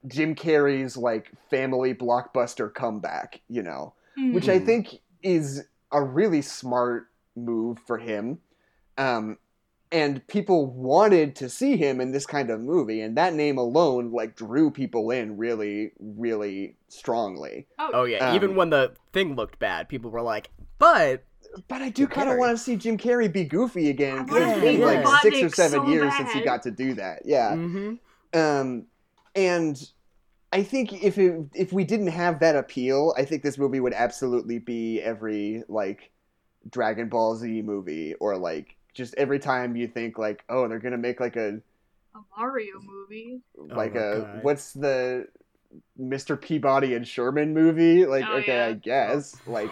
[0.08, 4.34] Jim Carrey's like family blockbuster comeback, you know, Mhm.
[4.34, 4.66] which I Mhm.
[4.66, 8.40] think is a really smart move for him.
[8.98, 9.38] Um,
[9.92, 14.12] and people wanted to see him in this kind of movie, and that name alone
[14.12, 17.68] like drew people in really, really strongly.
[17.80, 21.24] Oh yeah, Um, even when the thing looked bad, people were like, "But
[21.68, 24.42] but I do kind of want to see Jim Carrey be goofy again I because
[24.42, 26.72] wanna it's see been like Robotnik six or seven so years since he got to
[26.72, 27.24] do that.
[27.26, 27.52] Yeah.
[27.54, 28.40] Mm-hmm.
[28.40, 28.86] Um,
[29.36, 29.92] and
[30.52, 33.94] I think if it, if we didn't have that appeal, I think this movie would
[33.94, 36.12] absolutely be every like
[36.70, 40.98] Dragon Ball Z movie or like just every time you think like, oh, they're gonna
[40.98, 41.60] make like a
[42.16, 43.42] A Mario movie.
[43.58, 44.44] Oh like my a God.
[44.44, 45.28] what's the
[46.00, 46.40] Mr.
[46.40, 48.06] Peabody and Sherman movie?
[48.06, 48.68] Like, Oh, okay, yeah.
[48.68, 49.72] I guess like.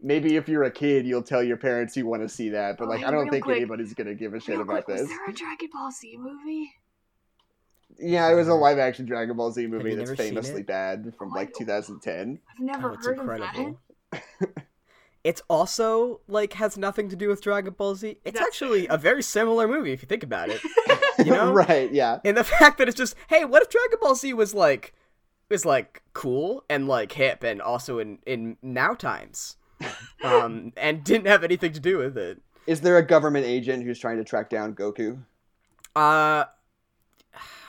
[0.00, 2.84] Maybe if you're a kid, you'll tell your parents you want to see that, but
[2.84, 4.96] Oh, like hey, I don't think quick- anybody's gonna give a shit Real about quick,
[4.98, 5.00] this.
[5.00, 6.70] Is there a Dragon Ball Z movie?
[7.98, 11.34] Yeah, it was a live action Dragon Ball Z movie that's famously bad from Oh,
[11.34, 12.38] like 2010.
[12.48, 13.80] I've never Oh, it's heard incredible.
[14.12, 14.20] of
[15.28, 18.16] it's also like has nothing to do with Dragon Ball Z.
[18.24, 18.94] It's That's actually fair.
[18.96, 20.60] a very similar movie if you think about it.
[21.18, 21.52] You know?
[21.52, 22.20] right, yeah.
[22.24, 24.94] And the fact that it's just, hey, what if Dragon Ball Z was like
[25.50, 29.56] was like cool and like hip and also in in now times.
[30.24, 32.40] Um and didn't have anything to do with it.
[32.66, 35.18] Is there a government agent who's trying to track down Goku?
[35.96, 36.44] Uh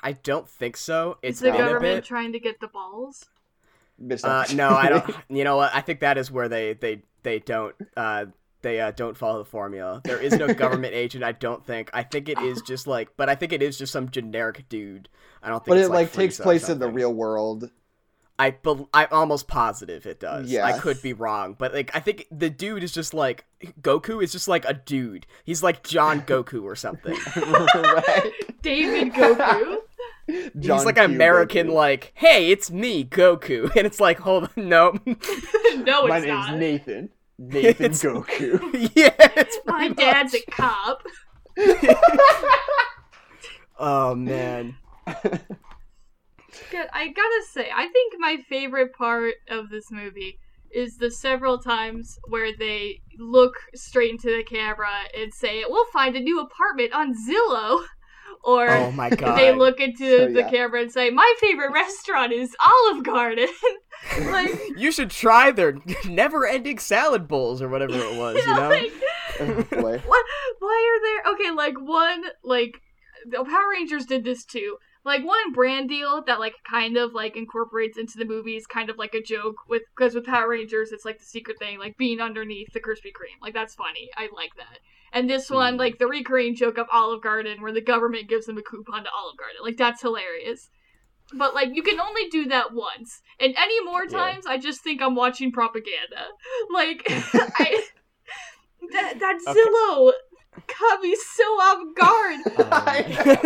[0.02, 1.18] I don't think so.
[1.22, 2.04] Is It's the a government bit.
[2.06, 3.26] trying to get the balls?
[4.24, 5.14] Uh, no, I don't.
[5.30, 5.72] You know what?
[5.76, 8.26] I think that is where they they they don't uh
[8.62, 10.02] they uh, don't follow the formula.
[10.04, 11.24] There is no government agent.
[11.24, 11.90] I don't think.
[11.94, 15.08] I think it is just like, but I think it is just some generic dude.
[15.42, 15.68] I don't think.
[15.70, 17.70] but it's it like Frieza takes place in the real world.
[18.38, 20.50] I bel I'm almost positive it does.
[20.50, 20.66] Yeah.
[20.66, 23.46] I could be wrong, but like I think the dude is just like
[23.82, 25.28] Goku is just like a dude.
[25.44, 27.18] He's like John Goku or something.
[27.36, 28.32] right.
[28.62, 29.78] David Goku.
[30.60, 31.16] John He's like an Q.
[31.16, 31.74] American, Goku.
[31.74, 36.48] like, hey, it's me, Goku, and it's like, hold on, no, no, My it's name's
[36.48, 36.58] not.
[36.58, 37.10] Nathan.
[37.42, 38.92] Nathan It's- Goku.
[38.96, 41.02] yeah, it's My pretty dad's a cop.
[43.82, 44.76] Oh man.
[45.08, 46.88] Good.
[46.94, 50.38] I gotta say, I think my favorite part of this movie
[50.72, 56.16] is the several times where they look straight into the camera and say, "We'll find
[56.18, 57.86] a new apartment on Zillow,"
[58.44, 59.38] or Oh my god.
[59.38, 60.50] they look into So, the yeah.
[60.50, 63.48] camera and say, "My favorite restaurant is Olive Garden."
[64.32, 65.78] like, You should try their
[66.08, 68.38] never-ending salad bowls or whatever it was.
[68.38, 68.70] You know.
[68.70, 68.92] like,
[69.72, 70.24] what?
[70.60, 71.34] Why are there?
[71.34, 72.82] Okay, like one, like
[73.30, 74.78] the Power Rangers did this too.
[75.10, 78.98] Like one brand deal that like kind of like incorporates into the movies, kind of
[78.98, 82.20] like a joke with because with Power Rangers it's like the secret thing, like being
[82.22, 83.42] underneath the Krispy Kreme.
[83.42, 84.10] Like that's funny.
[84.16, 84.78] I like that.
[85.12, 85.80] And this one, Hmm.
[85.80, 89.10] like the recurring joke of Olive Garden, where the government gives them a coupon to
[89.10, 89.58] Olive Garden.
[89.64, 90.70] Like that's hilarious.
[91.34, 94.18] But like you can only do that once, and any more Yeah.
[94.20, 96.28] times, I just think I'm watching propaganda.
[96.72, 97.82] Like I,
[98.94, 99.60] that that Okay.
[99.60, 100.12] Zillow
[100.68, 102.40] caught me so off guard.
[102.60, 103.42] Um, Like what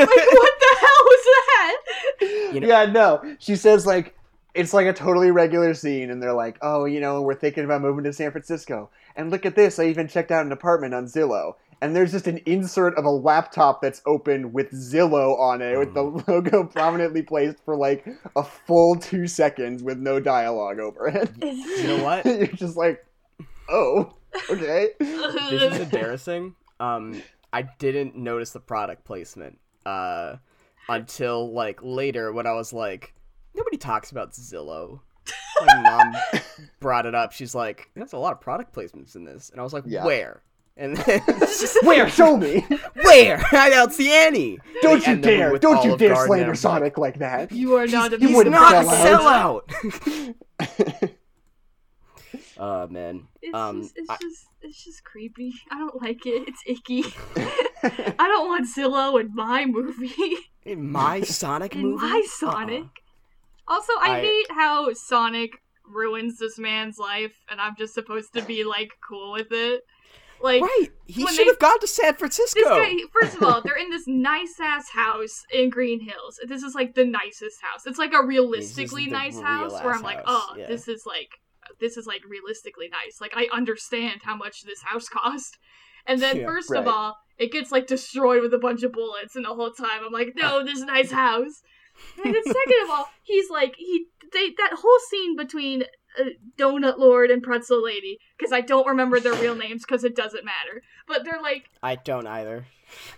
[0.59, 1.77] the hell was that?
[2.53, 3.35] You know- yeah, no.
[3.39, 4.15] She says like
[4.53, 7.81] it's like a totally regular scene, and they're like, "Oh, you know, we're thinking about
[7.81, 9.79] moving to San Francisco, and look at this.
[9.79, 13.09] I even checked out an apartment on Zillow." And there's just an insert of a
[13.09, 18.05] laptop that's open with Zillow on it, with the logo prominently placed for like
[18.37, 21.29] a full two seconds with no dialogue over it.
[21.41, 22.25] you know what?
[22.25, 23.03] You're just like,
[23.69, 24.13] oh,
[24.49, 24.89] okay.
[24.99, 26.55] this is embarrassing.
[26.83, 27.21] Um,
[27.51, 30.37] I didn't notice the product placement uh,
[30.89, 33.13] until like later when I was like,
[33.55, 34.99] nobody talks about Zillow.
[35.65, 35.81] My
[36.33, 36.41] mom
[36.79, 37.31] brought it up.
[37.31, 40.03] She's like, "There's a lot of product placements in this," and I was like, Yeah.
[40.05, 40.41] "Where?"
[40.75, 42.09] And then it's just Where?
[42.09, 42.65] Show me!
[43.03, 43.41] where?
[43.51, 44.57] I don't see any.
[44.81, 45.51] Don't you And then dare!
[45.51, 47.51] with Don't you Olive dare Garden, slander I'm Sonic like that!
[47.51, 51.13] You are not a he He's wouldn't not a sell sellout.
[52.57, 53.27] Oh man.
[53.41, 55.53] It's Um, just, it's I- just, it's just creepy.
[55.71, 56.47] I don't like it.
[56.47, 57.03] It's icky.
[57.83, 60.35] I don't want Zillow in my movie.
[60.65, 61.85] In my Sonic movie?
[61.87, 62.05] in movie.
[62.07, 62.79] my Sonic.
[62.83, 62.87] Uh-uh.
[63.75, 65.51] Also, I, I- hate how Sonic
[65.85, 69.81] ruins this man's life, and I'm just supposed to be like cool with it.
[70.41, 70.87] Like Right.
[71.05, 72.61] He should have gone to San Francisco.
[72.63, 72.95] guy.
[73.21, 76.39] First of all, they're in this nice ass house in Green Hills.
[76.47, 77.85] This is like the nicest house.
[77.85, 80.67] It's like a realistically nice real house where I'm like, oh, yeah.
[80.67, 81.29] this is like,
[81.83, 83.19] this is like realistically nice.
[83.19, 85.57] Like I understand how much this house cost.
[86.07, 86.79] And then Yeah, first right.
[86.79, 90.01] of all, it gets like destroyed with a bunch of bullets, and the whole time
[90.05, 91.61] I'm like, no, this nice house.
[92.23, 95.83] And then second of all, he's like he they that whole scene between
[96.19, 100.15] uh, Donut Lord and Pretzel Lady because I don't remember their real names because it
[100.15, 100.81] doesn't matter.
[101.07, 102.65] But they're like I don't either.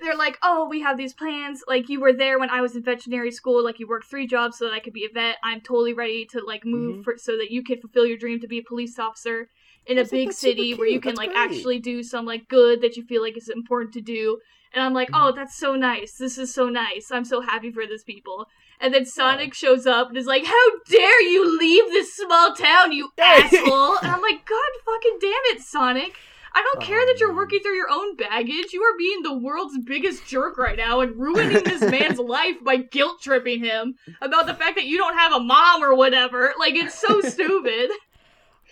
[0.02, 1.64] They're like, oh, we have these plans.
[1.68, 3.64] Like you were there when I was in veterinary school.
[3.64, 5.38] Like you worked three jobs so that I could be a vet.
[5.44, 7.04] I'm totally ready to like move Mhm.
[7.04, 9.50] for so that you can fulfill your dream to be a police officer
[9.86, 11.80] in I a like, big "That's super city where you can That's like great." actually
[11.80, 14.40] do some like good that you feel like is important to do.
[14.74, 15.24] And I'm like, Mm-hmm.
[15.28, 16.18] oh, that's so nice.
[16.18, 17.10] This is so nice.
[17.12, 18.48] I'm so happy for this people.
[18.82, 22.92] And then Sonic shows up and is like, how dare you leave this small town,
[22.92, 23.98] you asshole!
[24.00, 26.14] And I'm like, God fucking damn it, Sonic.
[26.58, 28.72] I don't care that you're um, working through your own baggage.
[28.72, 32.78] You are being the world's biggest jerk right now and ruining this man's life by
[32.78, 36.54] guilt tripping him about the fact that you don't have a mom or whatever.
[36.58, 37.90] Like, it's so stupid.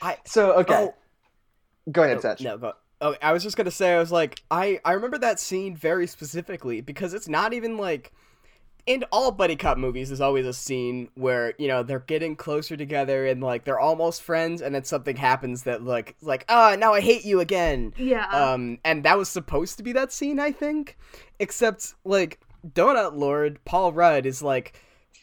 [0.01, 0.95] I so okay, Oh,
[1.91, 2.41] go ahead, no, Satch.
[2.41, 2.73] no, go.
[3.01, 6.07] Oh, I was just gonna say, I was like, I I remember that scene very
[6.07, 8.13] specifically because it's not even like.
[8.85, 12.75] In all buddy cop movies, there's always a scene where you know they're getting closer
[12.75, 16.93] together and like they're almost friends, and then something happens that like like ah now
[16.93, 18.27] I hate you again, Yeah.
[18.27, 20.97] um, and that was supposed to be that scene, I think.
[21.39, 24.77] Except like Donut Lord Paul Rudd is like,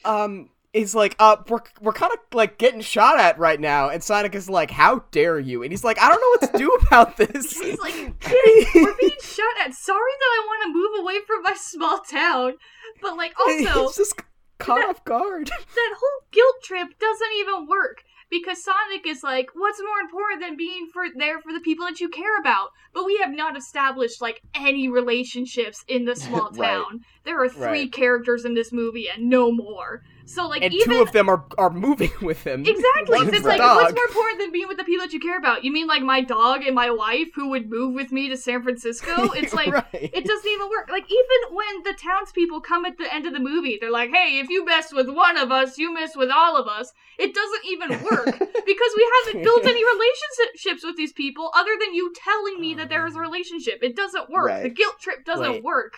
[0.06, 4.02] um, is like, uh, we're we're kind of like getting shot at right now, and
[4.02, 5.62] Sonic is like, how dare you?
[5.62, 7.58] And he's like, I don't know what to do about this.
[7.60, 9.74] He's like, kidding, we're being shot at.
[9.74, 12.54] Sorry that I want to move away from my small town.
[13.02, 14.14] But, like, also, he's just
[14.58, 15.46] caught off guard.
[15.74, 20.56] that whole guilt trip doesn't even work because Sonic is like, what's more important than
[20.56, 22.68] being for there for the people that you care about?
[22.94, 26.70] But we have not established like any relationships in the small Right.
[26.70, 27.00] town.
[27.24, 27.92] There are three Right.
[27.92, 30.02] characters in this movie and no more.
[30.30, 32.64] So like and even two of them are are moving with him.
[32.64, 33.18] Exactly.
[33.18, 33.82] One's It's like dog.
[33.82, 35.64] what's more important than being with the people that you care about?
[35.64, 38.62] You mean like my dog and my wife who would move with me to San
[38.62, 39.32] Francisco?
[39.40, 39.86] It's like right.
[39.92, 40.88] it doesn't even work.
[40.88, 44.38] Like even when the townspeople come at the end of the movie, they're like, "Hey,
[44.38, 47.64] if you mess with one of us, you mess with all of us." It doesn't
[47.66, 52.60] even work because we haven't built any relationships with these people other than you telling
[52.60, 53.80] me that there is a um, relationship.
[53.82, 54.46] It doesn't work.
[54.46, 54.62] Right.
[54.62, 55.64] The guilt trip doesn't Wait.
[55.64, 55.94] work.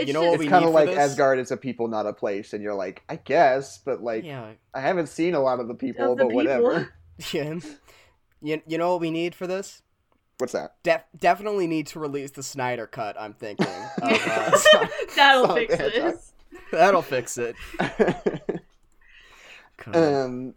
[0.00, 0.98] It's You know just what It's kind of like this?
[0.98, 4.52] Asgard is a people, not a place, and you're like, I guess, but like, yeah.
[4.74, 6.92] I haven't seen a lot of the people, Of the but whatever.
[7.32, 7.58] Yeah.
[8.40, 9.82] You, you know what we need for this?
[10.38, 10.76] What's that?
[10.82, 13.14] Def- definitely need to release the Snyder cut.
[13.20, 13.66] I'm thinking.
[13.66, 16.12] Of, uh, so- That'll Sonic fix the Hedgehog.
[16.12, 16.32] this.
[16.72, 17.56] that'll fix it.
[19.86, 20.54] Um,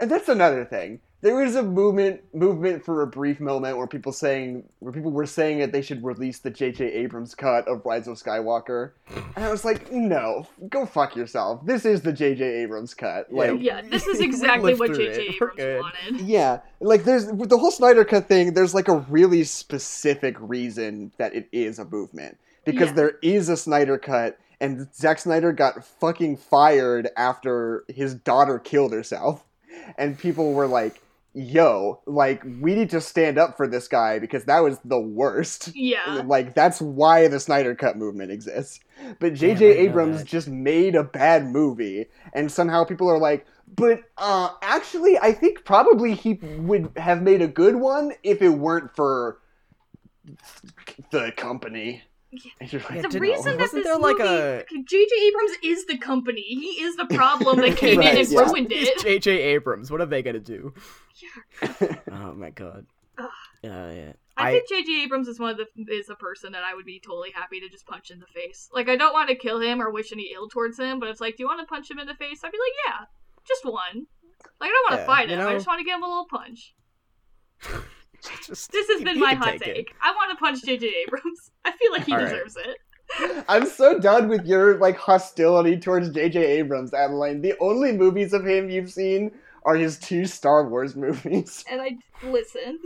[0.00, 1.00] and that's another thing.
[1.26, 5.26] There was a movement movement for a brief moment where people saying where people were
[5.26, 6.84] saying that they should release the J.J.
[6.92, 8.92] Abrams cut of Rise of Skywalker,
[9.34, 11.66] and I was like, no, go fuck yourself.
[11.66, 12.44] This is the J.J.
[12.62, 13.32] Abrams cut.
[13.32, 15.34] Like, Yeah, this is exactly what through J.J.
[15.34, 16.20] Abrams wanted.
[16.20, 18.54] Yeah, like there's with the whole Snyder Cut thing.
[18.54, 22.94] There's like a really specific reason that it is a movement because Yeah.
[22.94, 28.92] there is a Snyder Cut, and Zack Snyder got fucking fired after his daughter killed
[28.92, 29.44] herself,
[29.98, 31.02] and people were like,
[31.36, 35.70] "Yo, like we need to stand up for this guy because that was the worst."
[35.74, 36.22] Yeah.
[36.26, 38.80] Like that's why the Snyder Cut movement exists.
[39.20, 39.78] But Damn, I J.J.
[39.78, 45.32] Abrams just made a bad movie, and somehow people are like, "But uh, actually, I
[45.32, 49.38] think probably he would have made a good one if it weren't for
[51.10, 52.02] the company."
[52.60, 55.14] And you're like, the did- reason that wasn't this there, like, movie, a- J.J.
[55.28, 56.42] Abrams is the company.
[56.42, 58.40] He is the problem that came Right, in and yeah.
[58.40, 58.88] ruined it.
[58.88, 59.30] It's J.J.
[59.30, 59.90] Abrams.
[59.90, 60.72] What are they gonna do?
[61.60, 61.94] Yeah.
[62.12, 62.86] Oh my god.
[63.18, 63.24] Ugh.
[63.64, 64.12] Uh, yeah.
[64.36, 65.02] I, I, think J.J.
[65.04, 67.68] Abrams is one of the is a person that I would be totally happy to
[67.70, 68.68] just punch in the face.
[68.72, 71.20] Like I don't want to kill him or wish any ill towards him, but it's
[71.20, 72.40] like, do you want to punch him in the face?
[72.44, 73.06] I'd be like, yeah,
[73.48, 74.06] just one.
[74.60, 75.46] Like I don't want to Yeah, fight you him.
[75.48, 76.74] I just want to give him a little punch.
[78.22, 79.90] just, This has been my hot take take.
[79.90, 79.96] it.
[80.02, 80.86] I want to punch J.J.
[81.06, 81.50] Abrams.
[81.64, 82.28] I feel like he All right.
[82.30, 83.44] deserves it.
[83.48, 86.44] I'm so done with your like hostility towards J.J.
[86.58, 87.40] Abrams, Adeline.
[87.40, 89.30] The only movies of him you've seen
[89.64, 92.78] are his two Star Wars movies, And I listen.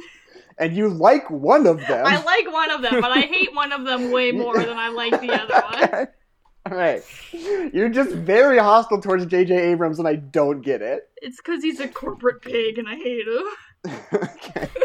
[0.58, 2.06] and you like one of them.
[2.06, 4.88] I like one of them, but I hate one of them way more than I
[4.88, 5.54] like the other
[5.98, 6.06] one.
[6.70, 7.02] All right,
[7.72, 9.54] you're just very hostile towards J.J.
[9.72, 11.08] Abrams, and I don't get it.
[11.16, 13.42] It's because he's a corporate pig and I hate him.
[13.86, 14.68] Okay.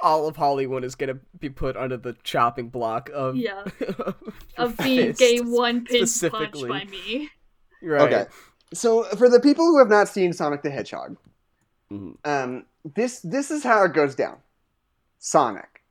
[0.00, 3.62] All of Hollywood is gonna be put under the chopping block of Yeah.
[3.98, 4.16] of,
[4.56, 7.30] Of being gay one pinch punch by me.
[7.80, 8.00] Right.
[8.12, 8.26] Okay.
[8.74, 11.16] So for the people who have not seen Sonic the Hedgehog,
[11.92, 12.16] Mhm.
[12.24, 12.66] um,
[12.96, 14.38] this this is how it goes down.
[15.18, 15.82] Sonic,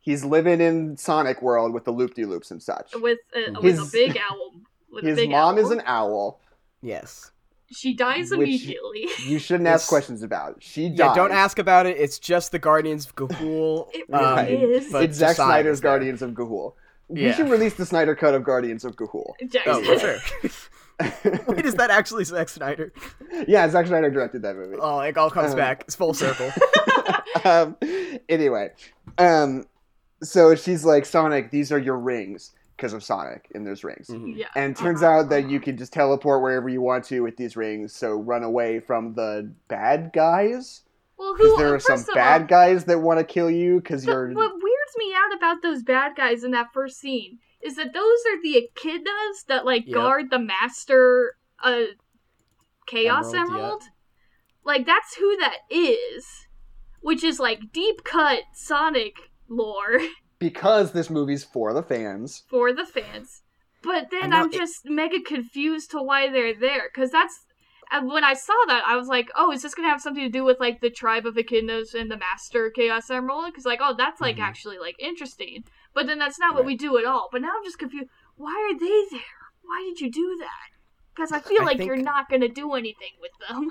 [0.00, 2.94] he's living in Sonic World with the loop de loops and such.
[2.94, 4.52] With a, with His- a big owl.
[4.90, 5.64] With a His big mom owl.
[5.64, 6.40] is an owl.
[6.80, 7.30] Yes.
[7.74, 9.08] She dies immediately.
[9.26, 10.56] You shouldn't ask questions about.
[10.56, 10.62] it.
[10.62, 10.98] She dies.
[10.98, 11.14] Yeah.
[11.14, 11.96] Don't ask about it.
[11.98, 13.88] It's just the Guardians of Ga'Hoole.
[13.94, 14.94] It um, is.
[14.94, 15.90] It's Zack Josiah Snyder's there.
[15.90, 16.74] Guardians of Ga'Hoole.
[17.08, 17.34] We Yeah.
[17.34, 19.34] should release the Snyder cut of Guardians of Ga'Hoole.
[19.66, 20.18] Oh, for sure.
[21.54, 22.92] Wait, is that actually Zack Snyder?
[23.48, 24.76] yeah, Zack Snyder directed that movie.
[24.80, 25.82] Oh, it all comes Um, back.
[25.82, 26.50] It's full circle.
[27.44, 27.76] um,
[28.28, 28.70] anyway,
[29.18, 29.66] um,
[30.22, 34.08] so she's like, Sonic, these are your rings because of Sonic, and those rings.
[34.08, 34.36] Mhm.
[34.36, 34.48] Yeah.
[34.56, 37.56] And it turns out that you can just teleport wherever you want to with these
[37.56, 40.82] rings, so run away from the bad guys.
[41.16, 41.56] Well, Because who?
[41.58, 44.32] there are some of bad all, guys that want to kill you because you're.
[44.32, 48.18] What weirds me out about those bad guys in that first scene is that those
[48.28, 49.94] are the echidnas that like Yep.
[49.94, 51.84] guard the master uh
[52.86, 53.82] chaos Emerald, emerald.
[53.84, 53.92] yep.
[54.64, 56.46] Like that's who that is.
[57.00, 59.98] which is like deep cut Sonic lore
[60.48, 62.42] because this movie's for the fans.
[62.48, 63.42] for the fans.
[63.82, 67.46] But then I'm it- just mega confused to why they're there because that's
[67.92, 70.28] and when I saw that I was like, oh, is this gonna have something to
[70.38, 73.46] do with like the tribe of echidnas and the Master Chaos Emerald?
[73.46, 74.42] Because like, oh, that's like Mhm.
[74.42, 75.64] actually like interesting.
[75.94, 77.28] But then that's not what we do at all.
[77.32, 78.08] But now I'm just confused.
[78.36, 79.40] Why are they there?
[79.62, 80.68] Why did you do that?
[81.14, 83.70] Because I feel I like think- you're not gonna do anything with them.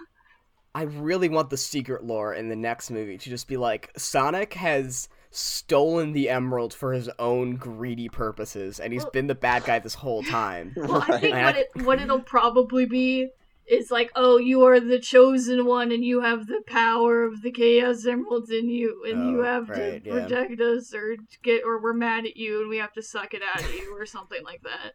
[0.76, 4.54] I really want the secret lore in the next movie to just be like Sonic
[4.54, 9.66] has stolen the emerald for his own greedy purposes, and he's Well- been the bad
[9.66, 10.74] guy this whole time.
[10.78, 13.30] Well, I think what it what it'll probably be
[13.66, 17.50] is like, oh, you are the chosen one, and you have the power of the
[17.52, 20.24] Chaos Emeralds in you, and you Oh, have right, to yeah.
[20.28, 23.42] protect us, or get, or we're mad at you, and we have to suck it
[23.42, 24.94] out of you, or something like that.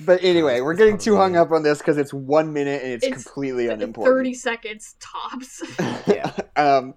[0.00, 3.06] But anyway, we're getting too hung up on this because it's one minute and it's,
[3.06, 4.14] It's completely unimportant.
[4.14, 5.62] Thirty seconds tops.
[6.06, 6.32] Yeah.
[6.56, 6.94] um,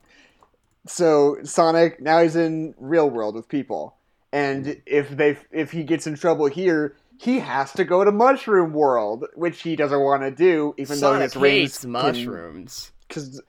[0.90, 3.96] so Sonic now he's in real world with people,
[4.34, 8.74] and if they if he gets in trouble here, he has to go to Mushroom
[8.74, 12.92] World, which he doesn't want to do, even though Sonic his rings hates mushrooms.
[13.08, 13.44] because the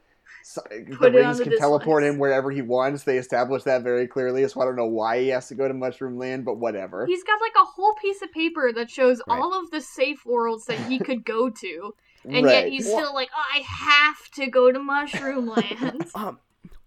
[0.98, 2.14] Put it on rings the can teleport dislike.
[2.14, 3.04] him wherever he wants.
[3.04, 5.74] They established that very clearly, so I don't know why he has to go to
[5.74, 7.06] Mushroom Land, but whatever.
[7.06, 9.38] He's got like a whole piece of paper that shows Right.
[9.40, 12.64] all of the safe worlds that he could go to, and right.
[12.64, 16.06] yet he's still like, oh, I have to go to Mushroom Land.
[16.16, 16.40] Um,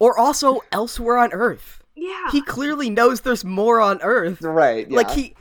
[0.03, 1.81] or also elsewhere on Earth.
[1.95, 2.29] yeah.
[2.31, 4.41] He clearly knows there's more on Earth.
[4.41, 4.85] right.
[4.89, 4.97] Yeah.
[4.97, 5.35] Like he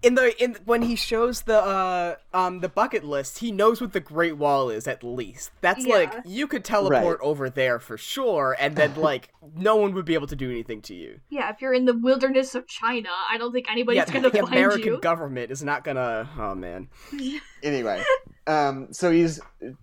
[0.00, 3.92] in the in when he shows the uh um the bucket list, he knows what
[3.92, 5.50] the Great Wall is at least.
[5.60, 5.94] That's Yeah.
[5.94, 7.26] like you could teleport Right.
[7.26, 10.82] over there for sure, and then like no one would be able to do anything
[10.82, 11.18] to you.
[11.30, 14.38] Yeah, if you're in the wilderness of China, I don't think anybody's yeah, gonna the
[14.38, 15.00] find American you.
[15.00, 16.28] government is not gonna.
[16.38, 16.88] Oh man.
[17.64, 18.00] anyway
[18.46, 19.40] um so he's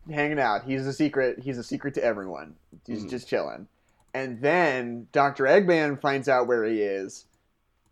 [0.09, 2.55] hanging out he's a secret he's a secret to everyone
[2.87, 3.09] he's Mhm.
[3.09, 3.67] just chilling
[4.15, 7.25] and then dr eggman finds out where he is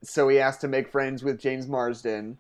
[0.04, 2.38] so he has to make friends with james marsden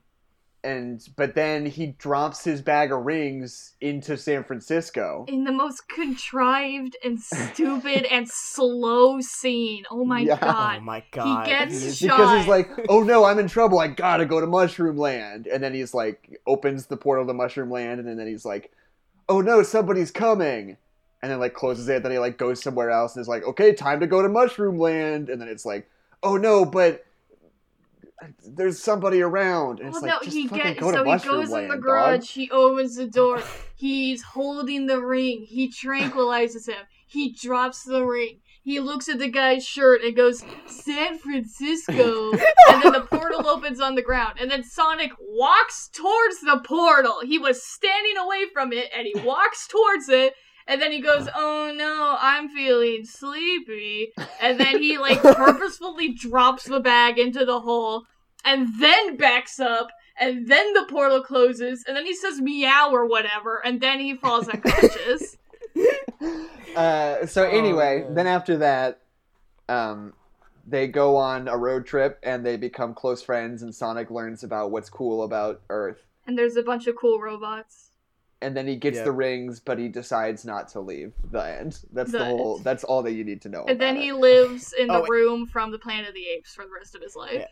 [0.65, 5.89] and but then he drops his bag of rings into san francisco in the most
[5.89, 9.83] contrived and stupid and slow scene.
[9.91, 10.37] Oh my Yeah.
[10.41, 11.45] Oh my god.
[11.47, 12.17] gets He is- shot.
[12.17, 15.61] because he's like oh no i'm in trouble i gotta go to mushroom land and
[15.61, 18.71] then he's like opens the portal to mushroom land and then he's like
[19.27, 20.77] oh no somebody's coming
[21.23, 23.73] and then like closes it then he like goes somewhere else and is like okay
[23.73, 25.89] time to go to mushroom land and then it's like
[26.21, 27.03] oh no but
[28.45, 31.69] there's somebody around and it's like no, he gets go so he goes land in
[31.69, 31.83] the dog.
[31.83, 32.29] garage.
[32.29, 33.41] He opens the door.
[33.75, 35.45] He's holding the ring.
[35.47, 36.85] He tranquilizes him.
[37.05, 38.39] He drops the ring.
[38.63, 42.31] He looks at the guy's shirt and goes, San Francisco.
[42.31, 44.37] and then the portal opens on the ground.
[44.39, 47.19] And then Sonic walks towards the portal.
[47.25, 50.35] He was standing away from it and he walks towards it.
[50.67, 54.13] And then he goes, Oh no, I'm feeling sleepy.
[54.41, 58.05] And then he like purposefully drops the bag into the hole
[58.45, 59.87] and then backs up.
[60.19, 64.15] And then the portal closes, and then he says meow or whatever, and then he
[64.15, 65.37] falls unconscious.
[66.75, 68.13] Uh, so Oh, anyway, man.
[68.15, 69.01] then after that,
[69.69, 70.13] um,
[70.65, 73.61] they go on a road trip and they become close friends.
[73.61, 76.05] And Sonic learns about what's cool about Earth.
[76.25, 77.82] and there's a bunch of cool robots.
[78.43, 79.05] And then he gets Yeah.
[79.05, 81.13] the rings, but he decides not to leave.
[81.31, 81.79] The end.
[81.91, 82.55] That's the, The whole.
[82.57, 82.65] end.
[82.65, 83.63] That's all that you need to know.
[83.67, 84.15] And then about he it.
[84.15, 87.01] lives in the Oh, room from the Planet of the Apes for the rest of
[87.01, 87.33] his life.
[87.33, 87.47] Yeah.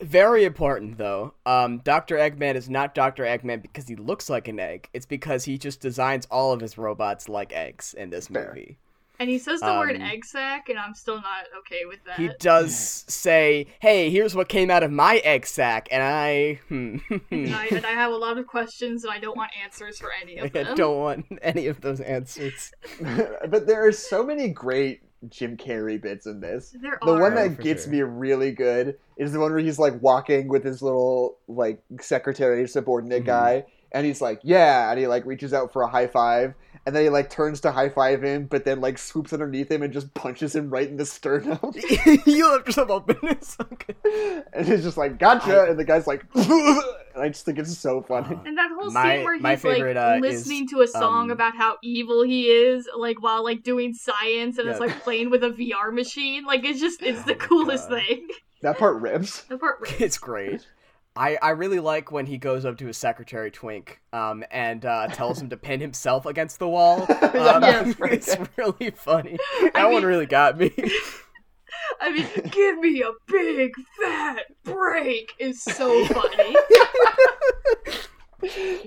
[0.00, 1.34] Very important though.
[1.44, 2.16] Um, Dr.
[2.16, 3.24] Eggman is not Dr.
[3.24, 4.88] Eggman because he looks like an egg.
[4.94, 8.48] It's because he just designs all of his robots like eggs in this Fair.
[8.48, 8.78] movie.
[9.22, 12.18] And he says the word Um, egg sack, and I'm still not okay with that.
[12.18, 16.96] He does say, "Hey, here's what came out of my egg sack," and I, hmm,
[17.30, 20.10] and, I, and I have a lot of questions, and I don't want answers for
[20.20, 20.66] any of them.
[20.66, 22.72] I don't want any of those answers.
[23.48, 26.74] but there are so many great Jim Carrey bits in this.
[26.82, 27.20] There The are.
[27.20, 27.92] one Oh, that for gets sure.
[27.92, 32.66] me really good is the one where he's like walking with his little like secretary
[32.66, 33.26] subordinate Mhm.
[33.26, 36.54] guy, and he's like, "Yeah," and he like reaches out for a high five,
[36.84, 39.82] and then he like turns to high five him, but then like swoops underneath him
[39.82, 41.58] and just punches him right in the sternum,
[42.26, 43.16] you left yourself open.
[43.22, 44.42] It's okay.
[44.52, 46.82] and he's just like, "Gotcha," I- and the guy's like, and
[47.16, 48.38] I just think it's so funny.
[48.46, 50.86] And that whole My- scene where my he's favorite, like uh, is, listening to a
[50.86, 55.00] song um, about how evil he is, like while like doing science, and it's like
[55.02, 56.44] playing with a VR machine.
[56.44, 58.00] Like it's just it's the Oh coolest God.
[58.00, 58.28] thing.
[58.62, 59.42] That part rips.
[59.44, 60.66] That part where- It's great.
[61.14, 65.08] I, I really like when he goes up to his secretary Twink um and uh,
[65.08, 67.06] tells him to pin himself against the wall.
[67.22, 67.92] Um, Yeah.
[68.00, 69.38] it's really funny.
[69.62, 70.70] I That one really got me.
[72.00, 76.56] I mean, give me a big fat break is so funny.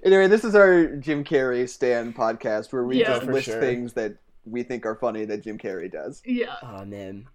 [0.03, 3.15] Anyway, this is our Jim Carrey stand podcast where we Yeah.
[3.15, 3.59] just list sure.
[3.59, 6.21] things that we think are funny that Jim Carrey does.
[6.25, 6.55] Yeah.
[6.61, 7.27] Oh man,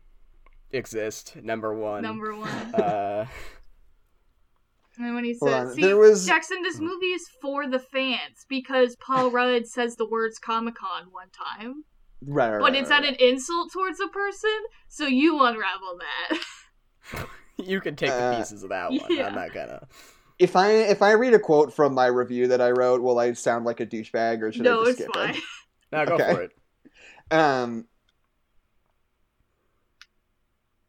[0.70, 2.02] exist number one.
[2.02, 2.48] Number one.
[2.74, 3.26] Uh,
[5.02, 7.78] And when he Hold says, on, "See, there was- Jackson, this movie is for the
[7.78, 11.84] fans because Paul Rudd says the words Comic Con one time,
[12.26, 14.50] Right, right, but right, it's right, at an insult towards a person,
[14.88, 17.26] so you unravel that."
[17.56, 19.00] you can take the Uh, pieces of that one.
[19.08, 19.26] yeah.
[19.28, 19.88] I'm not gonna.
[20.38, 23.32] If I if I read a quote from my review that I wrote, will I
[23.32, 25.34] sound like a douchebag or should no, I just it's skip fine.
[25.36, 25.42] it?
[25.92, 26.32] Now go Okay.
[26.34, 26.52] for it.
[27.30, 27.86] Um,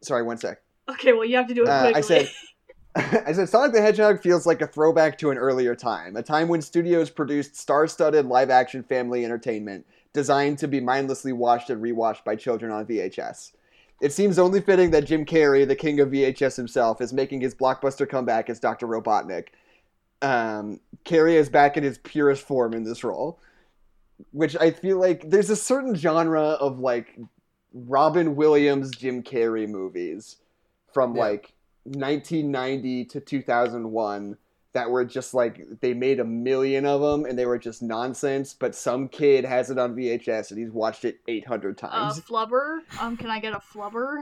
[0.03, 0.59] sorry, one sec.
[0.89, 1.91] Okay, well you have to do it Uh.
[1.95, 2.29] I said,
[2.95, 6.47] I said, Sonic the Hedgehog feels like a throwback to an earlier time, a time
[6.47, 12.35] when studios produced star-studded live-action family entertainment designed to be mindlessly watched and rewatched by
[12.35, 13.53] children on VHS.
[14.01, 17.55] It seems only fitting that Jim Carrey, the king of VHS himself, is making his
[17.55, 18.87] blockbuster comeback as Dr.
[18.87, 19.49] Robotnik.
[20.21, 23.39] Um, Carrey is back in his purest form in this role,
[24.31, 27.17] which I feel like there's a certain genre of like
[27.73, 30.37] Robin Williams, Jim Carrey movies
[30.93, 31.21] from Yeah.
[31.21, 31.53] like
[31.83, 34.37] 1990 to 2001
[34.73, 38.53] that were just like they made a million of them and they were just nonsense
[38.53, 42.19] but some kid has it on VHS and he's watched it 800 uh, times.
[42.21, 42.79] Flubber.
[42.99, 44.19] Um, can I get a Flubber?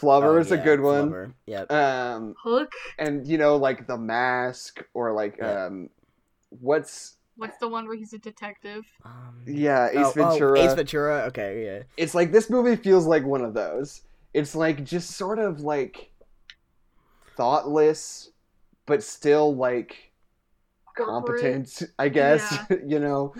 [0.00, 1.10] Flubber Oh, is a good one.
[1.10, 1.32] Flubber.
[1.46, 1.72] Yep.
[1.72, 2.72] Um Hook.
[2.98, 5.66] and you know like The Mask or like Yeah.
[5.66, 5.90] um
[6.50, 8.84] what's What's the one where he's a detective?
[9.06, 10.60] Um, yeah, Ace oh, oh, Ventura.
[10.60, 11.24] Ace Ventura.
[11.28, 11.82] Okay, yeah.
[11.96, 14.02] it's like this movie feels like one of those.
[14.34, 16.10] It's like just sort of like
[17.36, 18.30] thoughtless,
[18.86, 20.12] but still like
[20.96, 22.58] competent, I guess.
[22.86, 23.34] you know,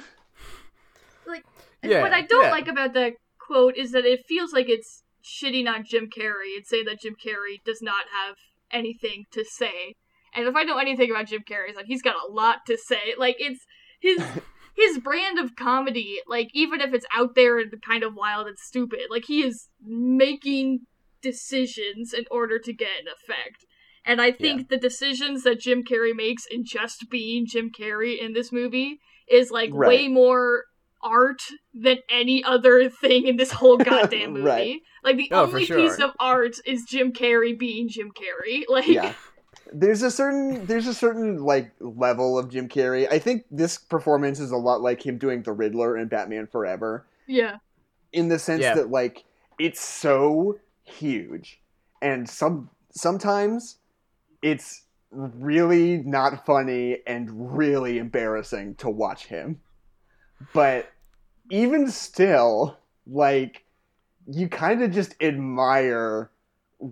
[1.82, 2.50] And Yeah, what I don't yeah.
[2.50, 6.66] like about that quote is that it feels like it's shitting on Jim Carrey and
[6.66, 8.36] saying that Jim Carrey does not have
[8.70, 9.94] anything to say.
[10.34, 12.78] And if I know anything about Jim Carrey, it's like he's got a lot to
[12.78, 13.14] say.
[13.18, 13.66] Like it's
[14.00, 14.18] his
[14.76, 18.58] his brand of comedy, like even if it's out there and kind of wild and
[18.58, 20.86] stupid, like he is making
[21.20, 23.66] decisions in order to get an effect.
[24.04, 28.32] And I think the decisions that Jim Carrey makes in just being Jim Carrey in
[28.32, 29.88] this movie is like Right.
[29.88, 30.64] way more
[31.02, 31.40] art
[31.74, 34.44] than any other thing in this whole goddamn movie.
[34.46, 34.80] Right.
[35.04, 35.76] Like the Oh, only sure.
[35.76, 38.62] piece of art is Jim Carrey being Jim Carrey.
[38.68, 39.12] Like yeah.
[39.72, 43.10] There's a certain there's a certain like level of Jim Carrey.
[43.10, 47.06] I think this performance is a lot like him doing the Riddler in Batman Forever.
[47.26, 47.56] yeah.
[48.12, 48.74] in the sense Yeah.
[48.74, 49.24] that like
[49.58, 51.60] it's so huge
[52.02, 53.78] and some sometimes
[54.42, 59.60] it's really not funny and really embarrassing to watch him
[60.52, 60.90] but
[61.50, 62.76] even still
[63.06, 63.64] like
[64.26, 66.30] you kind of just admire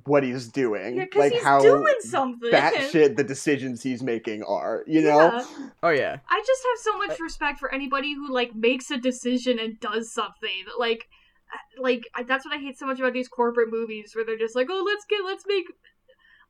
[0.04, 2.50] what he's doing Yeah, like he's how doing something.
[2.52, 5.44] batshit the decisions he's making are you know Yeah.
[5.82, 6.18] Oh yeah.
[6.28, 10.12] I just have so much respect for anybody who like makes a decision and does
[10.12, 10.64] something.
[10.78, 11.08] Like,
[11.52, 14.54] uh, like that's what I hate so much about these corporate movies where they're just
[14.54, 15.64] like, oh, let's get, let's make,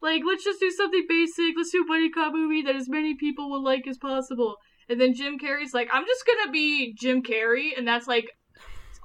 [0.03, 1.55] like, let's just do something basic.
[1.57, 4.57] Let's do a buddy cop movie that as many people will like as possible.
[4.88, 8.26] And then Jim Carrey's like, I'm just gonna be Jim Carrey, and that's like.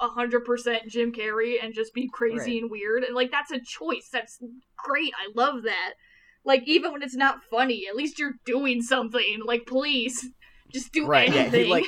[0.02, 2.62] a hundred percent Jim Carrey and just be crazy Right.
[2.64, 4.10] and weird and like that's a choice.
[4.12, 4.38] That's
[4.78, 5.14] great.
[5.18, 5.94] I love that.
[6.44, 9.40] Like even when it's not funny, at least you're doing something.
[9.46, 10.30] Like please,
[10.74, 11.34] just do Right.
[11.34, 11.50] Yeah.
[11.50, 11.86] He like.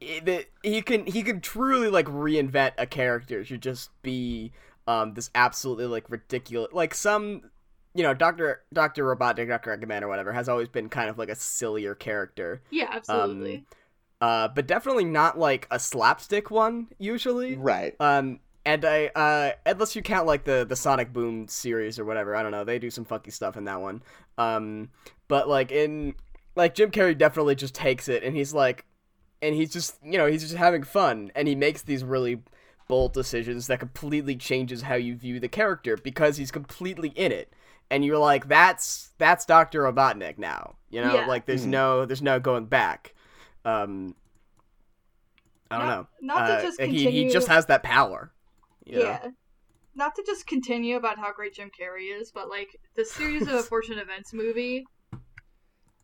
[0.00, 4.52] i- the- He can he can truly like reinvent a character to just be
[4.86, 7.42] um this absolutely like ridiculous like some
[7.98, 11.28] you know Doctor Doctor Robotnik Doctor Eggman or whatever has always been kind of like
[11.28, 13.64] a sillier character yeah, absolutely.
[14.20, 19.96] uh but definitely not like a slapstick one usually right Um, and I, uh, unless
[19.96, 22.64] you count like the the Sonic Boom series or whatever, I don't know.
[22.64, 24.02] They do some funky stuff in that one.
[24.36, 24.90] Um,
[25.26, 26.14] but like in
[26.54, 28.84] like Jim Carrey definitely just takes it and he's like,
[29.40, 32.42] and he's just you know he's just having fun and he makes these really
[32.88, 37.50] bold decisions that completely changes how you view the character because he's completely in it.
[37.90, 40.76] And you're like, that's that's Doctor Robotnik now.
[40.90, 41.26] You know, Yeah.
[41.26, 41.70] like there's Mhm.
[41.70, 43.14] no there's no going back.
[43.64, 44.14] Um,
[45.70, 46.08] I don't Not- know.
[46.20, 48.32] not to Uh, just he he just has that power.
[48.84, 49.04] you know?
[49.04, 49.28] Yeah.
[49.94, 53.48] Not to just continue about how great Jim Carrey is, but like the series of
[53.54, 54.86] unfortunate events movie,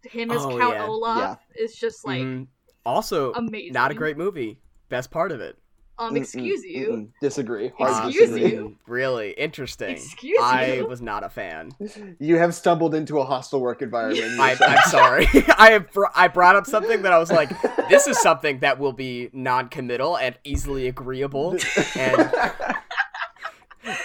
[0.03, 0.87] him as Oh, Count yeah.
[0.87, 2.49] Olaf is just like Mhm.
[2.85, 3.73] also amazing.
[3.73, 4.59] not a great movie.
[4.91, 5.59] Best part of it.
[5.97, 6.15] Um.
[6.15, 6.89] Mm-mm, Excuse you.
[6.89, 7.09] mm-mm.
[7.21, 8.53] disagree hard Excuse disagree.
[8.53, 8.77] you.
[8.89, 9.91] Really interesting.
[9.91, 10.87] Excuse I you.
[10.89, 11.71] was not a fan.
[12.19, 14.25] You have stumbled into a hostile work environment.
[14.41, 15.27] I, I'm sorry.
[15.57, 17.51] I have br- I brought up something that I was like,
[17.89, 21.53] this is something that will be non-committal and easily agreeable,
[21.97, 22.31] and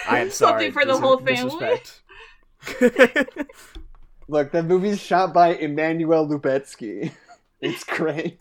[0.08, 0.70] I am sorry.
[0.70, 1.80] Something for the Dis- whole family?
[4.28, 7.10] Look, that movie's shot by Emmanuel Lubezki.
[7.60, 8.38] It's great.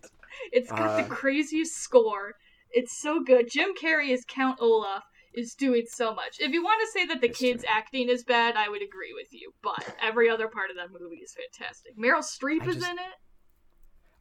[0.51, 0.97] It's got Uh.
[1.03, 2.35] the craziest score.
[2.71, 3.49] It's so good.
[3.51, 6.37] Jim Carrey as Count Olaf is doing so much.
[6.39, 7.71] If you want to say that the It's kids true.
[7.75, 9.51] acting is bad, I would agree with you.
[9.61, 11.97] But every other part of that movie is fantastic.
[11.97, 13.15] Meryl Streep I is just- in it.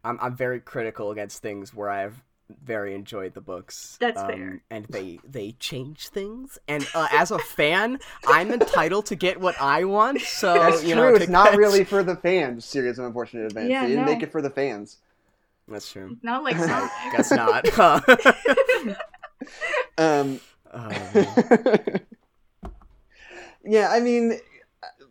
[0.05, 2.23] I'm I'm very critical against things where I've
[2.65, 3.99] very enjoyed the books.
[4.01, 4.63] That's um, fair.
[4.71, 9.61] And they they change things, and uh, as a fan, I'm entitled to get what
[9.61, 10.21] I want.
[10.23, 11.11] So That's you true.
[11.11, 12.65] know, it's not that- really for the fans.
[12.65, 13.71] Serious and unfortunate events.
[13.71, 14.13] Yeah, they didn't no.
[14.13, 14.99] make it for the fans.
[15.69, 16.17] That's true.
[16.23, 16.91] Not like Sonic.
[17.13, 17.69] Guess not.
[17.73, 18.01] Huh?
[19.97, 20.41] Um,
[20.73, 20.93] Um,
[23.65, 24.39] yeah, I mean,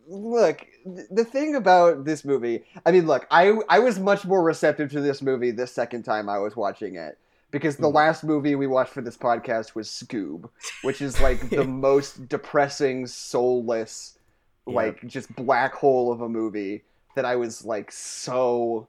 [0.08, 0.64] look,
[1.10, 5.00] the thing about this movie, I mean, look, I I was much more receptive to
[5.00, 7.18] this movie the second time I was watching it
[7.50, 7.94] because the Mhm.
[7.94, 10.48] last movie we watched for this podcast was Scoob,
[10.82, 14.18] which is like the most depressing, soulless,
[14.66, 14.74] Yeah.
[14.74, 16.84] like just black hole of a movie
[17.16, 18.86] that I was like so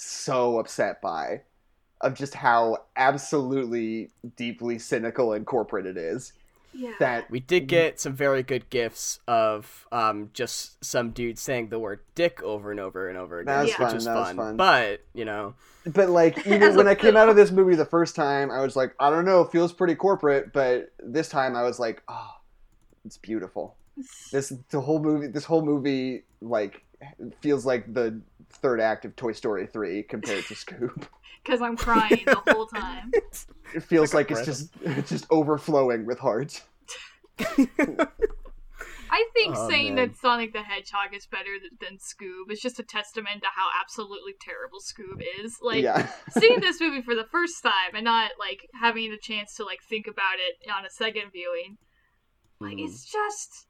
[0.00, 1.42] so upset by
[2.00, 6.32] of just how absolutely deeply cynical and corporate it is
[6.72, 6.92] yeah.
[6.98, 11.78] that we did get some very good gifs of um, just some dude saying the
[11.78, 14.26] word "dick" over and over and over again, That was which fun, was that was
[14.28, 14.36] fun.
[14.36, 14.56] fun.
[14.56, 15.54] But you know,
[15.84, 18.76] But like even when I came out of this movie the first time, I was
[18.76, 22.36] like, I don't know, it feels pretty corporate, but this time I was like, oh,
[23.04, 23.76] it's beautiful.
[24.32, 26.82] This the whole movie this whole movie like
[27.42, 28.18] feels like the
[28.50, 31.06] third act of Toy Story 3 compared to Scoob.
[31.42, 33.10] Because I'm crying the whole time.
[33.74, 36.60] It feels like like, it's just it's just overflowing with heart.
[39.12, 40.08] I think Oh, saying man.
[40.10, 43.68] that Sonic the Hedgehog is better th- than Scoob is just a testament to how
[43.80, 45.58] absolutely terrible Scoob is.
[45.62, 46.10] Like, yeah.
[46.38, 49.80] seeing this movie for the first time and not like having the chance to like
[49.88, 51.78] think about it on a second viewing,
[52.60, 52.84] like Mm.
[52.86, 53.66] it's just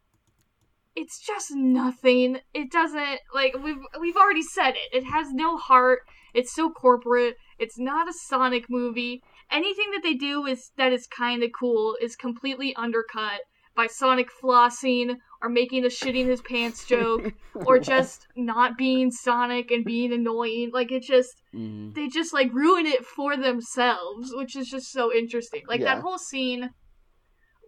[0.96, 2.38] it's just nothing.
[2.54, 4.96] It doesn't like we've we've already said it.
[4.96, 6.00] It has no heart.
[6.34, 7.36] It's so corporate.
[7.58, 9.22] It's not a Sonic movie.
[9.50, 13.40] Anything that they do is that is kind of cool is completely undercut
[13.76, 17.32] by Sonic flossing or making a shitting his pants joke
[17.66, 20.70] or just not being Sonic and being annoying.
[20.72, 21.92] Like it just Mm.
[21.94, 25.62] they just like ruin it for themselves, which is just so interesting.
[25.66, 25.96] Like Yeah.
[25.96, 26.70] that whole scene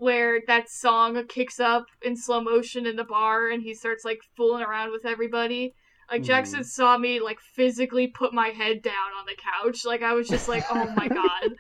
[0.02, 4.20] where that song kicks up in slow motion in the bar and he starts like
[4.36, 5.74] fooling around with everybody.
[6.10, 6.26] Like Mhm.
[6.26, 9.84] Jackson saw me like physically put my head down on the couch.
[9.84, 11.54] Like I was just like, "Oh my god,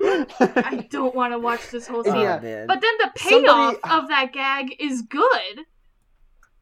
[0.00, 2.66] I don't want to watch this whole And scene." yeah, Oh.
[2.66, 5.64] But then the Somebody- payoff of that gag is good.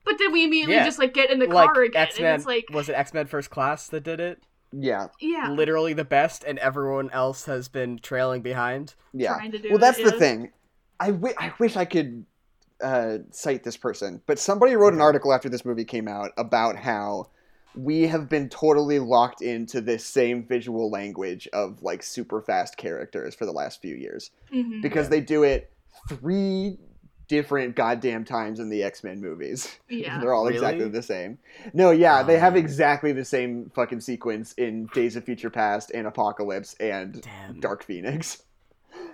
[0.04, 0.84] But then we immediately Yeah.
[0.84, 3.12] just like get in the like car again, X and it's like, was it X
[3.14, 4.42] Men First Class that did it?
[4.72, 5.08] yeah.
[5.20, 8.94] yeah, Literally the best, and everyone else has been trailing behind.
[9.14, 9.34] Yeah.
[9.36, 10.18] trying to do Well, that's it, the yeah.
[10.18, 10.52] thing.
[11.00, 11.10] I
[11.58, 12.24] wish I could
[12.82, 16.76] uh, cite this person, but somebody wrote an article after this movie came out about
[16.76, 17.28] how
[17.74, 23.34] we have been totally locked into this same visual language of like super fast characters
[23.34, 24.80] for the last few years Mhm.
[24.80, 25.70] because they do it
[26.08, 26.78] three
[27.28, 29.76] different goddamn times in the X-Men movies.
[29.90, 30.20] Yeah.
[30.20, 30.54] They're all Really?
[30.56, 31.38] exactly the same.
[31.74, 32.58] No, yeah, they have Um.
[32.58, 37.60] exactly the same fucking sequence in Days of Future Past and Apocalypse and Damn.
[37.60, 38.42] Dark Phoenix.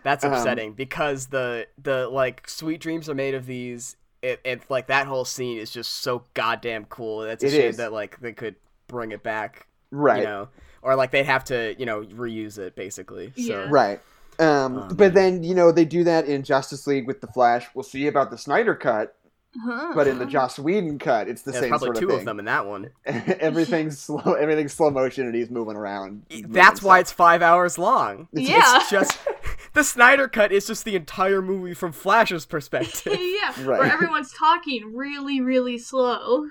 [0.02, 3.96] That's Um, upsetting because the the like sweet dreams are made of these.
[4.22, 7.20] It, it like that whole scene is just so goddamn cool.
[7.20, 7.76] That's a It shame is.
[7.78, 8.54] that like they could
[8.88, 10.18] bring it back, Right.
[10.18, 10.48] you know,
[10.80, 13.32] or like they'd have to you know reuse it basically.
[13.36, 13.66] So Yeah.
[13.68, 14.00] Right.
[14.38, 15.14] Um, Oh, but man.
[15.14, 17.66] then you know they do that in Justice League with the Flash.
[17.74, 19.14] We'll see about the Snyder cut,
[19.60, 19.92] Huh.
[19.94, 20.30] but in the uh-huh.
[20.30, 22.18] Joss Whedon cut, it's the there's same probably sort of two thing.
[22.20, 22.88] of them in that one.
[23.04, 24.32] everything's slow.
[24.32, 26.22] Everything's slow motion, and he's moving around.
[26.30, 28.28] moving That's why it's five hours long.
[28.32, 28.76] It's- Yeah.
[28.80, 29.18] It's just
[29.74, 33.18] the Snyder cut is just the entire movie from Flash's perspective.
[33.20, 33.80] yeah, Right.
[33.80, 36.46] where everyone's talking really, really slow.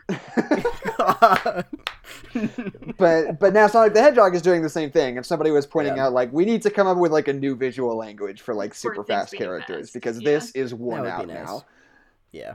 [2.97, 5.97] But but now Sonic the Hedgehog is doing the same thing, and somebody was pointing
[5.97, 6.07] Yeah.
[6.07, 8.73] out like we need to come up with like a new visual language for like
[8.75, 10.29] super things fast characters fast, because yeah.
[10.31, 11.45] this is worn That out be nice.
[11.47, 11.65] now.
[12.31, 12.53] yeah.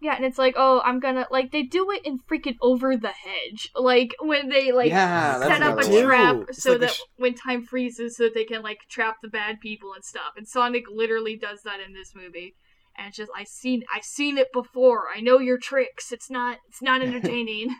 [0.00, 3.08] Yeah, and it's like, oh, I'm gonna like they do it in freaking over the
[3.08, 6.90] hedge, like when they like Yeah, set up a another trap It's so like that
[6.90, 10.34] sh- when time freezes, so that they can like trap the bad people and stuff.
[10.36, 12.54] And Sonic literally does that in this movie,
[12.96, 15.06] and it's just I seen I've seen it before.
[15.14, 16.12] I know your tricks.
[16.12, 17.74] It's not it's not entertaining.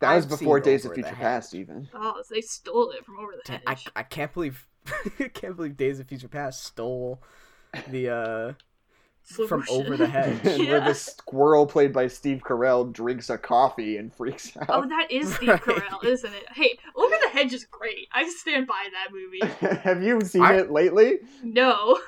[0.00, 1.24] That was I've before Days of Over the Future Hedge.
[1.24, 1.88] Past, even.
[1.94, 3.62] oh, they stole it from over the hedge.
[3.94, 4.66] I, I can't believe
[5.20, 7.22] I can't believe Days of Future Past stole
[7.88, 8.52] the uh
[9.24, 9.74] Slow from motion.
[9.86, 10.38] over the hedge.
[10.44, 10.88] And where Yeah.
[10.88, 14.84] the squirrel played by Steve Carell drinks a coffee and freaks oh, out.
[14.84, 15.60] Oh, that is Steve Right.
[15.62, 16.44] Carell, isn't it?
[16.54, 18.08] Hey, Over the Hedge is great.
[18.12, 19.40] I stand by that movie.
[19.82, 21.18] Have you seen I- it lately?
[21.42, 21.98] No,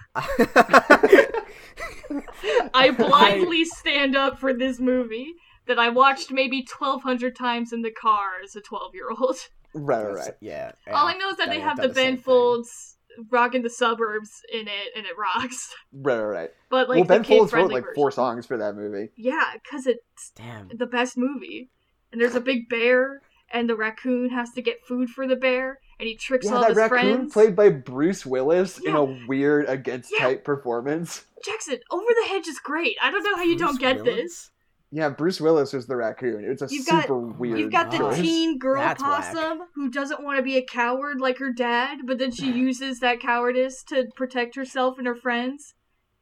[2.74, 5.35] I blindly stand up for this movie
[5.66, 9.36] that I watched maybe 1,200 times in the car as a 12 year old.
[9.73, 10.35] Right, right, right.
[10.41, 10.73] Yeah.
[10.93, 12.23] All I know is that yeah, they I've the same Ben thing.
[12.23, 12.94] Folds
[13.31, 15.74] rocking the suburbs in it, and it rocks.
[15.93, 16.51] Right, right, right.
[16.70, 17.95] But like well, Ben Folds wrote like version.
[17.95, 19.11] four songs for that movie.
[19.16, 20.69] Yeah, because it's Damn.
[20.74, 21.70] the best movie.
[22.12, 23.23] And there's a big bear,
[23.53, 26.61] and the raccoon has to get food for the bear, and he tricks Yeah, all
[26.62, 27.32] that his raccoon friends.
[27.32, 30.19] played by Bruce Willis in a weird against Yeah.
[30.27, 31.24] type performance.
[31.45, 32.97] Jackson, Over the Hedge is great.
[33.03, 34.15] I don't know how you don't get Willis?
[34.16, 34.51] this.
[34.95, 36.45] Yeah, Bruce Willis was the raccoon.
[36.45, 37.59] It's a You've got- super weird.
[37.59, 39.33] You've got the teen girl That's whack.
[39.33, 43.01] possum who doesn't want to be a coward like her dad, but then she uses
[43.01, 45.75] that cowardice to protect herself and her friends.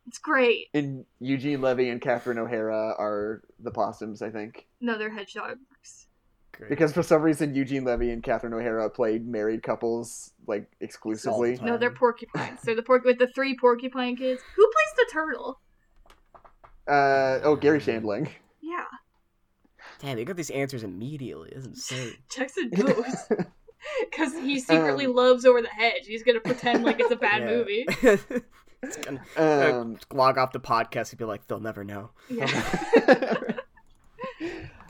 [0.07, 0.69] It's great.
[0.73, 4.66] And Eugene Levy and Catherine O'Hara are the possums, I think.
[4.81, 6.07] No, they're hedgehogs.
[6.53, 6.70] Great.
[6.70, 11.59] Because for some reason, Eugene Levy and Catherine O'Hara played married couples like exclusively.
[11.59, 11.66] time.
[11.66, 12.59] No, they're porcupines.
[12.65, 14.40] They're the porc with the three porcupine kids.
[14.57, 15.61] Who plays the turtle?
[16.89, 18.28] Uh, oh, Garry Shandling.
[20.02, 21.50] Yeah, Damn, you got these answers immediately.
[21.54, 22.14] That's insane.
[22.34, 23.28] Jackson knows.
[24.10, 26.06] Because he secretly loves Over the Hedge.
[26.06, 27.48] He's gonna pretend like it's a bad Yeah.
[27.48, 27.86] movie.
[28.84, 32.10] It's gonna- um, log off the podcast and be like, they'll never know.
[32.28, 33.42] Yeah.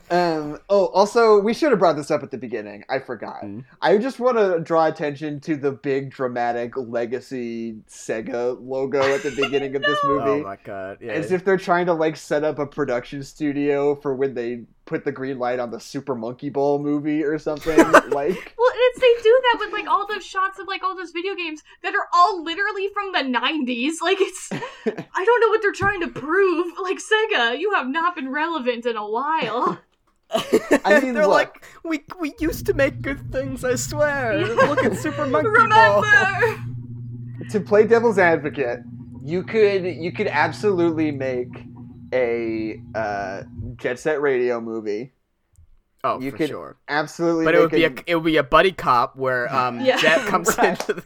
[0.09, 2.83] um, oh, also, we should have brought this up at the beginning.
[2.89, 3.41] I forgot.
[3.43, 3.65] Mm.
[3.81, 9.31] I just want to draw attention to the big dramatic legacy Sega logo at the
[9.31, 10.23] beginning of this movie.
[10.23, 10.43] Oh movie.
[10.43, 10.97] my god.
[11.01, 11.13] Yeah.
[11.13, 15.05] As if they're trying to like set up a production studio for when they put
[15.05, 17.77] the green light on the Super Monkey Ball movie or something.
[18.09, 21.11] like, Well, it's they do that with like all those shots of like all those
[21.11, 24.01] video games that are all literally from the '90s.
[24.01, 26.73] Like it's, I don't know what they're trying to prove.
[26.81, 29.79] Like Sega, you have not been relevant in a while.
[30.85, 31.33] I mean, they're look.
[31.33, 33.63] like, we we used to make good things.
[33.63, 34.45] I swear.
[34.47, 36.03] Look at Super Monkey Ball.
[37.51, 38.79] To play devil's advocate,
[39.23, 41.49] you could you could absolutely make
[42.13, 43.43] a uh,
[43.75, 45.11] Jet Set Radio movie.
[46.05, 46.77] Oh, You for could sure.
[46.89, 49.79] Absolutely, But it would be make a it would be a buddy cop where um
[49.81, 49.97] Yeah.
[49.97, 50.69] Jet comes Right.
[50.79, 51.03] into the,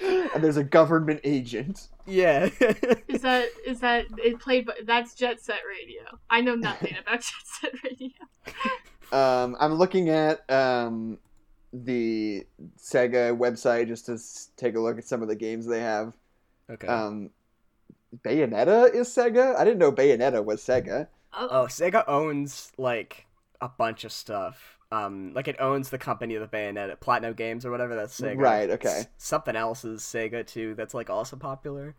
[0.34, 1.88] and there's a government agent.
[2.06, 2.48] yeah.
[3.08, 4.66] Is that is that it played?
[4.66, 6.02] by That's Jet Set Radio.
[6.30, 8.10] I know nothing about Jet Set Radio.
[9.10, 11.18] Um, I'm looking at um,
[11.72, 12.46] the
[12.78, 16.12] Sega website just to s- take a look at some of the games they have.
[16.70, 16.86] okay.
[16.86, 17.30] Um,
[18.24, 19.56] Bayonetta is Sega.
[19.56, 21.08] I didn't know Bayonetta was Sega.
[21.32, 23.26] oh, Sega owns like
[23.60, 24.76] a bunch of stuff.
[24.90, 27.94] Um, like it owns the company of the Bayonetta, Platinum Games or whatever.
[27.94, 28.38] That's Sega.
[28.38, 28.88] Right, okay.
[28.88, 30.74] S- something else is Sega too.
[30.74, 31.94] That's like also popular.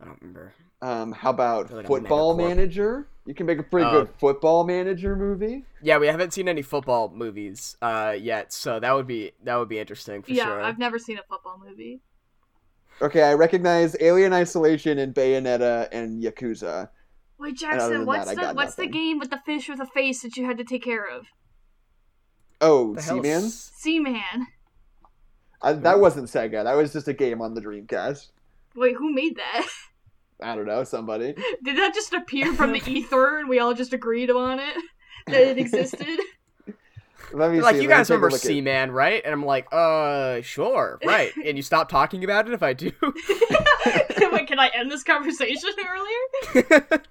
[0.00, 0.54] I don't remember.
[0.80, 2.36] Um, how about like Football.
[2.36, 3.06] Manager?
[3.26, 3.90] You can make a pretty Oh.
[4.04, 5.64] good Football Manager movie.
[5.82, 9.68] Yeah, we haven't seen any football movies uh yet, so that would be that would
[9.68, 10.62] be interesting for yeah, sure.
[10.62, 12.00] I've never seen a football movie.
[13.02, 16.88] Okay, I recognize Alien Isolation and Bayonetta and Yakuza.
[17.38, 20.20] Wait, Jackson, what's that, the got what's the game with the fish with a face
[20.22, 21.26] that you had to take care of?
[22.60, 23.44] Oh, The hell Seaman?
[23.44, 24.46] is- Seaman.
[25.62, 26.64] That wasn't Sega.
[26.64, 28.30] That was just a game on the Dreamcast.
[28.76, 29.66] Wait, who made that?
[30.42, 31.34] I don't know, somebody.
[31.62, 34.74] Did that just appear from the ether and we all just agreed on it?
[35.26, 36.18] That it existed?
[37.32, 37.82] Let me like, see.
[37.82, 39.22] you let guys take remember look at- Seaman, right?
[39.24, 41.32] And I'm like, uh, sure, right.
[41.44, 42.90] and you stop talking about it if I do.
[43.02, 45.70] Wait, can I end this conversation
[46.54, 47.02] earlier?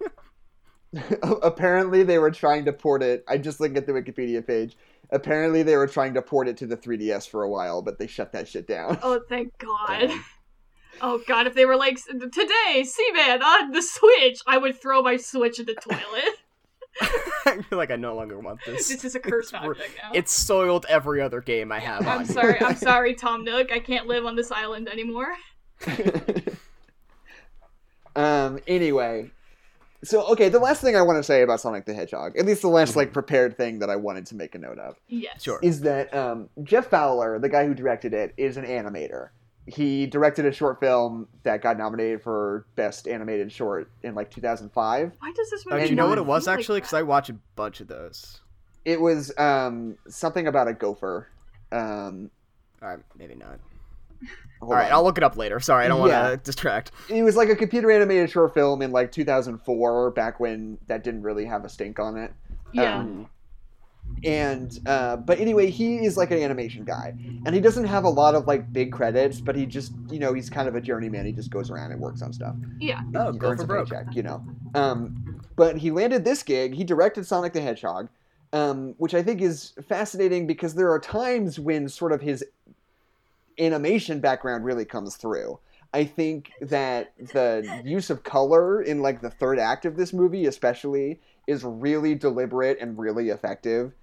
[1.43, 3.23] Apparently, they were trying to port it.
[3.27, 4.75] I just looked at the Wikipedia page.
[5.11, 8.07] Apparently, they were trying to port it to the 3DS for a while, but they
[8.07, 8.97] shut that shit down.
[9.03, 10.07] Oh, thank God.
[10.07, 10.25] Damn.
[11.01, 15.17] Oh God, if they were like today, Seaman on the Switch, I would throw my
[15.17, 16.35] Switch in the toilet.
[17.01, 18.87] I feel like I no longer want this.
[18.89, 20.11] this is a cursed It's object now.
[20.13, 22.05] It's soiled every other game I have.
[22.07, 22.61] I'm sorry.
[22.61, 23.71] I'm sorry, Tom Nook.
[23.71, 25.33] I can't live on this island anymore.
[28.15, 28.59] um.
[28.67, 29.31] Anyway,
[30.03, 32.61] so okay, the last thing I want to say about Sonic the Hedgehog, at least
[32.61, 35.43] the last like prepared thing that I wanted to make a note of, Yes.
[35.43, 35.59] Sure.
[35.61, 39.29] is that um, Jeff Fowler, the guy who directed it, is an animator.
[39.73, 45.13] He directed a short film that got nominated for best animated short in like 2005.
[45.19, 45.83] Why does this Oh, movie?
[45.85, 46.77] do you know what it was actually?
[46.79, 46.97] Because that?
[46.97, 48.39] I watch a bunch of those.
[48.85, 51.27] It was um, something about a gopher.
[51.71, 52.31] Um,
[52.81, 53.59] All right, maybe not.
[54.61, 54.93] All right, on.
[54.93, 55.59] I'll look it up later.
[55.59, 56.35] Sorry, I don't want to Yeah.
[56.43, 56.91] distract.
[57.09, 61.21] It was like a computer animated short film in like 2004, back when that didn't
[61.23, 62.33] really have a stink on it.
[62.73, 62.97] Yeah.
[62.99, 63.29] Um,
[64.23, 67.13] and uh, but anyway, he is like an animation guy,
[67.45, 70.33] and he doesn't have a lot of like big credits, but he just you know
[70.33, 71.25] he's kind of a journeyman.
[71.25, 72.55] He just goes around and works on stuff.
[72.79, 73.01] yeah.
[73.15, 73.89] Oh, he go earns for a broke.
[73.89, 74.43] paycheck, you know.
[74.75, 76.73] Um, but he landed this gig.
[76.73, 78.09] He directed Sonic the Hedgehog,
[78.53, 82.43] um, which I think is fascinating because there are times when sort of his
[83.59, 85.59] animation background really comes through.
[85.93, 90.45] I think that the use of color in like the third act of this movie,
[90.45, 93.93] especially, is really deliberate and really effective.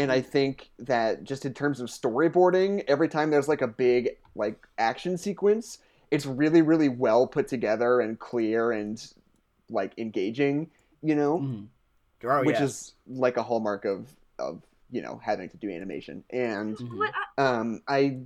[0.00, 4.10] And I think that just in terms of storyboarding, every time there's like a big
[4.34, 5.78] like action sequence,
[6.10, 9.04] it's really really well put together and clear and
[9.68, 10.70] like engaging,
[11.02, 11.66] you know, Mhm.
[12.24, 12.64] Oh, which yeah.
[12.64, 14.08] is like a hallmark of
[14.38, 16.24] of you know having to do animation.
[16.30, 17.12] And Mhm.
[17.38, 18.20] Um, I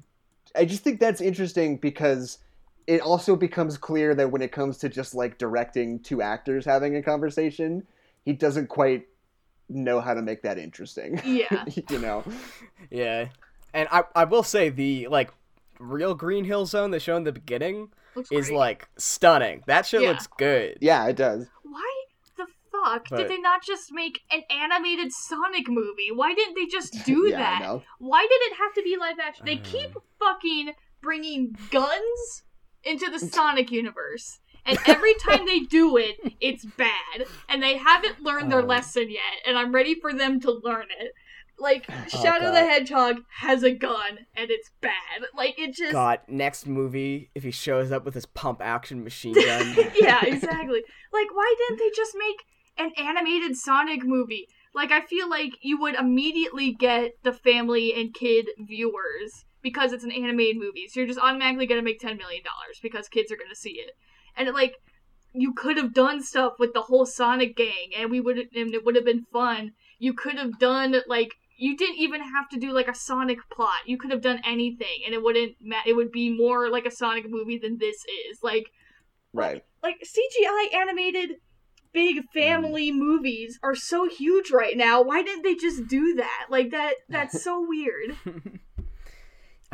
[0.56, 2.38] I just think that's interesting because
[2.86, 6.96] it also becomes clear that when it comes to just like directing two actors having
[6.96, 7.86] a conversation,
[8.24, 9.06] he doesn't quite
[9.68, 11.20] know how to make that interesting.
[11.24, 11.64] yeah.
[11.90, 12.24] you know,
[12.90, 13.28] Yeah,
[13.72, 15.30] and I I will say the like
[15.78, 18.56] real Green Hill Zone they show in the beginning Looks is great.
[18.58, 19.62] like stunning.
[19.66, 20.10] That shit Yeah.
[20.10, 20.78] looks good.
[20.80, 21.48] yeah, it does.
[21.62, 22.04] Why
[22.36, 26.10] the fuck But- did they not just make an animated Sonic movie?
[26.14, 27.60] Why didn't they just do yeah, I that?
[27.62, 27.82] know.
[27.98, 29.46] Why did it have to be live action?
[29.46, 29.64] They Uh.
[29.64, 30.72] keep fucking
[31.02, 32.44] bringing guns
[32.84, 34.38] into the Sonic universe.
[34.66, 37.26] And every time they do it, it's bad.
[37.48, 38.66] And they haven't learned their Oh.
[38.66, 39.20] lesson yet.
[39.46, 41.12] And I'm ready for them to learn it.
[41.58, 45.26] Like, Oh, Shadow the Hedgehog has a gun, and it's bad.
[45.36, 45.92] Like, it just.
[45.92, 49.76] God, next movie if he shows up with his pump action machine gun.
[49.94, 50.82] yeah, exactly.
[51.12, 52.36] Like, why didn't they just make
[52.76, 54.48] an animated Sonic movie?
[54.74, 60.02] Like, I feel like you would immediately get the family and kid viewers because it's
[60.04, 60.88] an animated movie.
[60.88, 62.42] So you're just automatically going to make $10 million
[62.82, 63.92] because kids are going to see it.
[64.36, 64.74] And, it, like,
[65.32, 68.84] you could have done stuff with the whole Sonic gang, and we would, and it
[68.84, 69.72] would have been fun.
[69.98, 73.86] You could have done, like, you didn't even have to do like a Sonic plot.
[73.86, 75.56] You could have done anything, and it wouldn't.
[75.60, 78.42] Ma- it would be more like a Sonic movie than this is.
[78.42, 78.66] Like,
[79.32, 79.64] Right.
[79.82, 81.36] like CGI animated
[81.94, 82.96] big family mm.
[82.96, 85.02] movies are so huge right now.
[85.02, 86.46] Why didn't they just do that?
[86.50, 88.16] Like that that's so weird.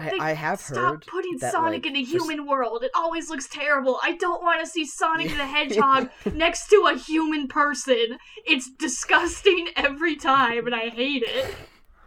[0.00, 2.46] I, Like, I have Stop heard Stop putting that, Sonic like, in a for human
[2.46, 2.82] world.
[2.82, 3.98] It always looks terrible.
[4.02, 8.18] I don't want to see Sonic the Hedgehog next to a human person.
[8.46, 11.54] It's disgusting every time and I hate it.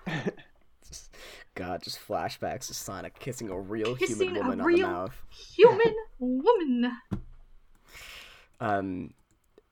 [1.56, 5.24] God, just flashbacks to Sonic kissing a real Kissing human a woman on the mouth.
[5.56, 6.92] Human woman.
[8.60, 9.14] Um,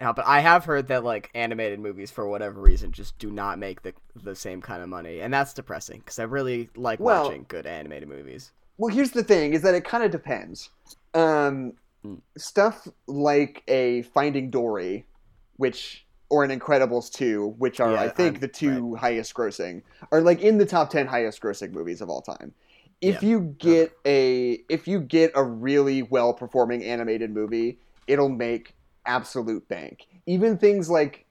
[0.02, 3.60] yeah, but I have heard that like animated movies, for whatever reason, just do not
[3.60, 7.26] make the the same kind of money, and that's depressing because I really like Well-
[7.26, 8.52] watching good animated movies.
[8.78, 10.70] Well, here's the thing: is that it kind of depends.
[11.14, 11.74] Um,
[12.04, 12.20] Mm.
[12.36, 15.06] stuff like a Finding Dory,
[15.58, 19.84] which or an Incredibles two, which are Yeah, I think I'm- the two highest grossing,
[20.12, 22.56] are like in the top ten highest grossing movies of all time.
[23.02, 23.30] If Yeah.
[23.30, 28.74] you get a if you get a really well performing animated movie, it'll make
[29.06, 30.08] absolute bank.
[30.26, 31.26] Even things like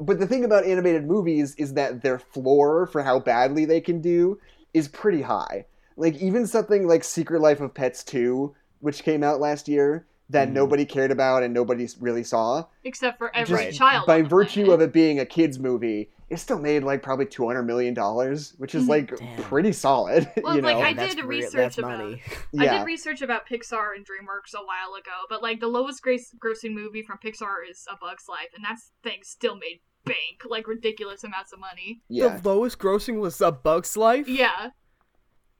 [0.00, 4.00] but the thing about animated movies is that their floor for how badly they can
[4.00, 4.38] do
[4.72, 5.64] is pretty high.
[5.96, 10.48] Like even something like Secret Life of Pets 2, which came out last year, that
[10.48, 10.52] Mhm.
[10.52, 13.74] nobody cared about and nobody really saw, Except for every Right.
[13.74, 14.06] child.
[14.06, 14.74] by virtue planet.
[14.82, 18.74] of it being a kids movie, it still made like probably 200 million dollars, which
[18.74, 18.88] is Mhm.
[18.88, 19.42] like Damn.
[19.44, 20.76] pretty solid, Well, you like.
[20.76, 22.22] I that's did re- research that's about- money.
[22.58, 26.34] I did research about Pixar and DreamWorks a while ago, but like the lowest grace-
[26.38, 30.66] grossing movie from Pixar is A Bug's Life, and that thing still made bank, like
[30.68, 32.02] ridiculous amounts of money.
[32.08, 32.36] yeah.
[32.36, 34.28] The lowest grossing was A Bug's Life.
[34.28, 34.70] Yeah.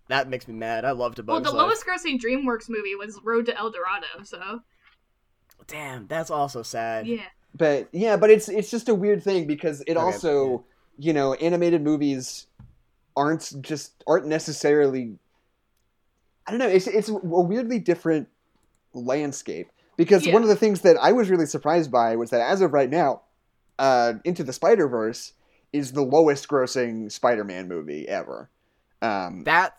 [0.09, 0.85] That makes me mad.
[0.87, 1.45] I loved A Bug's*.
[1.45, 1.67] Well, the Life.
[1.69, 4.61] lowest grossing DreamWorks movie was Road to El Dorado, so
[5.67, 7.07] Damn, that's also sad.
[7.07, 7.25] yeah.
[7.59, 10.51] But yeah, but it's it's just a weird thing because it Okay, also,
[10.99, 11.07] yeah.
[11.09, 12.47] you know, animated movies
[13.17, 15.19] aren't just aren't necessarily
[16.47, 18.29] I don't know, it's it's a weirdly different
[18.95, 20.33] landscape because Yeah.
[20.35, 22.89] one of the things that I was really surprised by was that as of right
[22.91, 23.23] now,
[23.79, 25.33] uh Into the Spider-Verse
[25.73, 28.49] is the lowest grossing Spider-Man movie ever.
[29.03, 29.75] Um That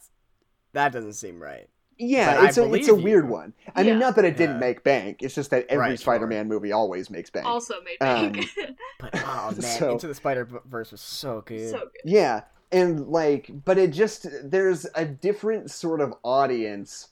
[0.73, 1.67] that doesn't seem right.
[1.99, 3.31] Yeah, it's a, it's a weird you.
[3.31, 3.53] one.
[3.75, 4.59] I mean, not that it didn't Yeah.
[4.67, 5.21] make bank.
[5.21, 5.99] It's just that every Right.
[5.99, 7.45] Spider-Man movie always makes bank.
[7.45, 8.45] Also made Um, bank.
[8.99, 11.69] But oh man, So- Into the Spider Verse was so good.
[11.69, 11.89] so good.
[12.05, 17.09] Yeah, and like, but it just there's a different sort of audience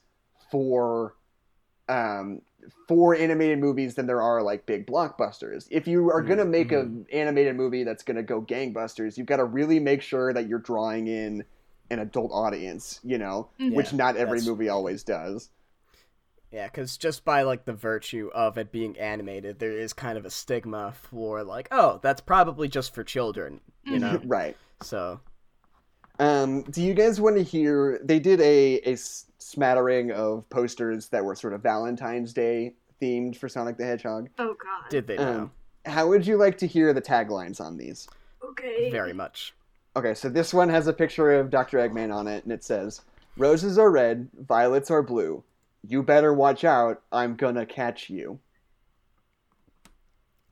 [0.50, 1.14] for,
[1.88, 2.42] um,
[2.86, 5.66] for animated movies than there are like big blockbusters.
[5.70, 9.44] If you are gonna make an animated movie that's gonna go gangbusters, you've got to
[9.44, 11.44] really make sure that you're drawing in
[11.90, 13.00] an adult audience.
[13.02, 13.74] You know, Mhm.
[13.74, 15.50] which not every movie always does.
[16.50, 20.24] Yeah, because just by like the virtue of it being animated, there is kind of
[20.24, 24.18] a stigma for like, oh, that's probably just for children, you know.
[24.24, 24.56] right.
[24.80, 25.20] so
[26.18, 28.00] Um, do you guys want to hear?
[28.02, 33.48] They did a a smattering of posters that were sort of Valentine's Day themed for
[33.48, 34.28] Sonic the Hedgehog.
[34.38, 34.90] Oh god.
[34.90, 35.50] did they Um, know?
[35.86, 38.08] How would you like to hear the taglines on these?
[38.42, 38.90] okay.
[38.90, 39.54] Very much.
[39.96, 41.78] Okay, so this one has a picture of Dr.
[41.78, 43.00] Eggman on it, and it says,
[43.36, 45.42] Roses are red, violets are blue.
[45.86, 48.38] You better watch out, I'm gonna catch you.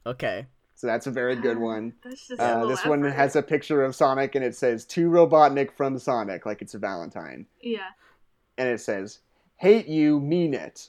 [0.04, 0.46] Okay.
[0.74, 1.94] So that's a very good one.
[2.04, 5.08] That's just Uh, little this one has a picture of Sonic and it says to
[5.08, 7.46] Robotnik from Sonic, like it's a Valentine.
[7.60, 7.88] yeah.
[8.58, 9.18] And it says,
[9.56, 10.88] hate you, mean it.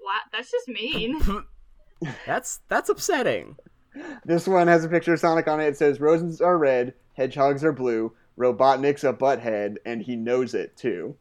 [0.00, 1.20] Wow, that's just mean.
[2.26, 3.54] That's that's upsetting.
[4.24, 5.66] This one has a picture of Sonic on it.
[5.66, 10.76] It says, roses are red, hedgehogs are blue, Robotnik's a butthead, and he knows it
[10.76, 11.16] too.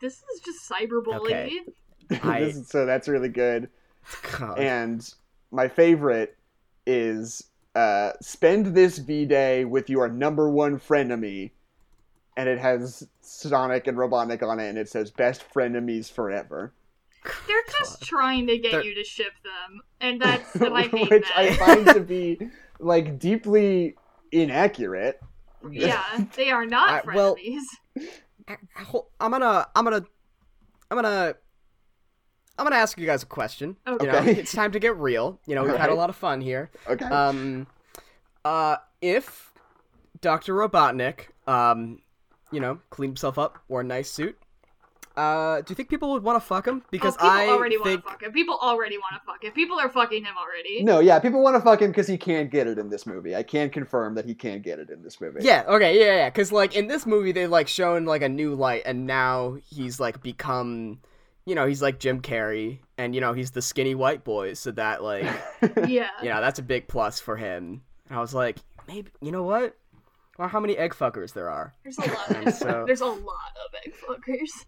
[0.00, 1.60] this is just cyberbullying.
[2.12, 2.20] Okay.
[2.22, 3.68] I- so that's really good.
[4.38, 4.58] God.
[4.58, 5.14] And
[5.50, 6.36] my favorite
[6.86, 7.44] is
[7.74, 11.50] uh, spend this V Day with your number one frenemy.
[12.36, 16.72] And it has Sonic and Robotnik on it, and it says best frenemies forever.
[17.46, 21.24] They're just trying to get They're- you to ship them, and that's I hate Which
[21.28, 21.36] that.
[21.38, 22.38] I find to be
[22.78, 23.96] like deeply
[24.32, 25.20] inaccurate.
[25.70, 26.02] yeah,
[26.36, 28.06] they are not I- well- frenemies.
[28.76, 30.04] Hol- I'm gonna I'm gonna
[30.90, 31.34] I'm gonna
[32.58, 33.76] I'm gonna ask you guys a question.
[33.86, 34.06] Okay.
[34.06, 35.38] You know, it's time to get real.
[35.46, 36.70] You know, we've had a lot of fun here.
[36.88, 37.04] Okay.
[37.04, 37.66] Um,
[38.44, 39.52] uh, if
[40.20, 42.00] Doctor Robotnik, um,
[42.50, 44.36] you know, cleaned himself up, wore a nice suit,
[45.18, 46.82] uh, do you think people would want to fuck him?
[46.90, 48.32] Because oh, people I already think want to fuck him.
[48.32, 49.52] People already want to fuck him.
[49.52, 50.82] People are fucking him already.
[50.84, 53.34] no, yeah, people want to fuck him because he can't get it in this movie.
[53.34, 55.40] I can confirm that he can't get it in this movie.
[55.42, 56.30] Yeah, okay, yeah, yeah.
[56.30, 59.98] Because like in this movie, they like shown like a new light, and now he's
[60.00, 61.00] like become,
[61.46, 64.54] you know, he's like Jim Carrey, and you know he's the skinny white boy.
[64.54, 65.24] So that like,
[65.88, 66.08] Yeah.
[66.22, 67.82] you know, that's a big plus for him.
[68.08, 69.76] And I was like, maybe you know what?
[70.38, 71.74] Well, how many egg fuckers there are?
[71.82, 72.46] There's a lot.
[72.46, 73.16] Of, so- There's a lot
[73.66, 74.64] of egg fuckers.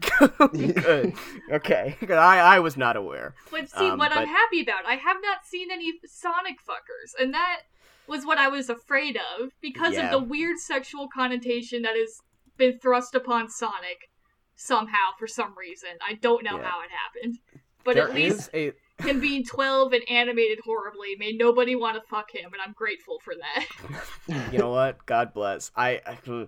[0.52, 1.14] Good.
[1.50, 1.96] Okay.
[2.10, 3.34] I I was not aware.
[3.50, 7.34] But see, Um, what I'm happy about, I have not seen any Sonic fuckers, and
[7.34, 7.62] that
[8.06, 10.06] was what I was afraid of because Yeah.
[10.06, 12.20] of the weird sexual connotation that has
[12.56, 14.10] been thrust upon Sonic
[14.56, 15.90] somehow for some reason.
[16.06, 16.64] I don't know Yeah.
[16.68, 17.38] how it happened,
[17.84, 22.02] but There at least a him being 12 and animated horribly made nobody want to
[22.08, 24.50] fuck him, and I'm grateful for that.
[24.52, 25.06] you know what?
[25.06, 25.70] God bless.
[25.76, 26.46] I, I,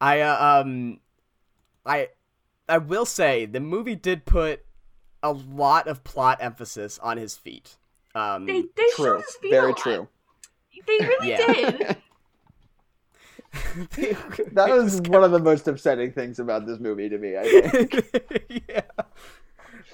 [0.00, 0.98] I uh, um,
[1.86, 2.08] I,
[2.68, 4.64] I will say the movie did put
[5.22, 7.76] a lot of plot emphasis on his feet.
[8.14, 9.16] Um, They they showed True.
[9.18, 9.76] his feet a Very lot.
[9.78, 10.08] true.
[10.86, 11.52] They really Yeah.
[11.52, 11.96] did.
[14.52, 18.64] That was one of the most upsetting things about this movie to me, I think.
[18.68, 18.80] yeah.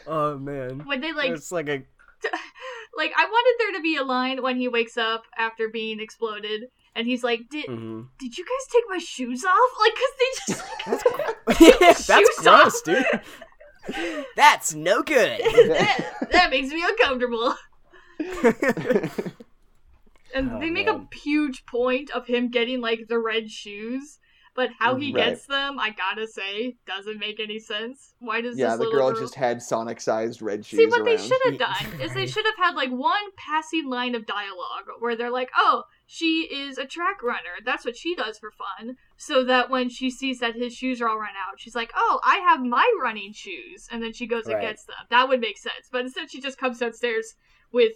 [0.07, 0.81] Oh man.
[0.87, 1.83] When they like it's like a
[2.97, 6.65] like I wanted there to be a line when he wakes up after being exploded,
[6.99, 8.09] and he's like, "Did mhm.
[8.19, 10.65] did you guys take my shoes off?" Like, cause they just
[11.47, 11.77] That's yeah,
[12.07, 14.27] that's Shoes gross, dude.
[14.37, 15.41] That's no good.
[15.41, 17.55] that, that makes me uncomfortable.
[20.35, 21.09] And Oh, they make man.
[21.11, 24.18] a huge point of him getting like the red shoes,
[24.59, 25.27] but how he Right.
[25.29, 28.17] gets them, I gotta say, doesn't make any sense.
[28.19, 31.17] Why does yeah, this the little girl just had Sonic-sized red shoes See, what they
[31.17, 35.15] should have done is they should have had like one passing line of dialogue where
[35.15, 37.61] they're like, "Oh, she is a track runner.
[37.65, 41.09] That's what she does for fun." So that when she sees that his shoes are
[41.09, 44.49] all run out, she's like, "Oh, I have my running shoes," and then she goes
[44.49, 45.07] and gets them.
[45.11, 45.89] That would make sense.
[45.93, 47.37] But instead, she just comes downstairs
[47.73, 47.93] with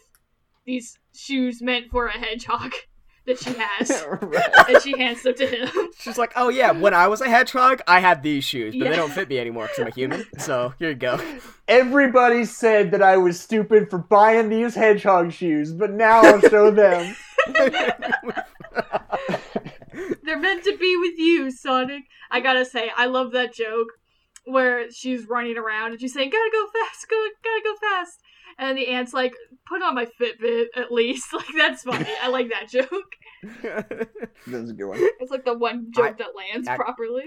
[0.65, 2.73] these shoes meant for a hedgehog
[3.27, 4.69] that she has, Right.
[4.69, 5.69] and she hands them to him.
[5.99, 8.91] She's like, oh yeah, when I was a hedgehog, I had these shoes, but Yeah.
[8.91, 10.25] they don't fit me anymore because I'm a human.
[10.39, 11.21] So here you go.
[11.69, 16.71] Everybody said that I was stupid for buying these hedgehog shoes, but now I'll show
[16.71, 17.15] them.
[20.25, 22.05] They're meant to be with you, Sonic.
[22.31, 23.89] I gotta say, I love that joke
[24.45, 28.21] where she's running around and she's saying, "Gotta go fast, go, gotta go fast,"
[28.59, 29.35] and the aunt's like,
[29.67, 32.07] "Put on my Fitbit at least." Like that's funny.
[32.23, 33.13] I like that joke.
[34.47, 34.99] That's a good one.
[35.21, 37.25] It's like the one joke I- that lands I- properly.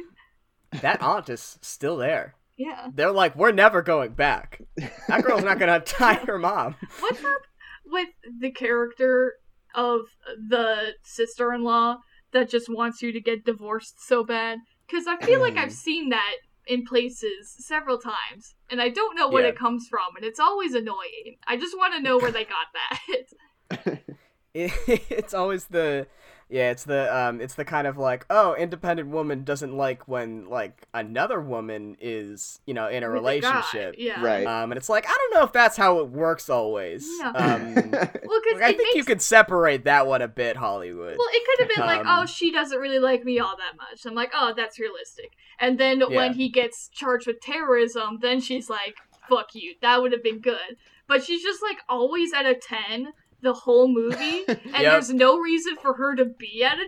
[0.81, 2.35] that aunt is still there.
[2.57, 2.87] Yeah.
[2.93, 4.61] They're like, we're never going back.
[5.07, 6.75] That girl's not gonna tie her mom.
[6.99, 7.41] What's up
[7.85, 8.07] with
[8.39, 9.33] the character
[9.75, 10.01] of
[10.49, 11.97] the sister-in-law
[12.31, 14.59] that just wants you to get divorced so bad?
[14.87, 15.59] Because I feel like mm.
[15.59, 16.35] I've seen that
[16.67, 19.49] in places several times, and I don't know what Yeah.
[19.49, 21.37] it comes from, and it's always annoying.
[21.47, 23.99] I just want to know where they got that.
[24.53, 24.71] It,
[25.09, 26.07] it's always the
[26.49, 30.47] yeah, it's the um it's the kind of like, oh, independent woman doesn't like when
[30.47, 33.95] like another woman is, you know, in a With guy, relationship.
[33.97, 34.23] Yeah.
[34.23, 34.45] Right.
[34.45, 37.07] Um and it's like, I don't know if that's how it works always.
[37.19, 37.29] Yeah.
[37.29, 41.15] Um Well, because like, I it think you could separate that one a bit, Hollywood.
[41.17, 43.75] Well, it could have been like, Um, oh, she doesn't really like me all that
[43.77, 44.05] much.
[44.05, 45.31] I'm like, oh, that's realistic.
[45.59, 46.15] And then Yeah.
[46.15, 48.95] when he gets charged with terrorism, then she's like,
[49.27, 49.73] fuck you.
[49.81, 50.77] That would have been good.
[51.07, 54.81] But she's just like always at a 10 the whole movie, and Yep.
[54.81, 56.87] there's no reason for her to be at a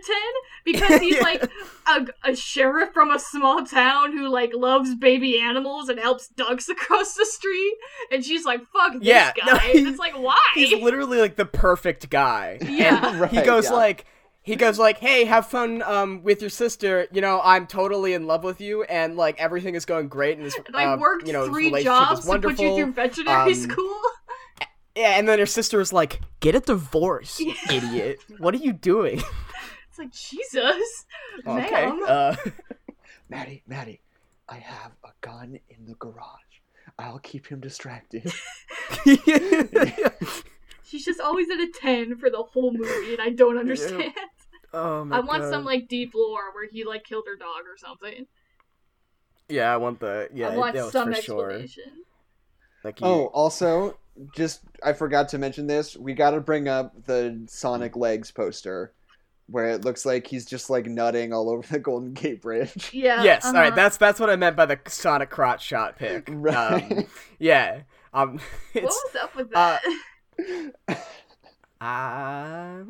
[0.64, 1.22] because he's Yeah.
[1.22, 1.50] like
[1.86, 6.68] a, a sheriff from a small town who like loves baby animals and helps ducks
[6.68, 7.74] across the street,
[8.10, 10.36] and she's like, "Fuck this Yeah, guy." no, it's like, why?
[10.54, 12.58] He's literally like the perfect guy.
[12.68, 13.18] Yeah.
[13.20, 13.72] Right, he goes yeah.
[13.76, 14.04] like
[14.42, 18.26] he goes like hey have fun um with your sister you know i'm totally in
[18.26, 21.26] love with you and like everything is going great and this and I uh, worked
[21.26, 24.00] you know three jobs to put you through veterinary Um, school.
[24.98, 27.54] Yeah and then her sister is like get a divorce Yeah.
[27.70, 29.22] idiot what are you doing
[29.88, 31.06] It's like Jesus,
[31.46, 32.02] okay ma'am.
[32.06, 32.36] uh
[33.30, 34.00] Maddie, Maddie,
[34.48, 36.40] I have a gun in the garage.
[36.98, 38.32] I'll keep him distracted.
[40.82, 44.12] She's just always at a ten for the whole movie, and I don't understand.
[44.72, 45.50] oh my I want God.
[45.50, 48.26] some like deep lore where he like killed her dog or something.
[49.50, 51.92] yeah i want the yeah I want that some for sure explanation.
[52.84, 53.98] like you, oh, also,
[54.34, 55.96] just I forgot to mention this.
[55.96, 58.92] We got to bring up the Sonic Legs poster,
[59.48, 62.90] where it looks like he's just like nutting all over the Golden Gate Bridge.
[62.92, 63.22] Yeah.
[63.22, 63.76] yes all right uh-huh.
[63.76, 66.90] that's that's what i meant by the sonic crotch shot pic Right.
[66.92, 67.06] um,
[67.38, 67.82] yeah
[68.12, 68.34] um
[68.72, 69.78] What it's was up with uh,
[70.38, 70.74] that?
[70.88, 70.94] Uh,
[71.80, 72.82] I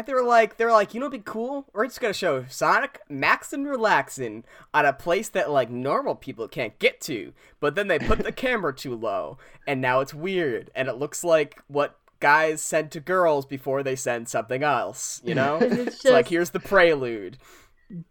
[0.00, 1.66] they were like they were like you know what'd be cool?
[1.74, 6.78] We're just gonna show Sonic maxing relaxing at a place that like normal people can't
[6.78, 7.32] get to.
[7.60, 9.36] But then they put the camera too low,
[9.66, 13.96] and now it's weird, and it looks like what guys send to girls before they
[13.96, 15.20] send something else.
[15.24, 17.36] You know, And it's it's like here's the prelude.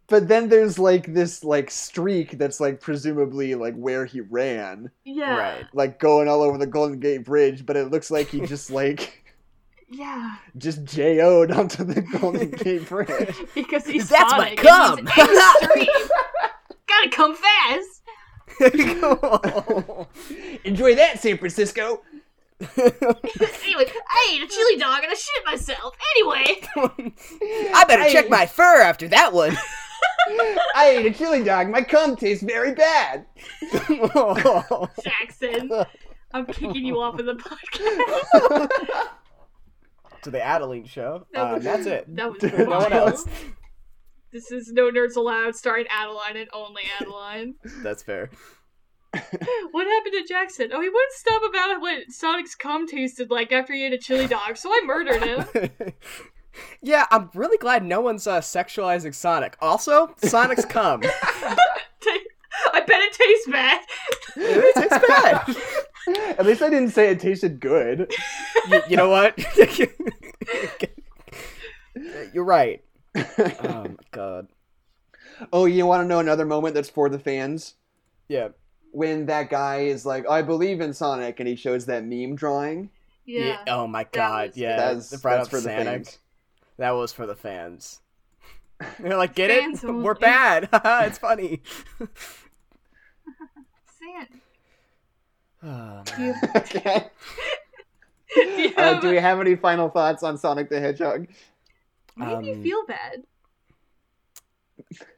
[0.06, 5.36] but then there's like this like streak that's like presumably like where he ran, yeah.
[5.36, 5.66] Right.
[5.72, 7.66] like going all over the Golden Gate Bridge.
[7.66, 9.21] But it looks like he just like
[9.94, 10.36] Yeah.
[10.56, 13.34] just JO'd onto the Golden Gate Bridge.
[13.54, 14.98] Because he's That's my Sonic cum.
[14.98, 15.08] and
[15.76, 15.88] he's.
[16.88, 18.00] Gotta come fast.
[20.64, 22.02] Enjoy that, San Francisco.
[22.60, 25.96] anyway, I ate a chili dog and I shit myself.
[26.16, 26.60] Anyway,
[27.74, 29.56] I better check I- my fur after that one.
[30.76, 31.68] I ate a chili dog.
[31.70, 33.26] My cum tastes very bad.
[35.02, 35.70] Jackson,
[36.32, 39.00] I'm kicking you off of the podcast.
[40.22, 41.26] To the Adeline show.
[41.32, 42.16] That Um, was- that's it.
[42.16, 43.24] That was No one else.
[44.32, 47.54] This is No Nerds Allowed, starring Adeline and only Adeline.
[47.82, 48.30] That's fair.
[49.12, 50.70] what happened to Jackson?
[50.72, 54.26] Oh, he wouldn't stop about what Sonic's cum tasted like after he ate a chili
[54.26, 55.92] dog, so I murdered him.
[56.82, 59.54] yeah, I'm really glad no one's uh, sexualizing Sonic.
[59.60, 61.02] Also, Sonic's cum.
[61.04, 63.80] I bet it tastes bad.
[64.36, 65.56] it tastes bad.
[66.38, 68.12] At least I didn't say it tasted good.
[68.68, 69.38] You, you know what?
[72.32, 72.82] You're right.
[73.64, 74.48] Oh my god.
[75.52, 77.74] Oh, you want to know another moment that's for the fans?
[78.28, 78.48] Yeah.
[78.92, 82.90] When that guy is like, I believe in Sonic, and he shows that meme drawing.
[83.26, 83.58] Yeah.
[83.68, 84.48] Oh my god.
[84.50, 84.76] was- yeah.
[84.76, 85.84] That's, They brought that's up for the Sonic.
[85.86, 86.18] fans.
[86.78, 88.00] That was for the fans.
[88.98, 89.90] They're like, get Fans it?
[89.92, 90.68] We're bad.
[90.72, 91.62] it's funny.
[91.98, 92.08] Sand.
[95.62, 97.06] Oh, Do you, okay.
[98.34, 101.26] do you Uh, do we have any final thoughts on Sonic the Hedgehog?
[102.16, 103.24] made me Um, feel bad?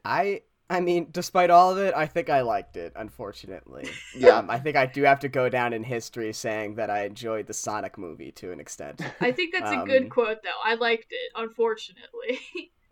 [0.03, 3.87] I I mean, despite all of it, I think I liked it, unfortunately.
[4.15, 4.37] Yeah.
[4.39, 7.45] Um, I think I do have to go down in history saying that I enjoyed
[7.45, 8.99] the Sonic movie to an extent.
[9.21, 10.49] I think that's a um, good quote, though.
[10.63, 12.39] I liked it, unfortunately.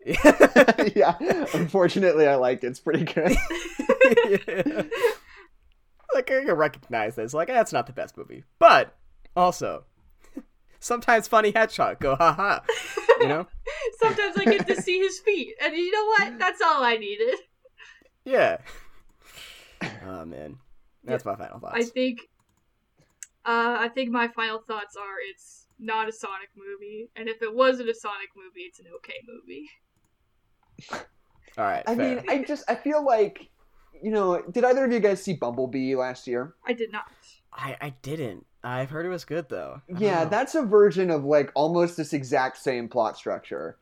[0.94, 1.16] yeah.
[1.52, 2.68] Unfortunately, I liked it.
[2.68, 3.36] It's pretty good.
[6.14, 7.34] Like I can recognize this.
[7.34, 8.96] Like that's not the best movie, but
[9.36, 9.84] also
[10.80, 12.62] sometimes funny hedgehog go ha ha.
[13.20, 13.46] You know?
[14.00, 16.38] Sometimes I get to see his feet, and you know what?
[16.38, 17.38] That's all I needed.
[18.24, 18.58] Yeah.
[20.06, 20.56] Oh man,
[21.02, 21.74] that's my final thoughts.
[21.76, 22.20] I think,
[23.44, 27.54] uh, I think my final thoughts are it's not a Sonic movie, and if it
[27.54, 29.68] wasn't a Sonic movie, it's an okay movie.
[31.58, 32.16] All right, I fair.
[32.16, 33.50] mean, I just I feel like,
[34.02, 36.54] you know, did either of you guys see Bumblebee last year?
[36.66, 37.04] I did not.
[37.52, 38.46] I I didn't.
[38.62, 39.82] I've heard it was good though.
[39.94, 43.76] I Yeah, that's a version of like almost this exact same plot structure.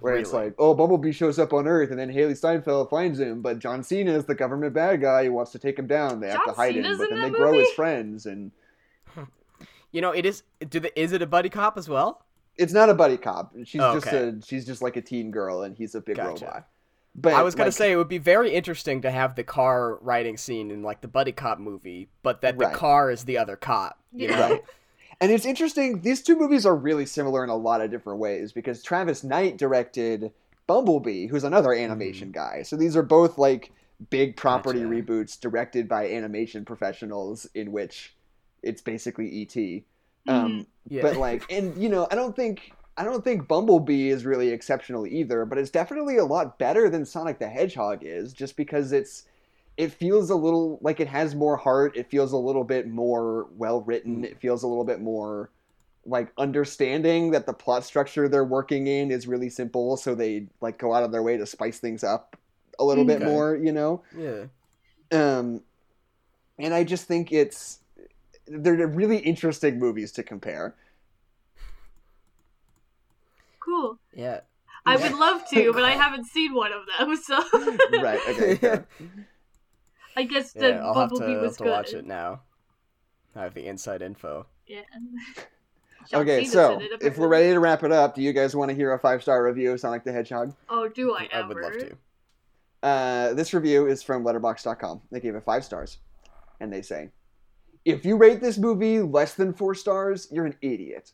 [0.00, 3.40] Where it's like, oh, Bumblebee shows up on Earth, and then Hailee Steinfeld finds him,
[3.40, 6.20] but John Cena is the government bad guy who wants to take him down.
[6.20, 8.50] They have to hide Cena's him, but then that they grow as friends, and
[9.92, 10.42] you know, it is.
[10.68, 12.22] Do the is it a buddy cop as well?
[12.58, 13.54] it's not a buddy cop.
[13.64, 16.44] She's Oh, just a she's just like a teen girl, and he's a big Gotcha.
[16.44, 16.68] robot.
[17.18, 19.96] But I was gonna like, say it would be very interesting to have the car
[20.02, 22.70] riding scene in like the buddy cop movie, but that Right.
[22.72, 23.98] the car is the other cop.
[24.12, 24.36] You Yeah.
[24.36, 24.50] know?
[24.50, 24.62] Right.
[25.22, 28.52] And it's interesting, these two movies are really similar in a lot of different ways
[28.52, 30.30] because Travis Knight directed
[30.66, 32.62] Bumblebee, who's another animation guy.
[32.62, 33.72] So these are both like
[34.10, 34.90] big property Mm-hmm.
[35.00, 35.02] Gotcha.
[35.12, 38.14] reboots directed by animation professionals in which
[38.62, 39.84] it's basically ET.
[40.28, 41.00] Um, Yeah.
[41.02, 45.06] but like, and you know, I don't think I don't think Bumblebee is really exceptional
[45.06, 49.24] either, but it's definitely a lot better than Sonic the Hedgehog is, just because it's
[49.76, 51.96] it feels a little like it has more heart.
[51.96, 54.24] It feels a little bit more well written.
[54.24, 55.50] It feels a little bit more
[56.06, 60.78] like understanding that the plot structure they're working in is really simple, so they like
[60.78, 62.36] go out of their way to spice things up
[62.78, 64.02] a little bit more, you know.
[64.16, 64.44] yeah.
[65.12, 65.62] Um,
[66.58, 67.80] and I just think it's
[68.46, 70.74] they're really interesting movies to compare.
[73.66, 73.98] Cool.
[74.14, 74.40] Yeah.
[74.86, 77.42] I would love to, but I haven't seen one of them, so
[78.00, 78.20] right.
[78.28, 78.54] Okay.
[78.56, 78.86] fair.
[80.16, 81.70] I guess the Yeah, I'll have to, Bumblebee was have to good.
[81.70, 82.42] watch it now.
[83.34, 84.46] I have the inside info.
[84.66, 84.82] Yeah.
[86.08, 86.44] John okay.
[86.44, 88.74] Cena's So it, if we're ready to wrap it up, do you guys want to
[88.76, 90.54] hear a five star review of Sonic the Hedgehog?
[90.68, 91.44] Oh, do I ever?
[91.44, 91.96] I would love to.
[92.82, 95.02] Uh, this review is from Letterboxd.com.
[95.10, 95.98] They gave it five stars,
[96.60, 97.10] and they say,
[97.84, 101.12] "If you rate this movie less than four stars, you're an idiot."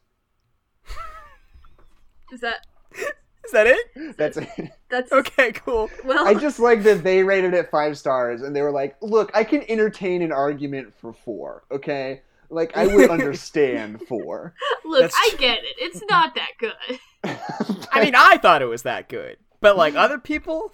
[2.32, 2.66] Is that
[3.44, 4.16] Is that it?
[4.16, 4.48] That's it.
[4.88, 5.90] that's Okay, cool.
[6.04, 6.26] well?
[6.26, 9.42] I just like that they rated it five stars, and they were like, "Look, I
[9.44, 11.64] can entertain an argument for four.
[11.70, 14.54] Okay." Like I would understand four.
[14.84, 15.38] look, That's I true.
[15.38, 15.74] get it.
[15.78, 16.98] It's not that good.
[17.92, 20.72] I mean, I thought it was that good, but like other people,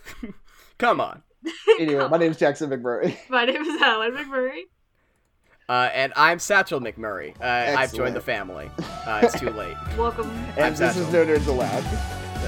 [0.79, 1.23] come on.
[1.81, 3.17] anyway, my name's Jackson McMurray.
[3.31, 4.63] My name is Alan McMurray.
[5.69, 7.35] Uh, and I'm Satchel McMurray.
[7.41, 8.71] Uh, I've joined the family.
[9.07, 9.77] Uh, it's too late.
[9.99, 10.31] Welcome.
[10.57, 11.85] And I'm this is No Nerds Allowed.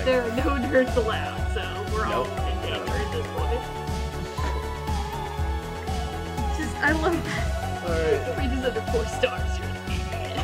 [0.06, 1.60] There are no nerds allowed, so
[1.92, 2.38] we're all Nope.
[2.38, 3.60] in danger at this point.
[6.56, 7.46] Just, I love that.
[7.84, 8.38] Alright.
[8.38, 9.58] Rate this under four stars.
[9.58, 10.40] You're an idiot.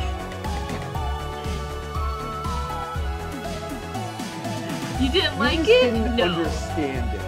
[5.01, 5.91] You didn't like you just it?
[5.91, 6.23] didn't no.
[6.25, 7.21] understand it.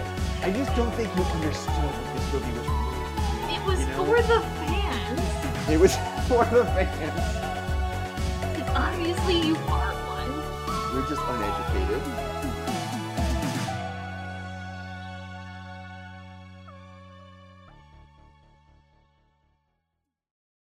[0.44, 4.04] I just don't think you understood what this movie was really It was you know?
[4.04, 4.69] for the fans.
[5.70, 5.94] It was
[6.28, 6.90] for the fans.
[8.40, 10.92] Because obviously you are one.
[10.92, 12.29] We're just uneducated.